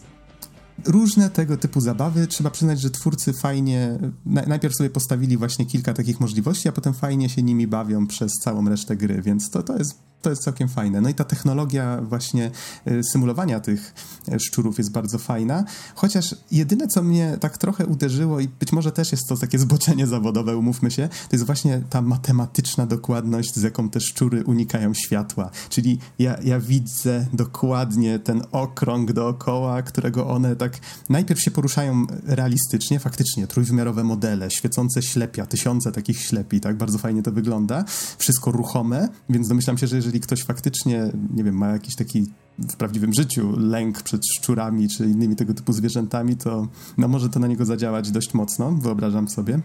[0.86, 2.26] różne tego typu zabawy.
[2.26, 7.28] Trzeba przyznać, że twórcy fajnie, najpierw sobie postawili właśnie kilka takich możliwości, a potem fajnie
[7.28, 11.00] się nimi bawią przez całą resztę gry, więc to, to jest to jest całkiem fajne.
[11.00, 12.50] No i ta technologia właśnie
[12.86, 13.94] y, symulowania tych
[14.28, 15.64] y, szczurów jest bardzo fajna,
[15.94, 20.06] chociaż jedyne, co mnie tak trochę uderzyło i być może też jest to takie zboczenie
[20.06, 25.50] zawodowe, umówmy się, to jest właśnie ta matematyczna dokładność, z jaką te szczury unikają światła.
[25.68, 30.78] Czyli ja, ja widzę dokładnie ten okrąg dookoła, którego one tak
[31.08, 37.22] najpierw się poruszają realistycznie, faktycznie, trójwymiarowe modele, świecące ślepia, tysiące takich ślepi, tak, bardzo fajnie
[37.22, 37.84] to wygląda,
[38.18, 42.26] wszystko ruchome, więc domyślam się, że jeżeli ktoś faktycznie, nie wiem, ma jakiś taki
[42.58, 46.68] w prawdziwym życiu lęk przed szczurami czy innymi tego typu zwierzętami, to
[46.98, 49.60] no, może to na niego zadziałać dość mocno, wyobrażam sobie.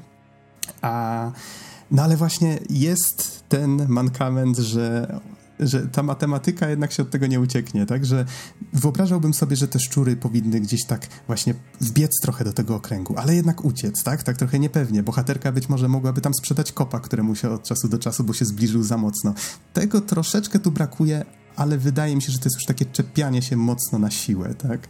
[0.81, 1.31] A,
[1.91, 5.19] no ale właśnie jest ten mankament, że
[5.59, 8.05] że ta matematyka jednak się od tego nie ucieknie, tak?
[8.05, 8.25] Że
[8.73, 13.35] wyobrażałbym sobie, że te szczury powinny gdzieś tak właśnie wbiec trochę do tego okręgu, ale
[13.35, 14.23] jednak uciec, tak?
[14.23, 15.03] Tak trochę niepewnie.
[15.03, 18.45] Bohaterka być może mogłaby tam sprzedać kopa, któremu się od czasu do czasu, bo się
[18.45, 19.33] zbliżył za mocno.
[19.73, 21.25] Tego troszeczkę tu brakuje,
[21.55, 24.89] ale wydaje mi się, że to jest już takie czepianie się mocno na siłę, tak?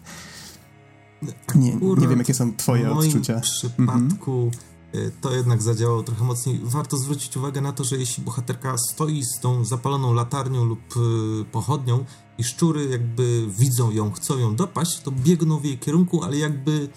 [1.56, 3.40] Nie, nie wiem, jakie są twoje w moim odczucia.
[3.40, 4.73] W przypadku Y,
[5.22, 6.60] to jednak zadziałało trochę mocniej.
[6.64, 11.46] Warto zwrócić uwagę na to, że jeśli bohaterka stoi z tą zapaloną latarnią lub y,
[11.52, 12.06] pochodnią
[12.38, 16.90] i szczury jakby widzą ją, chcą ją dopaść, to biegną w jej kierunku, ale jakby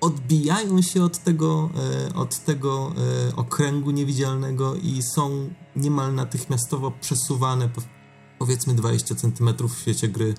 [0.00, 1.70] odbijają się od tego,
[2.08, 2.92] e, od tego
[3.36, 7.70] okręgu niewidzialnego i są niemal natychmiastowo przesuwane
[8.38, 10.34] powiedzmy 20 cm w świecie gry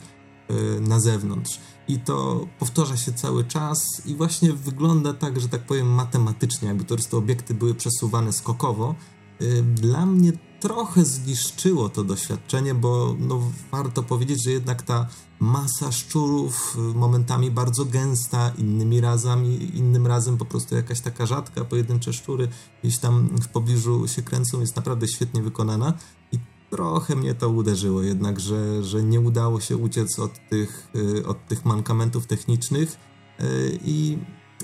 [0.79, 5.87] na zewnątrz i to powtarza się cały czas i właśnie wygląda tak, że tak powiem
[5.87, 8.95] matematycznie, jakby to te obiekty były przesuwane skokowo.
[9.41, 13.41] Y, dla mnie trochę zniszczyło to doświadczenie, bo no,
[13.71, 15.07] warto powiedzieć, że jednak ta
[15.39, 21.65] masa szczurów y, momentami bardzo gęsta, innymi razami, innym razem po prostu jakaś taka rzadka,
[21.65, 22.47] pojedyncze szczury
[22.83, 25.93] gdzieś tam w pobliżu się kręcą, jest naprawdę świetnie wykonana
[26.31, 26.39] i
[26.73, 31.47] trochę mnie to uderzyło jednak, że, że nie udało się uciec od tych, y, od
[31.47, 32.97] tych mankamentów technicznych
[33.39, 34.17] y, i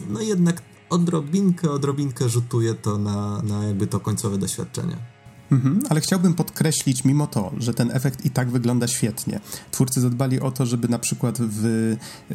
[0.10, 5.19] no jednak odrobinkę, odrobinkę rzutuje to na, na jakby to końcowe doświadczenie.
[5.52, 9.40] Mhm, ale chciałbym podkreślić mimo to, że ten efekt i tak wygląda świetnie.
[9.72, 11.66] Twórcy zadbali o to, żeby na przykład w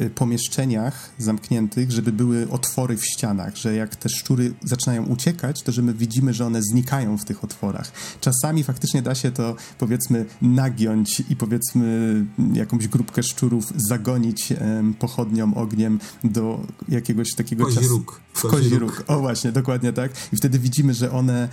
[0.01, 5.71] y, pomieszczeniach zamkniętych, żeby były otwory w ścianach, że jak te szczury zaczynają uciekać, to
[5.71, 7.91] że my widzimy, że one znikają w tych otworach.
[8.21, 14.53] Czasami faktycznie da się to powiedzmy nagiąć i powiedzmy jakąś grupkę szczurów zagonić
[14.99, 16.59] pochodnią, ogniem do
[16.89, 17.87] jakiegoś takiego czasu.
[17.87, 18.21] Róg.
[18.33, 19.03] W kozi róg.
[19.07, 20.11] O właśnie, dokładnie tak.
[20.33, 21.49] I wtedy widzimy, że one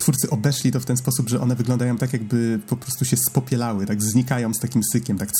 [0.00, 3.86] twórcy obeszli to w ten sposób, że one wyglądają tak, jakby po prostu się spopielały,
[3.86, 5.30] tak znikają z takim sykiem, tak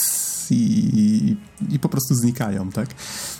[0.50, 1.36] i, i,
[1.74, 2.88] i, po prostu znikają, tak?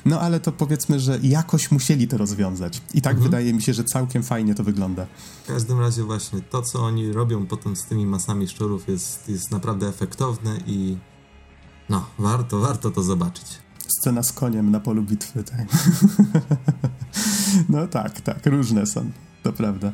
[0.05, 2.83] No ale to powiedzmy, że jakoś musieli to rozwiązać.
[2.95, 3.31] I tak mhm.
[3.31, 5.07] wydaje mi się, że całkiem fajnie to wygląda.
[5.45, 9.51] W każdym razie właśnie to, co oni robią potem z tymi masami szczurów jest, jest
[9.51, 10.97] naprawdę efektowne i
[11.89, 13.47] no, warto, warto to zobaczyć.
[14.01, 15.67] Scena z koniem na polu bitwy, tak.
[17.69, 19.11] no tak, tak, różne są,
[19.43, 19.93] to prawda.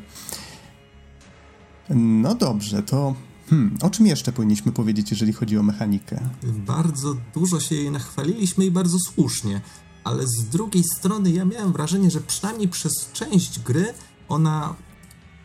[1.89, 3.15] No dobrze, to
[3.49, 6.19] Hmm, o czym jeszcze powinniśmy powiedzieć, jeżeli chodzi o mechanikę?
[6.43, 9.61] Bardzo dużo się jej nachwaliliśmy i bardzo słusznie,
[10.03, 13.93] ale z drugiej strony ja miałem wrażenie, że przynajmniej przez część gry
[14.29, 14.75] ona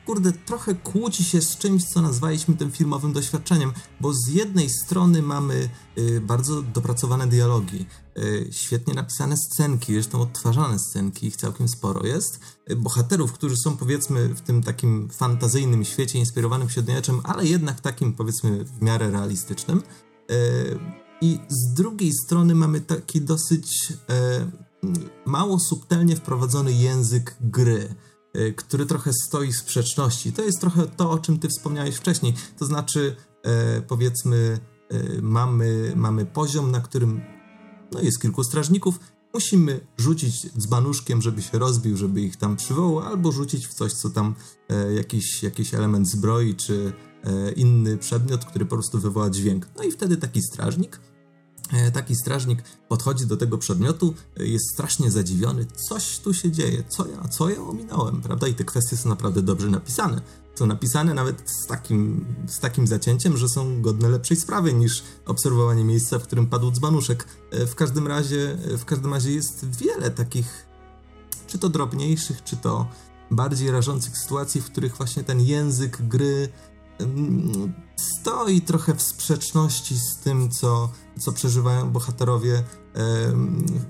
[0.06, 5.22] kurde, trochę kłóci się z czymś, co nazwaliśmy tym filmowym doświadczeniem, bo z jednej strony
[5.22, 5.68] mamy
[5.98, 7.86] y, bardzo dopracowane dialogi,
[8.18, 13.76] y, świetnie napisane scenki, zresztą odtwarzane scenki, ich całkiem sporo jest, y, bohaterów, którzy są
[13.76, 19.82] powiedzmy w tym takim fantazyjnym świecie inspirowanym średniowieczem, ale jednak takim powiedzmy w miarę realistycznym.
[20.30, 20.78] Y,
[21.20, 24.72] I z drugiej strony mamy taki dosyć y,
[25.26, 28.11] mało subtelnie wprowadzony język gry e,
[28.56, 30.32] który trochę stoi w sprzeczności.
[30.32, 32.34] To jest trochę to, o czym ty wspomniałeś wcześniej.
[32.58, 34.58] To znaczy, e, powiedzmy,
[34.90, 37.20] e, mamy, mamy poziom, na którym
[37.92, 38.98] no, jest kilku strażników,
[39.34, 44.10] musimy rzucić dzbanuszkiem, żeby się rozbił, żeby ich tam przywołał, albo rzucić w coś, co
[44.10, 44.34] tam
[44.68, 46.92] e, jakiś, jakiś element zbroi, czy
[47.24, 49.68] e, inny przedmiot, który po prostu wywoła dźwięk.
[49.76, 51.00] No i wtedy taki strażnik
[51.92, 57.06] taki strażnik podchodzi do tego przedmiotu, e, jest strasznie zadziwiony, coś tu się dzieje, co
[57.08, 58.46] ja, co ja ominąłem, prawda?
[58.46, 60.20] I te kwestie są naprawdę dobrze napisane.
[60.54, 65.84] Są napisane nawet z takim, z takim zacięciem, że są godne lepszej sprawy niż obserwowanie
[65.84, 67.26] miejsca, w którym padł dzbanuszek.
[67.50, 70.66] E, w każdym razie, w każdym razie jest wiele takich,
[71.46, 72.86] czy to drobniejszych, czy to
[73.30, 76.48] bardziej rażących sytuacji, w których właśnie ten język gry
[77.96, 82.62] stoi trochę w sprzeczności z tym, co, co przeżywają bohaterowie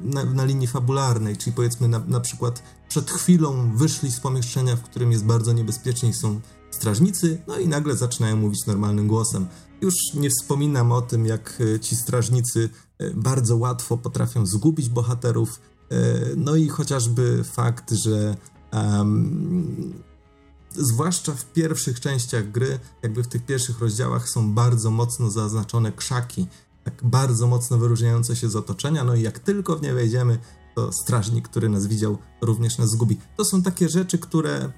[0.03, 4.83] na, na linii fabularnej, czyli powiedzmy na, na przykład przed chwilą wyszli z pomieszczenia, w
[4.83, 6.41] którym jest bardzo niebezpiecznie i są
[6.71, 9.47] strażnicy, no i nagle zaczynają mówić normalnym głosem.
[9.81, 15.61] Już nie wspominam o tym, jak e, ci strażnicy e, bardzo łatwo potrafią zgubić bohaterów,
[15.91, 15.97] e,
[16.37, 18.37] no i chociażby fakt, że
[18.73, 19.93] um,
[20.71, 26.47] zwłaszcza w pierwszych częściach gry, jakby w tych pierwszych rozdziałach są bardzo mocno zaznaczone krzaki,
[26.85, 30.39] tak bardzo mocno wyróżniające się z otoczenia, no i jak tylko w nie wejdziemy,
[30.75, 33.19] to strażnik, który nas widział, również nas zgubi.
[33.37, 34.73] To są takie rzeczy, które,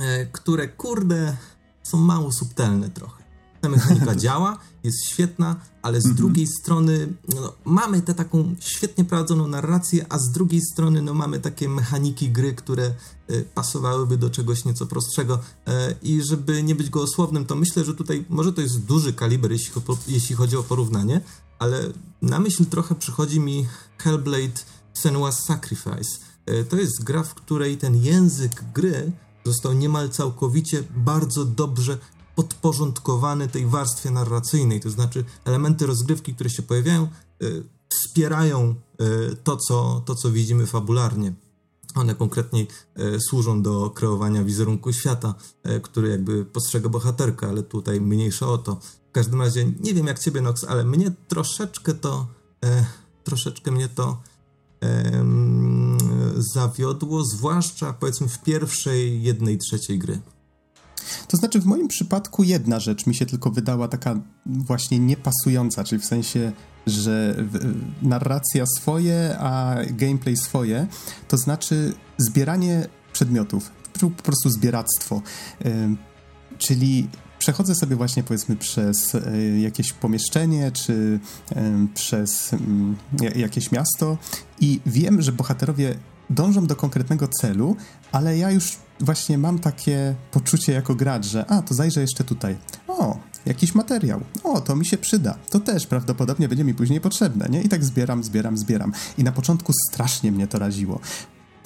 [0.00, 1.36] e, które kurde,
[1.82, 3.25] są mało subtelne trochę
[3.66, 6.16] ta mechanika działa, jest świetna, ale z mhm.
[6.16, 11.40] drugiej strony no, mamy tę taką świetnie prowadzoną narrację, a z drugiej strony no, mamy
[11.40, 12.94] takie mechaniki gry, które
[13.30, 15.34] y, pasowałyby do czegoś nieco prostszego.
[15.34, 15.72] Y,
[16.02, 19.82] I żeby nie być gołosłownym, to myślę, że tutaj może to jest duży kaliber, jeśli,
[20.08, 21.20] jeśli chodzi o porównanie,
[21.58, 21.82] ale
[22.22, 23.66] na myśl trochę przychodzi mi
[23.98, 24.60] Hellblade
[24.94, 26.18] Senua's Sacrifice.
[26.50, 29.12] Y, to jest gra, w której ten język gry
[29.44, 31.98] został niemal całkowicie bardzo dobrze
[32.36, 37.08] podporządkowany tej warstwie narracyjnej, to znaczy elementy rozgrywki, które się pojawiają,
[37.42, 38.74] y, wspierają
[39.32, 41.32] y, to, co, to, co widzimy fabularnie.
[41.94, 42.66] One konkretnie
[42.98, 45.34] y, służą do kreowania wizerunku świata,
[45.82, 48.80] który jakby postrzega bohaterka, ale tutaj mniejsza o to.
[49.08, 52.26] W każdym razie nie wiem jak ciebie, Nox, ale mnie troszeczkę to
[53.24, 54.22] troszeczkę mnie to
[56.36, 60.20] zawiodło, zwłaszcza powiedzmy w pierwszej jednej trzeciej gry.
[61.28, 66.02] To znaczy, w moim przypadku jedna rzecz mi się tylko wydała taka właśnie niepasująca, czyli
[66.02, 66.52] w sensie,
[66.86, 67.34] że
[68.02, 70.86] narracja swoje, a gameplay swoje,
[71.28, 73.70] to znaczy zbieranie przedmiotów,
[74.16, 75.22] po prostu zbieractwo.
[76.58, 77.08] Czyli
[77.38, 81.20] przechodzę sobie właśnie powiedzmy przez e, jakieś pomieszczenie czy
[81.94, 82.50] przez
[83.36, 84.18] jakieś miasto
[84.60, 85.96] i wiem, że bohaterowie
[86.30, 87.76] dążą do konkretnego celu,
[88.12, 92.56] ale ja już właśnie mam takie poczucie jako gracz, że a, to zajrzę jeszcze tutaj.
[92.88, 94.20] O, jakiś materiał.
[94.44, 95.38] O, to mi się przyda.
[95.50, 97.62] To też prawdopodobnie będzie mi później potrzebne, nie?
[97.62, 98.92] I tak zbieram, zbieram, zbieram.
[99.18, 101.00] I na początku strasznie mnie to raziło.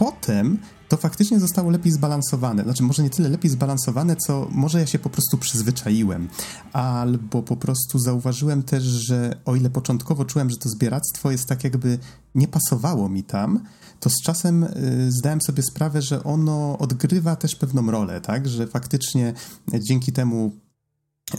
[0.01, 0.59] Potem
[0.89, 2.63] to faktycznie zostało lepiej zbalansowane.
[2.63, 6.29] Znaczy, może nie tyle lepiej zbalansowane, co może ja się po prostu przyzwyczaiłem.
[6.73, 11.65] Albo po prostu zauważyłem też, że o ile początkowo czułem, że to zbieractwo jest tak
[11.65, 11.99] jakby
[12.35, 13.65] nie pasowało mi tam,
[14.01, 18.49] to z czasem y, zdałem sobie sprawę, że ono odgrywa też pewną rolę, tak?
[18.49, 19.35] Że faktycznie
[19.75, 20.53] dzięki temu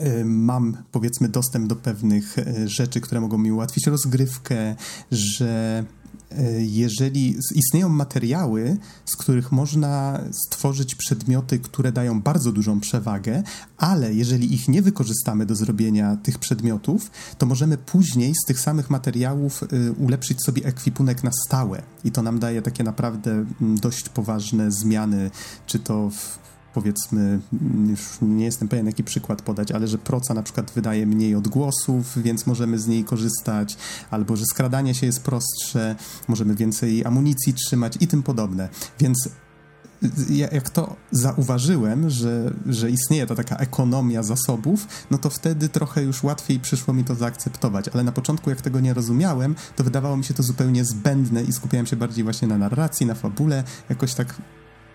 [0.02, 4.76] y, mam powiedzmy dostęp do pewnych y, rzeczy, które mogą mi ułatwić rozgrywkę,
[5.12, 6.01] że E,
[6.60, 13.44] jeżeli istnieją materiały, z których można stworzyć przedmioty, które dają bardzo dużą przewagę,
[13.78, 18.90] ale jeżeli ich nie wykorzystamy do zrobienia tych przedmiotów, to możemy później z tych samych
[18.90, 21.82] materiałów e, ulepszyć sobie ekwipunek na stałe.
[22.04, 25.32] I to nam daje takie naprawdę mm, dość poważne zmiany,
[25.66, 26.41] czy to w
[26.74, 27.40] powiedzmy,
[27.90, 32.24] już nie jestem pewien jaki przykład podać, ale że proca na przykład wydaje mniej odgłosów,
[32.24, 33.78] więc możemy z niej korzystać,
[34.12, 35.96] albo że skradanie się jest prostsze,
[36.28, 38.70] możemy więcej amunicji trzymać i tym podobne.
[39.00, 39.30] Więc
[40.30, 46.24] jak to zauważyłem, że, że istnieje ta taka ekonomia zasobów, no to wtedy trochę już
[46.24, 47.88] łatwiej przyszło mi to zaakceptować.
[47.88, 51.54] Ale na początku, jak tego nie rozumiałem, to wydawało mi się to zupełnie zbędne i
[51.54, 53.64] skupiałem się bardziej właśnie na narracji, na fabule.
[53.90, 54.42] Jakoś tak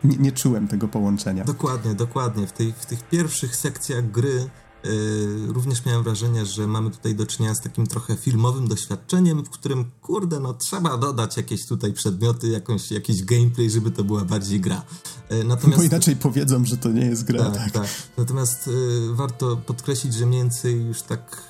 [0.06, 1.44] nie, nie czułem tego połączenia.
[1.44, 2.46] Dokładnie, dokładnie.
[2.46, 4.50] W, tej, w tych pierwszych sekcjach gry
[4.84, 9.50] Yy, również miałem wrażenie, że mamy tutaj do czynienia z takim trochę filmowym doświadczeniem, w
[9.50, 14.60] którym, kurde, no trzeba dodać jakieś tutaj przedmioty, jakąś, jakiś gameplay, żeby to była bardziej
[14.60, 14.82] gra.
[15.30, 15.78] Yy, natomiast...
[15.78, 17.44] Bo inaczej powiedzą, że to nie jest gra.
[17.44, 17.70] Tak, tak.
[17.72, 17.88] tak.
[18.18, 21.42] Natomiast yy, warto podkreślić, że mniej więcej już tak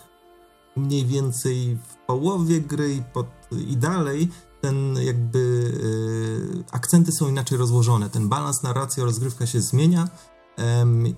[0.76, 3.26] mniej więcej w połowie gry i, pod,
[3.68, 4.28] i dalej
[4.66, 8.10] ten jakby y, akcenty są inaczej rozłożone.
[8.10, 10.09] Ten balans narracja rozgrywka się zmienia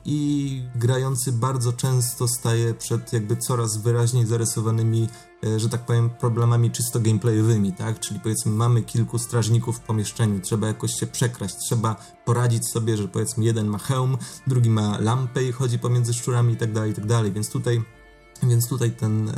[0.05, 5.09] i grający bardzo często staje przed jakby coraz wyraźniej zarysowanymi,
[5.45, 8.01] e, że tak powiem, problemami czysto gameplayowymi, tak?
[8.01, 13.09] Czyli powiedzmy mamy kilku strażników w pomieszczeniu, trzeba jakoś się przekraść, trzeba poradzić sobie, że
[13.09, 14.17] powiedzmy jeden ma hełm,
[14.47, 17.83] drugi ma lampę i chodzi pomiędzy szczurami i tak dalej, i tak dalej, więc tutaj
[18.43, 19.33] więc tutaj ten,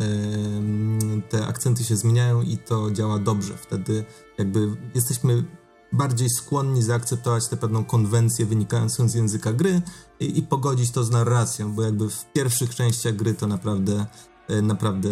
[1.28, 3.56] te akcenty się zmieniają i to działa dobrze.
[3.56, 4.04] Wtedy
[4.38, 5.44] jakby jesteśmy
[5.92, 9.82] bardziej skłonni zaakceptować tę pewną konwencję wynikającą z języka gry
[10.20, 14.06] i, i, pogodzić to z narracją, bo jakby w pierwszych częściach gry to naprawdę,
[14.48, 15.08] e, naprawdę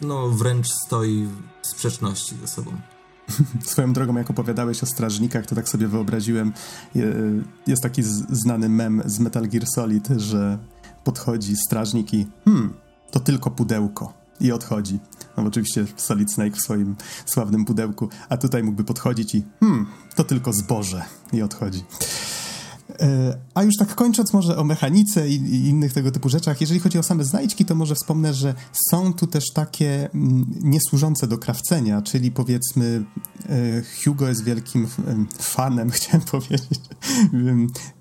[0.00, 1.28] no wręcz stoi
[1.62, 2.72] w sprzeczności ze sobą.
[3.64, 6.52] Swoją drogą, jak opowiadałeś o strażnikach, to tak sobie wyobraziłem,
[7.66, 10.58] jest taki znany mem z Metal Gear Solid, że
[11.06, 12.74] podchodzi strażnik i hmm,
[13.10, 14.98] to tylko pudełko i odchodzi.
[15.36, 16.96] No oczywiście Solid Snake w swoim
[17.26, 21.84] sławnym pudełku, a tutaj mógłby podchodzić i hmm, to tylko zboże i odchodzi.
[23.00, 26.98] E, a już tak kończąc może o mechanice i, innych tego typu rzeczach, jeżeli chodzi
[26.98, 28.54] o same znajdźki, to może wspomnę, że
[28.90, 33.04] są tu też takie mm, niesłużące do krawcenia, czyli powiedzmy
[33.48, 34.86] e, Hugo jest wielkim
[35.38, 36.80] fanem, chciałem powiedzieć,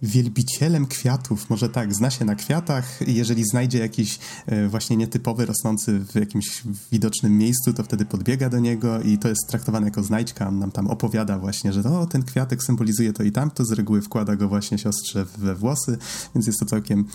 [0.01, 5.99] wielbicielem kwiatów, może tak, zna się na kwiatach, jeżeli znajdzie jakiś e, właśnie nietypowy, rosnący
[5.99, 10.47] w jakimś widocznym miejscu, to wtedy podbiega do niego i to jest traktowane jako znajdźka,
[10.47, 14.01] on nam tam opowiada właśnie, że o, ten kwiatek symbolizuje to i tamto, z reguły
[14.01, 15.97] wkłada go właśnie siostrze we włosy,
[16.35, 17.05] więc jest to całkiem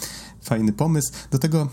[0.42, 1.12] fajny pomysł.
[1.30, 1.68] Do tego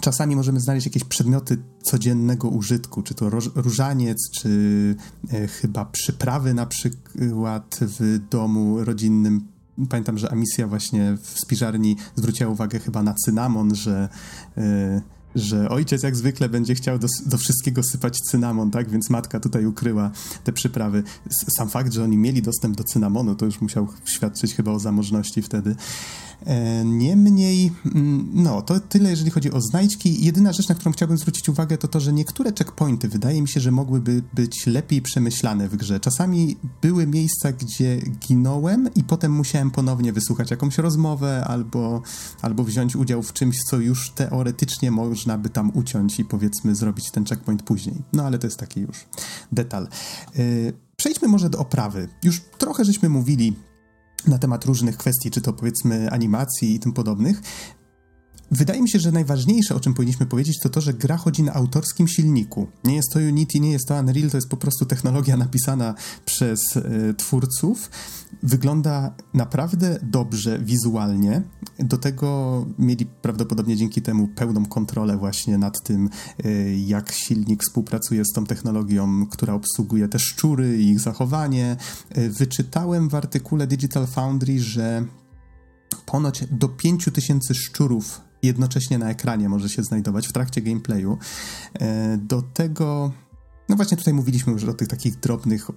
[0.00, 4.96] czasami możemy znaleźć jakieś przedmioty codziennego użytku, czy to różaniec, czy
[5.32, 9.48] e, chyba przyprawy na przykład w domu rodzinnym.
[9.88, 14.08] Pamiętam, że Amisja właśnie w spiżarni zwróciła uwagę chyba na cynamon, że
[14.56, 15.00] e,
[15.34, 18.90] że ojciec jak zwykle będzie chciał do, do, wszystkiego sypać cynamon, tak?
[18.90, 20.10] Więc matka tutaj ukryła
[20.44, 21.02] te przyprawy.
[21.58, 25.42] Sam fakt, że oni mieli dostęp do cynamonu, to już musiał świadczyć chyba o zamożności
[25.42, 25.76] wtedy.
[26.46, 30.24] E, niemniej, mm, no, to tyle, jeżeli chodzi o znajdźki.
[30.24, 33.60] Jedyna rzecz, na którą chciałbym zwrócić uwagę, to to, że niektóre checkpointy wydaje mi się,
[33.60, 36.00] że mogłyby być lepiej przemyślane w grze.
[36.00, 42.02] Czasami były miejsca, gdzie ginąłem i potem musiałem ponownie wysłuchać jakąś rozmowę albo,
[42.42, 47.10] albo wziąć udział w czymś, co już teoretycznie można by tam uciąć i powiedzmy zrobić
[47.10, 47.96] ten checkpoint później.
[48.12, 49.06] No ale to jest taki już
[49.52, 49.84] detal.
[49.84, 50.38] E,
[50.96, 52.08] przejdźmy może do oprawy.
[52.22, 53.67] Już trochę żeśmy mówili
[54.26, 57.42] na temat różnych kwestii, czy to powiedzmy animacji i tym podobnych.
[58.50, 61.54] Wydaje mi się, że najważniejsze, o czym powinniśmy powiedzieć, to to, że gra chodzi na
[61.54, 62.66] autorskim silniku.
[62.84, 65.94] Nie jest to Unity, nie jest to Unreal, to jest po prostu technologia napisana
[66.24, 67.90] przez y, twórców.
[68.42, 71.42] Wygląda naprawdę dobrze wizualnie.
[71.78, 76.10] Do tego mieli prawdopodobnie dzięki temu pełną kontrolę właśnie nad tym,
[76.44, 81.76] y, jak silnik współpracuje z tą technologią, która obsługuje te szczury i ich zachowanie.
[82.18, 85.04] Y, wyczytałem w artykule Digital Foundry, że
[86.06, 91.18] ponoć do 5000 szczurów jednocześnie na ekranie może się znajdować w trakcie gameplayu.
[91.74, 93.12] E, do tego.
[93.68, 95.70] No właśnie tutaj mówiliśmy już o tych takich drobnych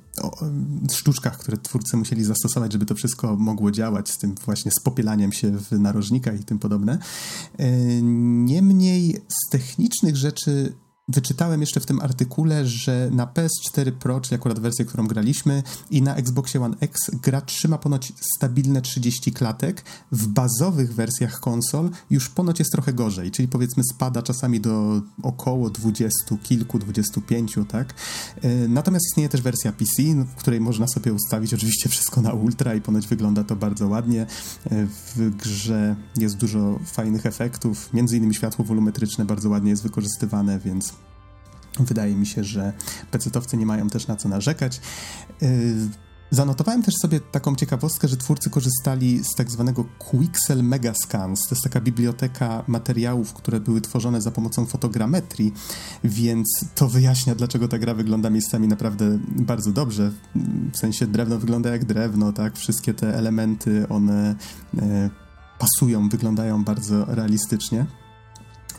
[0.91, 5.51] sztuczkach, które twórcy musieli zastosować, żeby to wszystko mogło działać z tym właśnie spopielaniem się
[5.51, 6.99] w narożnikach i tym podobne.
[7.57, 10.73] E, niemniej z technicznych rzeczy
[11.13, 16.01] Wyczytałem jeszcze w tym artykule, że na PS4 Pro, czyli akurat wersję, którą graliśmy, i
[16.01, 19.83] na Xboxie One X gra trzyma ponoć stabilne 30 klatek.
[20.11, 25.69] W bazowych wersjach konsol już ponoć jest trochę gorzej, czyli powiedzmy spada czasami do około
[25.69, 27.93] 20, kilku, 25, tak?
[28.41, 32.33] E, natomiast istnieje też wersja PC, no, w której można sobie ustawić oczywiście wszystko na
[32.33, 34.21] ultra i ponoć wygląda to bardzo ładnie.
[34.21, 40.59] E, w grze jest dużo fajnych efektów, między innymi światło wolumetryczne bardzo ładnie jest wykorzystywane,
[40.59, 40.93] więc
[41.79, 42.73] Wydaje mi się, że
[43.11, 44.81] pecetowcy nie mają też na co narzekać.
[45.43, 45.89] Y,
[46.31, 51.39] zanotowałem też sobie taką ciekawostkę, że twórcy korzystali z tak zwanego Quixel Megascans.
[51.47, 55.53] To jest taka biblioteka materiałów, które były tworzone za pomocą fotogrametrii,
[56.03, 60.11] więc to wyjaśnia, dlaczego ta gra wygląda miejscami naprawdę bardzo dobrze.
[60.73, 62.57] W sensie drewno wygląda jak drewno, tak?
[62.57, 64.35] Wszystkie te elementy, one
[64.77, 65.09] e,
[65.59, 67.85] pasują, wyglądają bardzo realistycznie.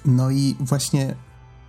[0.04, 1.16] No i właśnie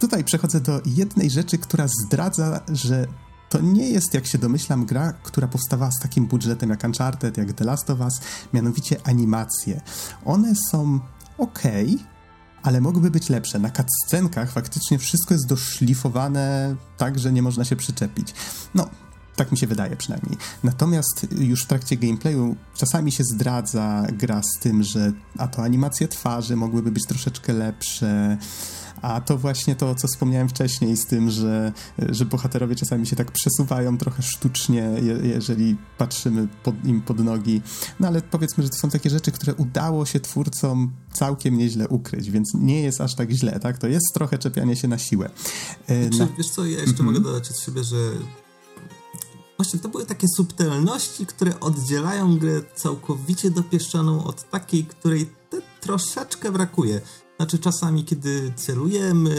[0.07, 3.07] tutaj przechodzę do jednej rzeczy, która zdradza, że
[3.49, 7.53] to nie jest, jak się domyślam, gra, która powstawała z takim budżetem jak Uncharted, jak
[7.53, 8.21] The Last of Us,
[8.53, 9.81] mianowicie animacje.
[10.25, 10.99] One są
[11.37, 11.61] ok,
[12.63, 13.59] ale mogłyby być lepsze.
[13.59, 18.33] Na cutscenkach faktycznie wszystko jest doszlifowane tak, że nie można się przyczepić.
[18.75, 18.89] No,
[19.35, 20.37] tak mi się wydaje przynajmniej.
[20.63, 26.07] Natomiast już w trakcie gameplayu czasami się zdradza gra z tym, że a to animacje
[26.07, 28.37] twarzy mogłyby być troszeczkę lepsze,
[29.03, 31.73] A to właśnie to, co wspomniałem wcześniej z tym, że,
[32.09, 34.89] że bohaterowie czasami się tak przesuwają trochę sztucznie,
[35.23, 37.61] jeżeli patrzymy pod, im pod nogi.
[37.99, 42.31] No ale powiedzmy, że to są takie rzeczy, które udało się twórcom całkiem nieźle ukryć,
[42.31, 43.77] więc nie jest aż tak źle, tak?
[43.77, 45.29] To jest trochę czepianie się na siłę.
[45.85, 46.27] Znaczy, na...
[46.37, 47.05] Wiesz co, ja jeszcze mm-hmm.
[47.05, 47.97] mogę dodać od siebie, że
[49.57, 55.29] właśnie to były takie subtelności, które oddzielają grę całkowicie dopieszczoną od takiej, której
[55.81, 57.01] troszeczkę brakuje.
[57.43, 59.35] Znaczy czasami, kiedy celujemy,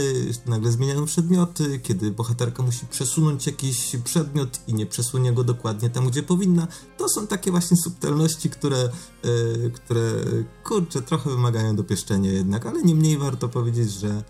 [0.47, 6.07] nagle zmieniają przedmioty, kiedy bohaterka musi przesunąć jakiś przedmiot i nie przesunie go dokładnie tam,
[6.09, 6.67] gdzie powinna,
[6.97, 8.89] to są takie właśnie subtelności, które,
[9.25, 10.13] yy, które
[10.65, 14.23] kurczę, trochę wymagają dopieszczenia jednak, ale niemniej warto powiedzieć, że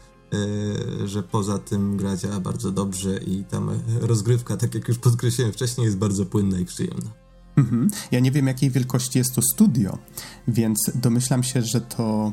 [0.99, 3.71] yy, że poza tym gra działa bardzo dobrze i tam
[4.01, 7.11] rozgrywka, tak jak już podkreśliłem wcześniej, jest bardzo płynna i przyjemna.
[7.57, 7.91] Mhm.
[8.11, 9.99] Ja nie wiem, jakiej wielkości jest to studio,
[10.49, 12.33] więc domyślam się, że to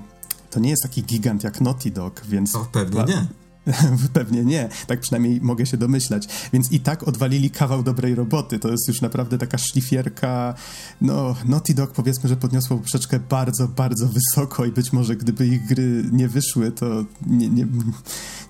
[0.52, 2.56] to nie jest taki gigant jak Naughty Dog, więc...
[2.56, 3.26] O, pewnie nie.
[4.14, 6.28] Pewnie nie, tak przynajmniej mogę się domyślać.
[6.54, 8.60] Więc i tak odwalili kawał dobrej roboty.
[8.60, 10.54] To jest już naprawdę taka szlifierka.
[11.02, 15.68] No, Naughty Dog powiedzmy, że podniosło poprzeczkę bardzo, bardzo wysoko i być może gdyby ich
[15.68, 17.68] gry nie wyszły, to nie, nie,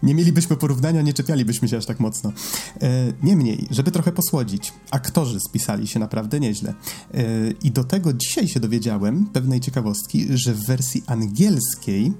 [0.04, 2.34] nie mielibyśmy porównania, nie czepialibyśmy się aż tak mocno.
[2.82, 6.74] E, niemniej, żeby trochę posłodzić, aktorzy spisali się naprawdę nieźle.
[7.14, 7.24] E,
[7.64, 12.14] I do tego dzisiaj się dowiedziałem pewnej ciekawostki, że w wersji angielskiej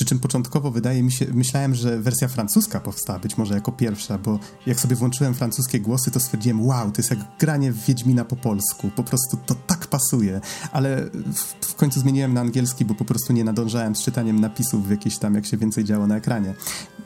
[0.00, 4.18] przy czym początkowo wydaje mi się, myślałem, że wersja francuska powstała być może jako pierwsza,
[4.18, 8.24] bo jak sobie włączyłem francuskie głosy, to stwierdziłem, wow, to jest jak granie w Wiedźmina
[8.24, 8.90] po polsku.
[8.96, 10.40] Po prostu to tak pasuje.
[10.72, 14.90] Ale w, w końcu zmieniłem na angielski, bo po prostu nie nadążałem z czytaniem napisów
[14.90, 16.54] jakieś tam, jak się więcej działo na ekranie.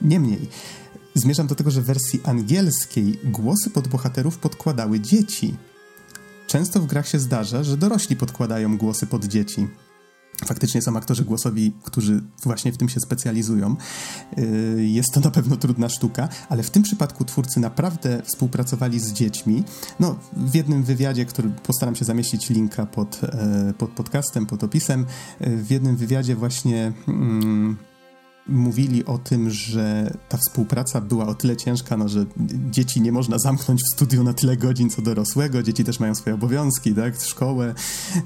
[0.02, 0.48] Niemniej,
[1.14, 5.56] zmierzam do tego, że w wersji angielskiej głosy pod bohaterów podkładały dzieci.
[6.46, 9.68] Często w grach się zdarza, że dorośli podkładają głosy pod dzieci
[10.46, 13.76] faktycznie są aktorzy głosowi, którzy właśnie w tym się specjalizują.
[14.38, 19.12] Y, jest to na pewno trudna sztuka, ale w tym przypadku twórcy naprawdę współpracowali z
[19.12, 19.64] dziećmi.
[20.00, 25.06] No, w jednym wywiadzie, który postaram się zamieścić linka pod, e, pod podcastem, pod opisem,
[25.40, 26.92] e, w jednym wywiadzie właśnie.
[27.08, 27.76] Mm,
[28.46, 32.26] mówili o tym, że ta współpraca była o tyle ciężka, no, że
[32.70, 36.34] dzieci nie można zamknąć w studiu na tyle godzin co dorosłego, dzieci też mają swoje
[36.34, 37.74] obowiązki, tak, szkołę,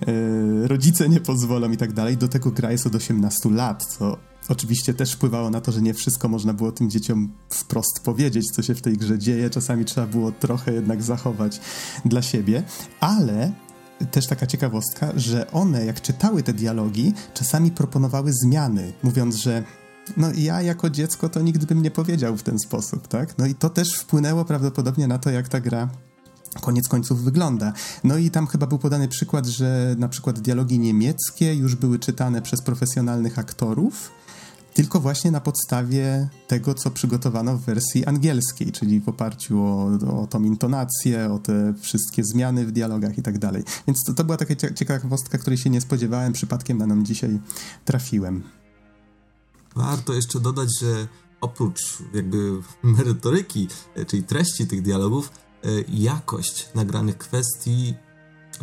[0.07, 2.16] yy, rodzice nie pozwolą i tak dalej.
[2.16, 4.16] Do tego gra jest od 18 lat, co
[4.49, 8.62] oczywiście też wpływało na to, że nie wszystko można było tym dzieciom wprost powiedzieć, co
[8.62, 9.51] się w tej grze dzieje.
[9.51, 11.61] Czasami trzeba było trochę jednak zachować
[12.05, 12.62] dla siebie,
[13.01, 13.53] ale
[14.11, 19.65] też taka ciekawostka, że one, jak czytały te dialogi, czasami proponowały zmiany, mówiąc, że
[20.16, 23.39] no ja jako dziecko to nigdy bym nie powiedział w ten sposób, tak?
[23.39, 25.89] No i to też wpłynęło prawdopodobnie na to, jak ta gra
[26.60, 27.72] koniec końców wygląda.
[28.05, 32.43] No i tam chyba był podany przykład, że na przykład dialogi niemieckie już były czytane
[32.43, 34.10] przez profesjonalnych aktorów,
[34.74, 39.86] tylko właśnie na podstawie tego, co przygotowano w wersji angielskiej, czyli w oparciu o,
[40.22, 43.62] o tą intonację, o te wszystkie zmiany w dialogach i tak dalej.
[43.86, 47.39] Więc to, to była taka ciekawostka, której się nie spodziewałem, przypadkiem na nam dzisiaj
[47.85, 48.43] trafiłem.
[49.77, 51.09] Warto jeszcze dodać, że
[51.40, 55.31] oprócz jakby merytoryki, e, czyli treści tych dialogów,
[55.65, 57.95] e, jakość nagranych kwestii,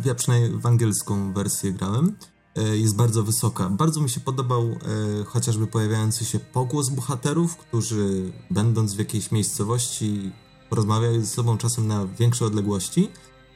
[0.04, 2.16] ja przynajmniej w angielską wersję grałem,
[2.56, 3.70] e, jest bardzo wysoka.
[3.70, 4.78] Bardzo mi się podobał
[5.26, 10.32] chociażby pojawiający się pogłos bohaterów, którzy będąc w jakiejś miejscowości
[10.70, 13.08] rozmawiali ze sobą czasem na większe odległości,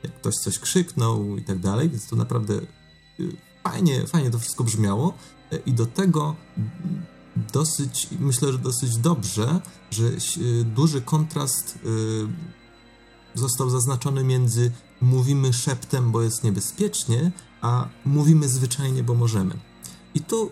[0.02, 2.60] jak ktoś coś krzyknął i tak dalej, więc to naprawdę
[3.64, 5.14] fajnie, fajnie to wszystko brzmiało
[5.66, 6.36] i do tego
[7.36, 10.10] dosyć, myślę, że dosyć dobrze, że
[10.64, 12.28] duży kontrast y,
[13.34, 19.54] został zaznaczony między mówimy szeptem, bo jest niebezpiecznie, a mówimy zwyczajnie, bo możemy.
[20.14, 20.50] I tu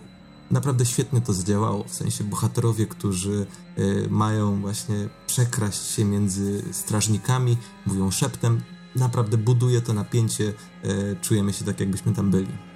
[0.50, 3.46] naprawdę świetnie to zdziałało, w sensie bohaterowie, którzy
[3.78, 7.56] y, mają właśnie przekraść się między strażnikami,
[7.86, 8.62] mówią szeptem,
[8.96, 10.44] naprawdę buduje to napięcie,
[10.84, 12.67] y, czujemy się tak, jakbyśmy tam byli.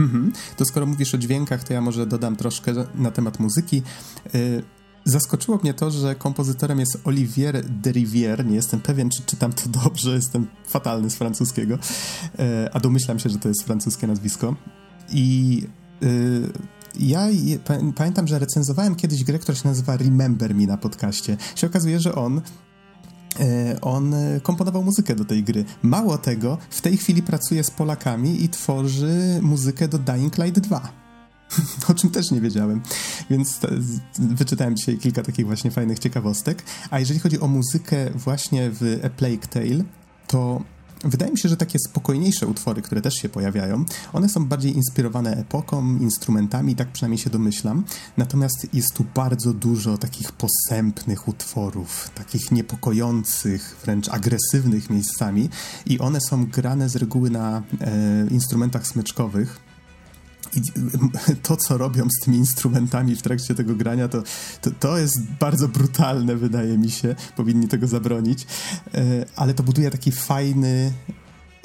[0.00, 0.32] Mhm.
[0.56, 3.82] To skoro mówisz o dźwiękach, to ja może dodam troszkę na temat muzyki.
[4.34, 4.62] Y,
[5.04, 8.44] zaskoczyło mnie to, że kompozytorem jest Olivier Derivière.
[8.44, 11.78] Nie jestem pewien, czy czytam to dobrze, jestem fatalny z francuskiego, y,
[12.72, 14.56] a domyślam się, że to jest francuskie nazwisko.
[15.12, 15.62] I
[16.02, 16.52] y,
[16.98, 17.28] ja
[17.94, 21.36] pamiętam, że recenzowałem kiedyś grę, która się nazywa Remember Me na podcaście.
[21.54, 22.40] Się okazuje, że on
[23.82, 25.64] on e, komponował muzykę do tej gry.
[25.82, 30.92] Mało tego, w tej chwili pracuje z Polakami i tworzy muzykę do Dying Light 2.
[31.90, 32.82] o czym też nie wiedziałem.
[33.30, 33.60] Więc
[34.18, 36.62] wyczytałem dzisiaj kilka takich właśnie fajnych ciekawostek.
[36.90, 39.84] A jeżeli chodzi o muzykę właśnie w A Plague Tale,
[40.26, 40.62] to
[41.04, 45.36] wydaje mi się, że takie spokojniejsze utwory, które też się pojawiają, one są bardziej inspirowane
[45.36, 47.84] epoką, instrumentami, tak przynajmniej się domyślam.
[48.16, 55.48] Natomiast jest tu bardzo dużo takich posępnych utworów, takich niepokojących, wręcz agresywnych miejscami
[55.86, 59.69] i one są grane z reguły na e, instrumentach smyczkowych
[61.42, 64.22] to, co robią z tymi instrumentami w trakcie tego grania, to,
[64.60, 67.14] to, to, jest bardzo brutalne, wydaje mi się.
[67.36, 68.46] Powinni tego zabronić.
[68.94, 70.92] E, ale to buduje taki fajny,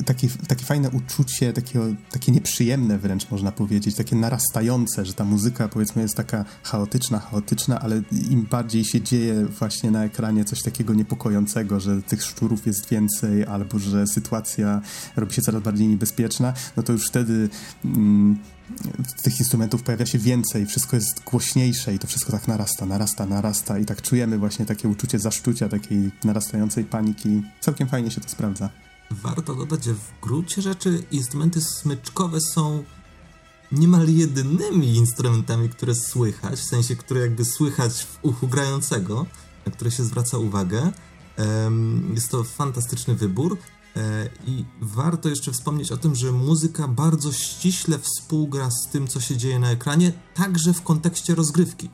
[0.05, 1.80] takie, takie fajne uczucie, takie,
[2.11, 7.80] takie nieprzyjemne wręcz można powiedzieć, takie narastające, że ta muzyka powiedzmy jest taka chaotyczna, chaotyczna,
[7.80, 12.89] ale im bardziej się dzieje właśnie na ekranie coś takiego niepokojącego, że tych szczurów jest
[12.89, 14.81] więcej, albo że sytuacja
[15.15, 17.49] robi się coraz bardziej niebezpieczna, no to już wtedy
[17.85, 18.39] mm,
[19.23, 23.80] tych instrumentów pojawia się więcej, wszystko jest głośniejsze i to wszystko tak narasta, narasta, narasta
[23.80, 27.41] i tak czujemy właśnie takie uczucie zaszczucia, takiej narastającej paniki.
[27.61, 28.84] Całkiem fajnie się to sprawdza.
[29.11, 32.84] Warto dodać, że w gruncie rzeczy instrumenty smyczkowe są
[33.72, 39.26] niemal jedynymi instrumentami, które słychać, w sensie, które jakby słychać w uchu grającego,
[39.65, 40.91] na które się zwraca uwagę.
[42.14, 43.57] Jest to fantastyczny wybór.
[43.95, 49.19] E, I warto jeszcze wspomnieć o tym, że muzyka bardzo ściśle współgra z tym, co
[49.19, 51.90] się dzieje na ekranie, także w kontekście rozgrywki.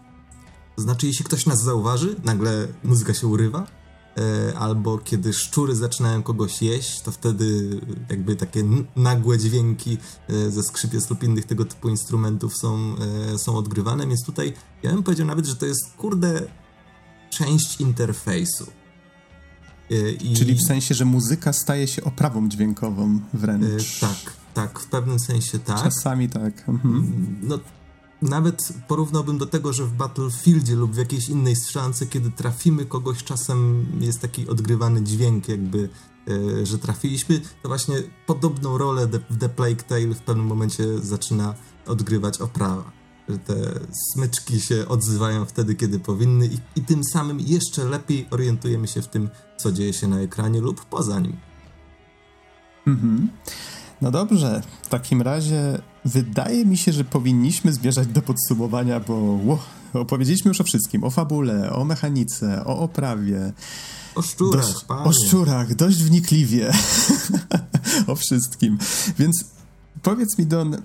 [0.75, 3.67] To znaczy, jeśli ktoś nas zauważy, nagle muzyka się urywa,
[4.59, 7.79] albo kiedy szczury zaczynają kogoś jeść, to wtedy
[8.09, 8.63] jakby takie
[8.95, 9.97] nagłe dźwięki
[10.29, 12.95] e, ze skrzypiec lub innych tego typu instrumentów są,
[13.37, 16.41] są odgrywane, więc tutaj ja bym powiedział nawet, że to jest kurde
[17.29, 18.65] część interfejsu
[20.21, 20.33] I...
[20.33, 23.99] Czyli w sensie, że muzyka staje się oprawą dźwiękową wręcz.
[23.99, 25.83] Tak, tak, w pewnym sensie tak.
[25.83, 26.69] Czasami tak.
[26.69, 27.39] Mhm.
[27.41, 27.59] No,
[28.21, 33.23] nawet porównałbym do tego, że w Battlefieldzie lub w jakiejś innej strzelance, kiedy trafimy kogoś,
[33.23, 35.89] czasem jest taki odgrywany dźwięk, jakby,
[36.29, 37.41] y, że trafiliśmy.
[37.63, 37.95] To właśnie
[38.25, 41.55] podobną rolę w The Plague Tale w pewnym momencie zaczyna
[41.87, 43.55] odgrywać oprawa że te
[44.13, 49.07] smyczki się odzywają wtedy, kiedy powinny i, i tym samym jeszcze lepiej orientujemy się w
[49.07, 51.37] tym, co dzieje się na ekranie lub poza nim.
[52.87, 53.29] Mhm.
[54.01, 59.13] No dobrze, w takim razie wydaje mi się, że powinniśmy zmierzać do podsumowania, bo
[59.45, 59.59] wow,
[59.93, 61.03] opowiedzieliśmy już o wszystkim.
[61.03, 63.53] O fabule, o mechanice, o oprawie.
[64.15, 66.71] O szczurach, dość, O szczurach, dość wnikliwie.
[68.07, 68.77] o wszystkim.
[69.19, 69.45] Więc
[70.01, 70.77] powiedz mi, Don,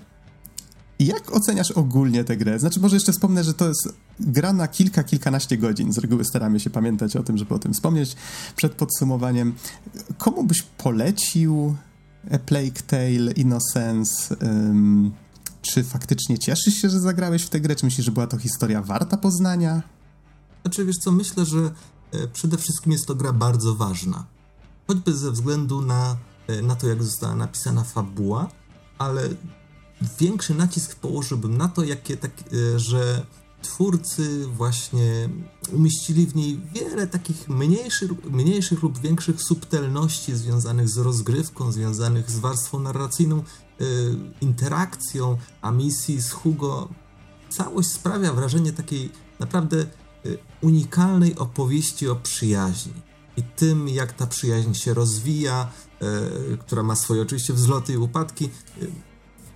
[0.99, 2.59] jak oceniasz ogólnie tę grę?
[2.59, 3.89] Znaczy, może jeszcze wspomnę, że to jest
[4.19, 5.93] gra na kilka, kilkanaście godzin.
[5.93, 8.15] Z reguły staramy się pamiętać o tym, żeby o tym wspomnieć
[8.55, 9.53] przed podsumowaniem.
[10.17, 11.75] Komu byś polecił
[12.45, 14.35] Plague Tale, Innocence?
[14.41, 15.11] Um,
[15.61, 17.75] czy faktycznie cieszysz się, że zagrałeś w tę grę?
[17.75, 19.81] Czy myślisz, że była to historia warta poznania?
[20.61, 21.71] Znaczy, wiesz co, myślę, że
[22.11, 24.25] e, przede wszystkim jest to gra bardzo ważna.
[24.87, 26.17] Choćby ze względu na,
[26.47, 28.47] e, na to, jak została napisana fabuła,
[28.97, 29.29] ale
[30.19, 32.31] większy nacisk położyłbym na to, jakie tak,
[32.75, 33.25] e, że
[33.61, 35.29] twórcy właśnie
[35.73, 42.39] umieścili w niej wiele takich mniejszych, mniejszych lub większych subtelności związanych z rozgrywką, związanych z
[42.39, 43.43] warstwą narracyjną,
[43.79, 43.85] yy,
[44.41, 46.89] interakcją, a misji z Hugo.
[47.49, 49.09] Całość sprawia wrażenie takiej
[49.39, 49.77] naprawdę
[50.23, 52.93] yy, unikalnej opowieści o przyjaźni
[53.37, 55.71] i tym, jak ta przyjaźń się rozwija,
[56.01, 58.49] yy, która ma swoje oczywiście wzloty i upadki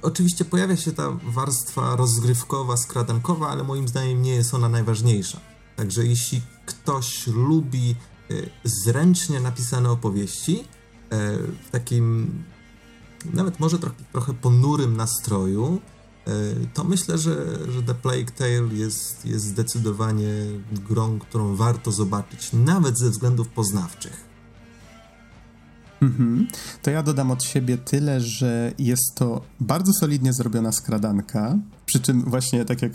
[0.01, 5.39] Oczywiście pojawia się ta warstwa rozgrywkowa, skradankowa, ale moim zdaniem nie jest ona najważniejsza.
[5.75, 7.95] Także jeśli ktoś lubi
[8.31, 8.33] e,
[8.63, 12.31] zręcznie napisane opowieści, e, w takim
[13.33, 15.81] nawet może trochę, trochę ponurym nastroju,
[16.27, 16.31] e,
[16.73, 20.33] to myślę, że, że The Plague Tale jest, jest zdecydowanie
[20.89, 24.30] grą, którą warto zobaczyć, nawet ze względów poznawczych.
[26.01, 26.47] Mhm.
[26.81, 32.21] To ja dodam od siebie tyle, że jest to bardzo solidnie zrobiona skradanka, przy czym
[32.21, 32.91] właśnie tak jak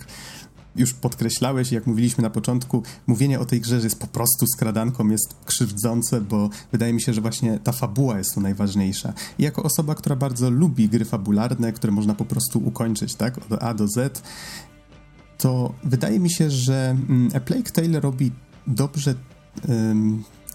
[0.77, 5.09] już podkreślałeś, jak mówiliśmy na początku, mówienie o tej grze, że jest po prostu skradanką
[5.09, 9.13] jest krzywdzące, bo wydaje mi się, że właśnie ta fabuła jest tu najważniejsza.
[9.39, 13.63] I jako osoba, która bardzo lubi gry fabularne, które można po prostu ukończyć, tak, od
[13.63, 14.23] A do Z,
[15.39, 18.33] to wydaje mi się, że mm, A Plague Tale robi
[18.67, 19.15] dobrze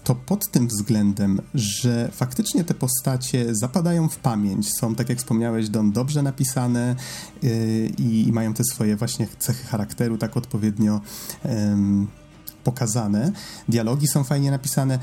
[0.04, 5.68] to pod tym względem, że faktycznie te postacie zapadają w pamięć, są, tak jak wspomniałeś,
[5.68, 6.96] Don, dobrze napisane
[7.42, 7.50] yy,
[7.98, 11.00] i, mają te swoje właśnie cechy charakteru tak odpowiednio
[11.44, 11.50] yy,
[12.64, 13.32] pokazane.
[13.68, 14.98] Dialogi są fajnie napisane.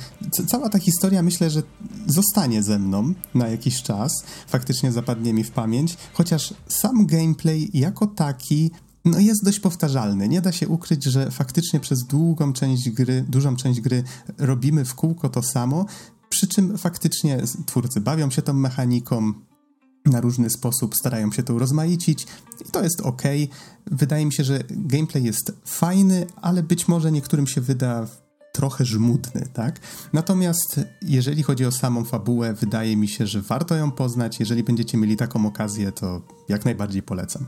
[0.47, 1.63] Cała ta historia myślę, że
[2.07, 4.11] zostanie ze mną na jakiś czas.
[4.47, 8.71] Faktycznie zapadnie mi w pamięć, chociaż sam gameplay jako taki
[9.05, 10.29] no jest dość powtarzalny.
[10.29, 14.03] Nie da się ukryć, że faktycznie przez długą część gry, dużą część gry
[14.37, 15.85] robimy w kółko to samo,
[16.29, 19.33] przy czym faktycznie twórcy bawią się tą mechaniką,
[20.05, 22.27] na różny sposób starają się to urozmaicić
[22.67, 23.21] i to jest ok.
[23.85, 28.07] Wydaje mi się, że gameplay jest fajny, ale być może niektórym się wyda
[28.53, 29.79] trochę żmudny, tak?
[30.13, 34.39] Natomiast jeżeli chodzi o samą fabułę, wydaje mi się, że warto ją poznać.
[34.39, 37.45] Jeżeli będziecie mieli taką okazję, to jak najbardziej polecam.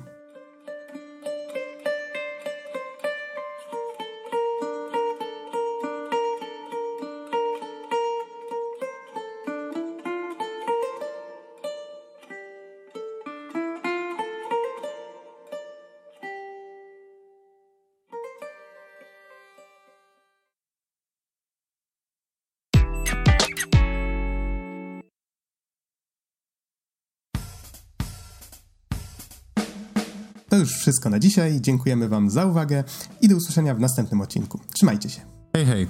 [30.62, 31.62] Już wszystko na dzisiaj.
[31.62, 32.84] Dziękujemy Wam za uwagę
[33.22, 34.60] i do usłyszenia w następnym odcinku.
[34.74, 35.22] Trzymajcie się.
[35.56, 35.88] Hej, hej.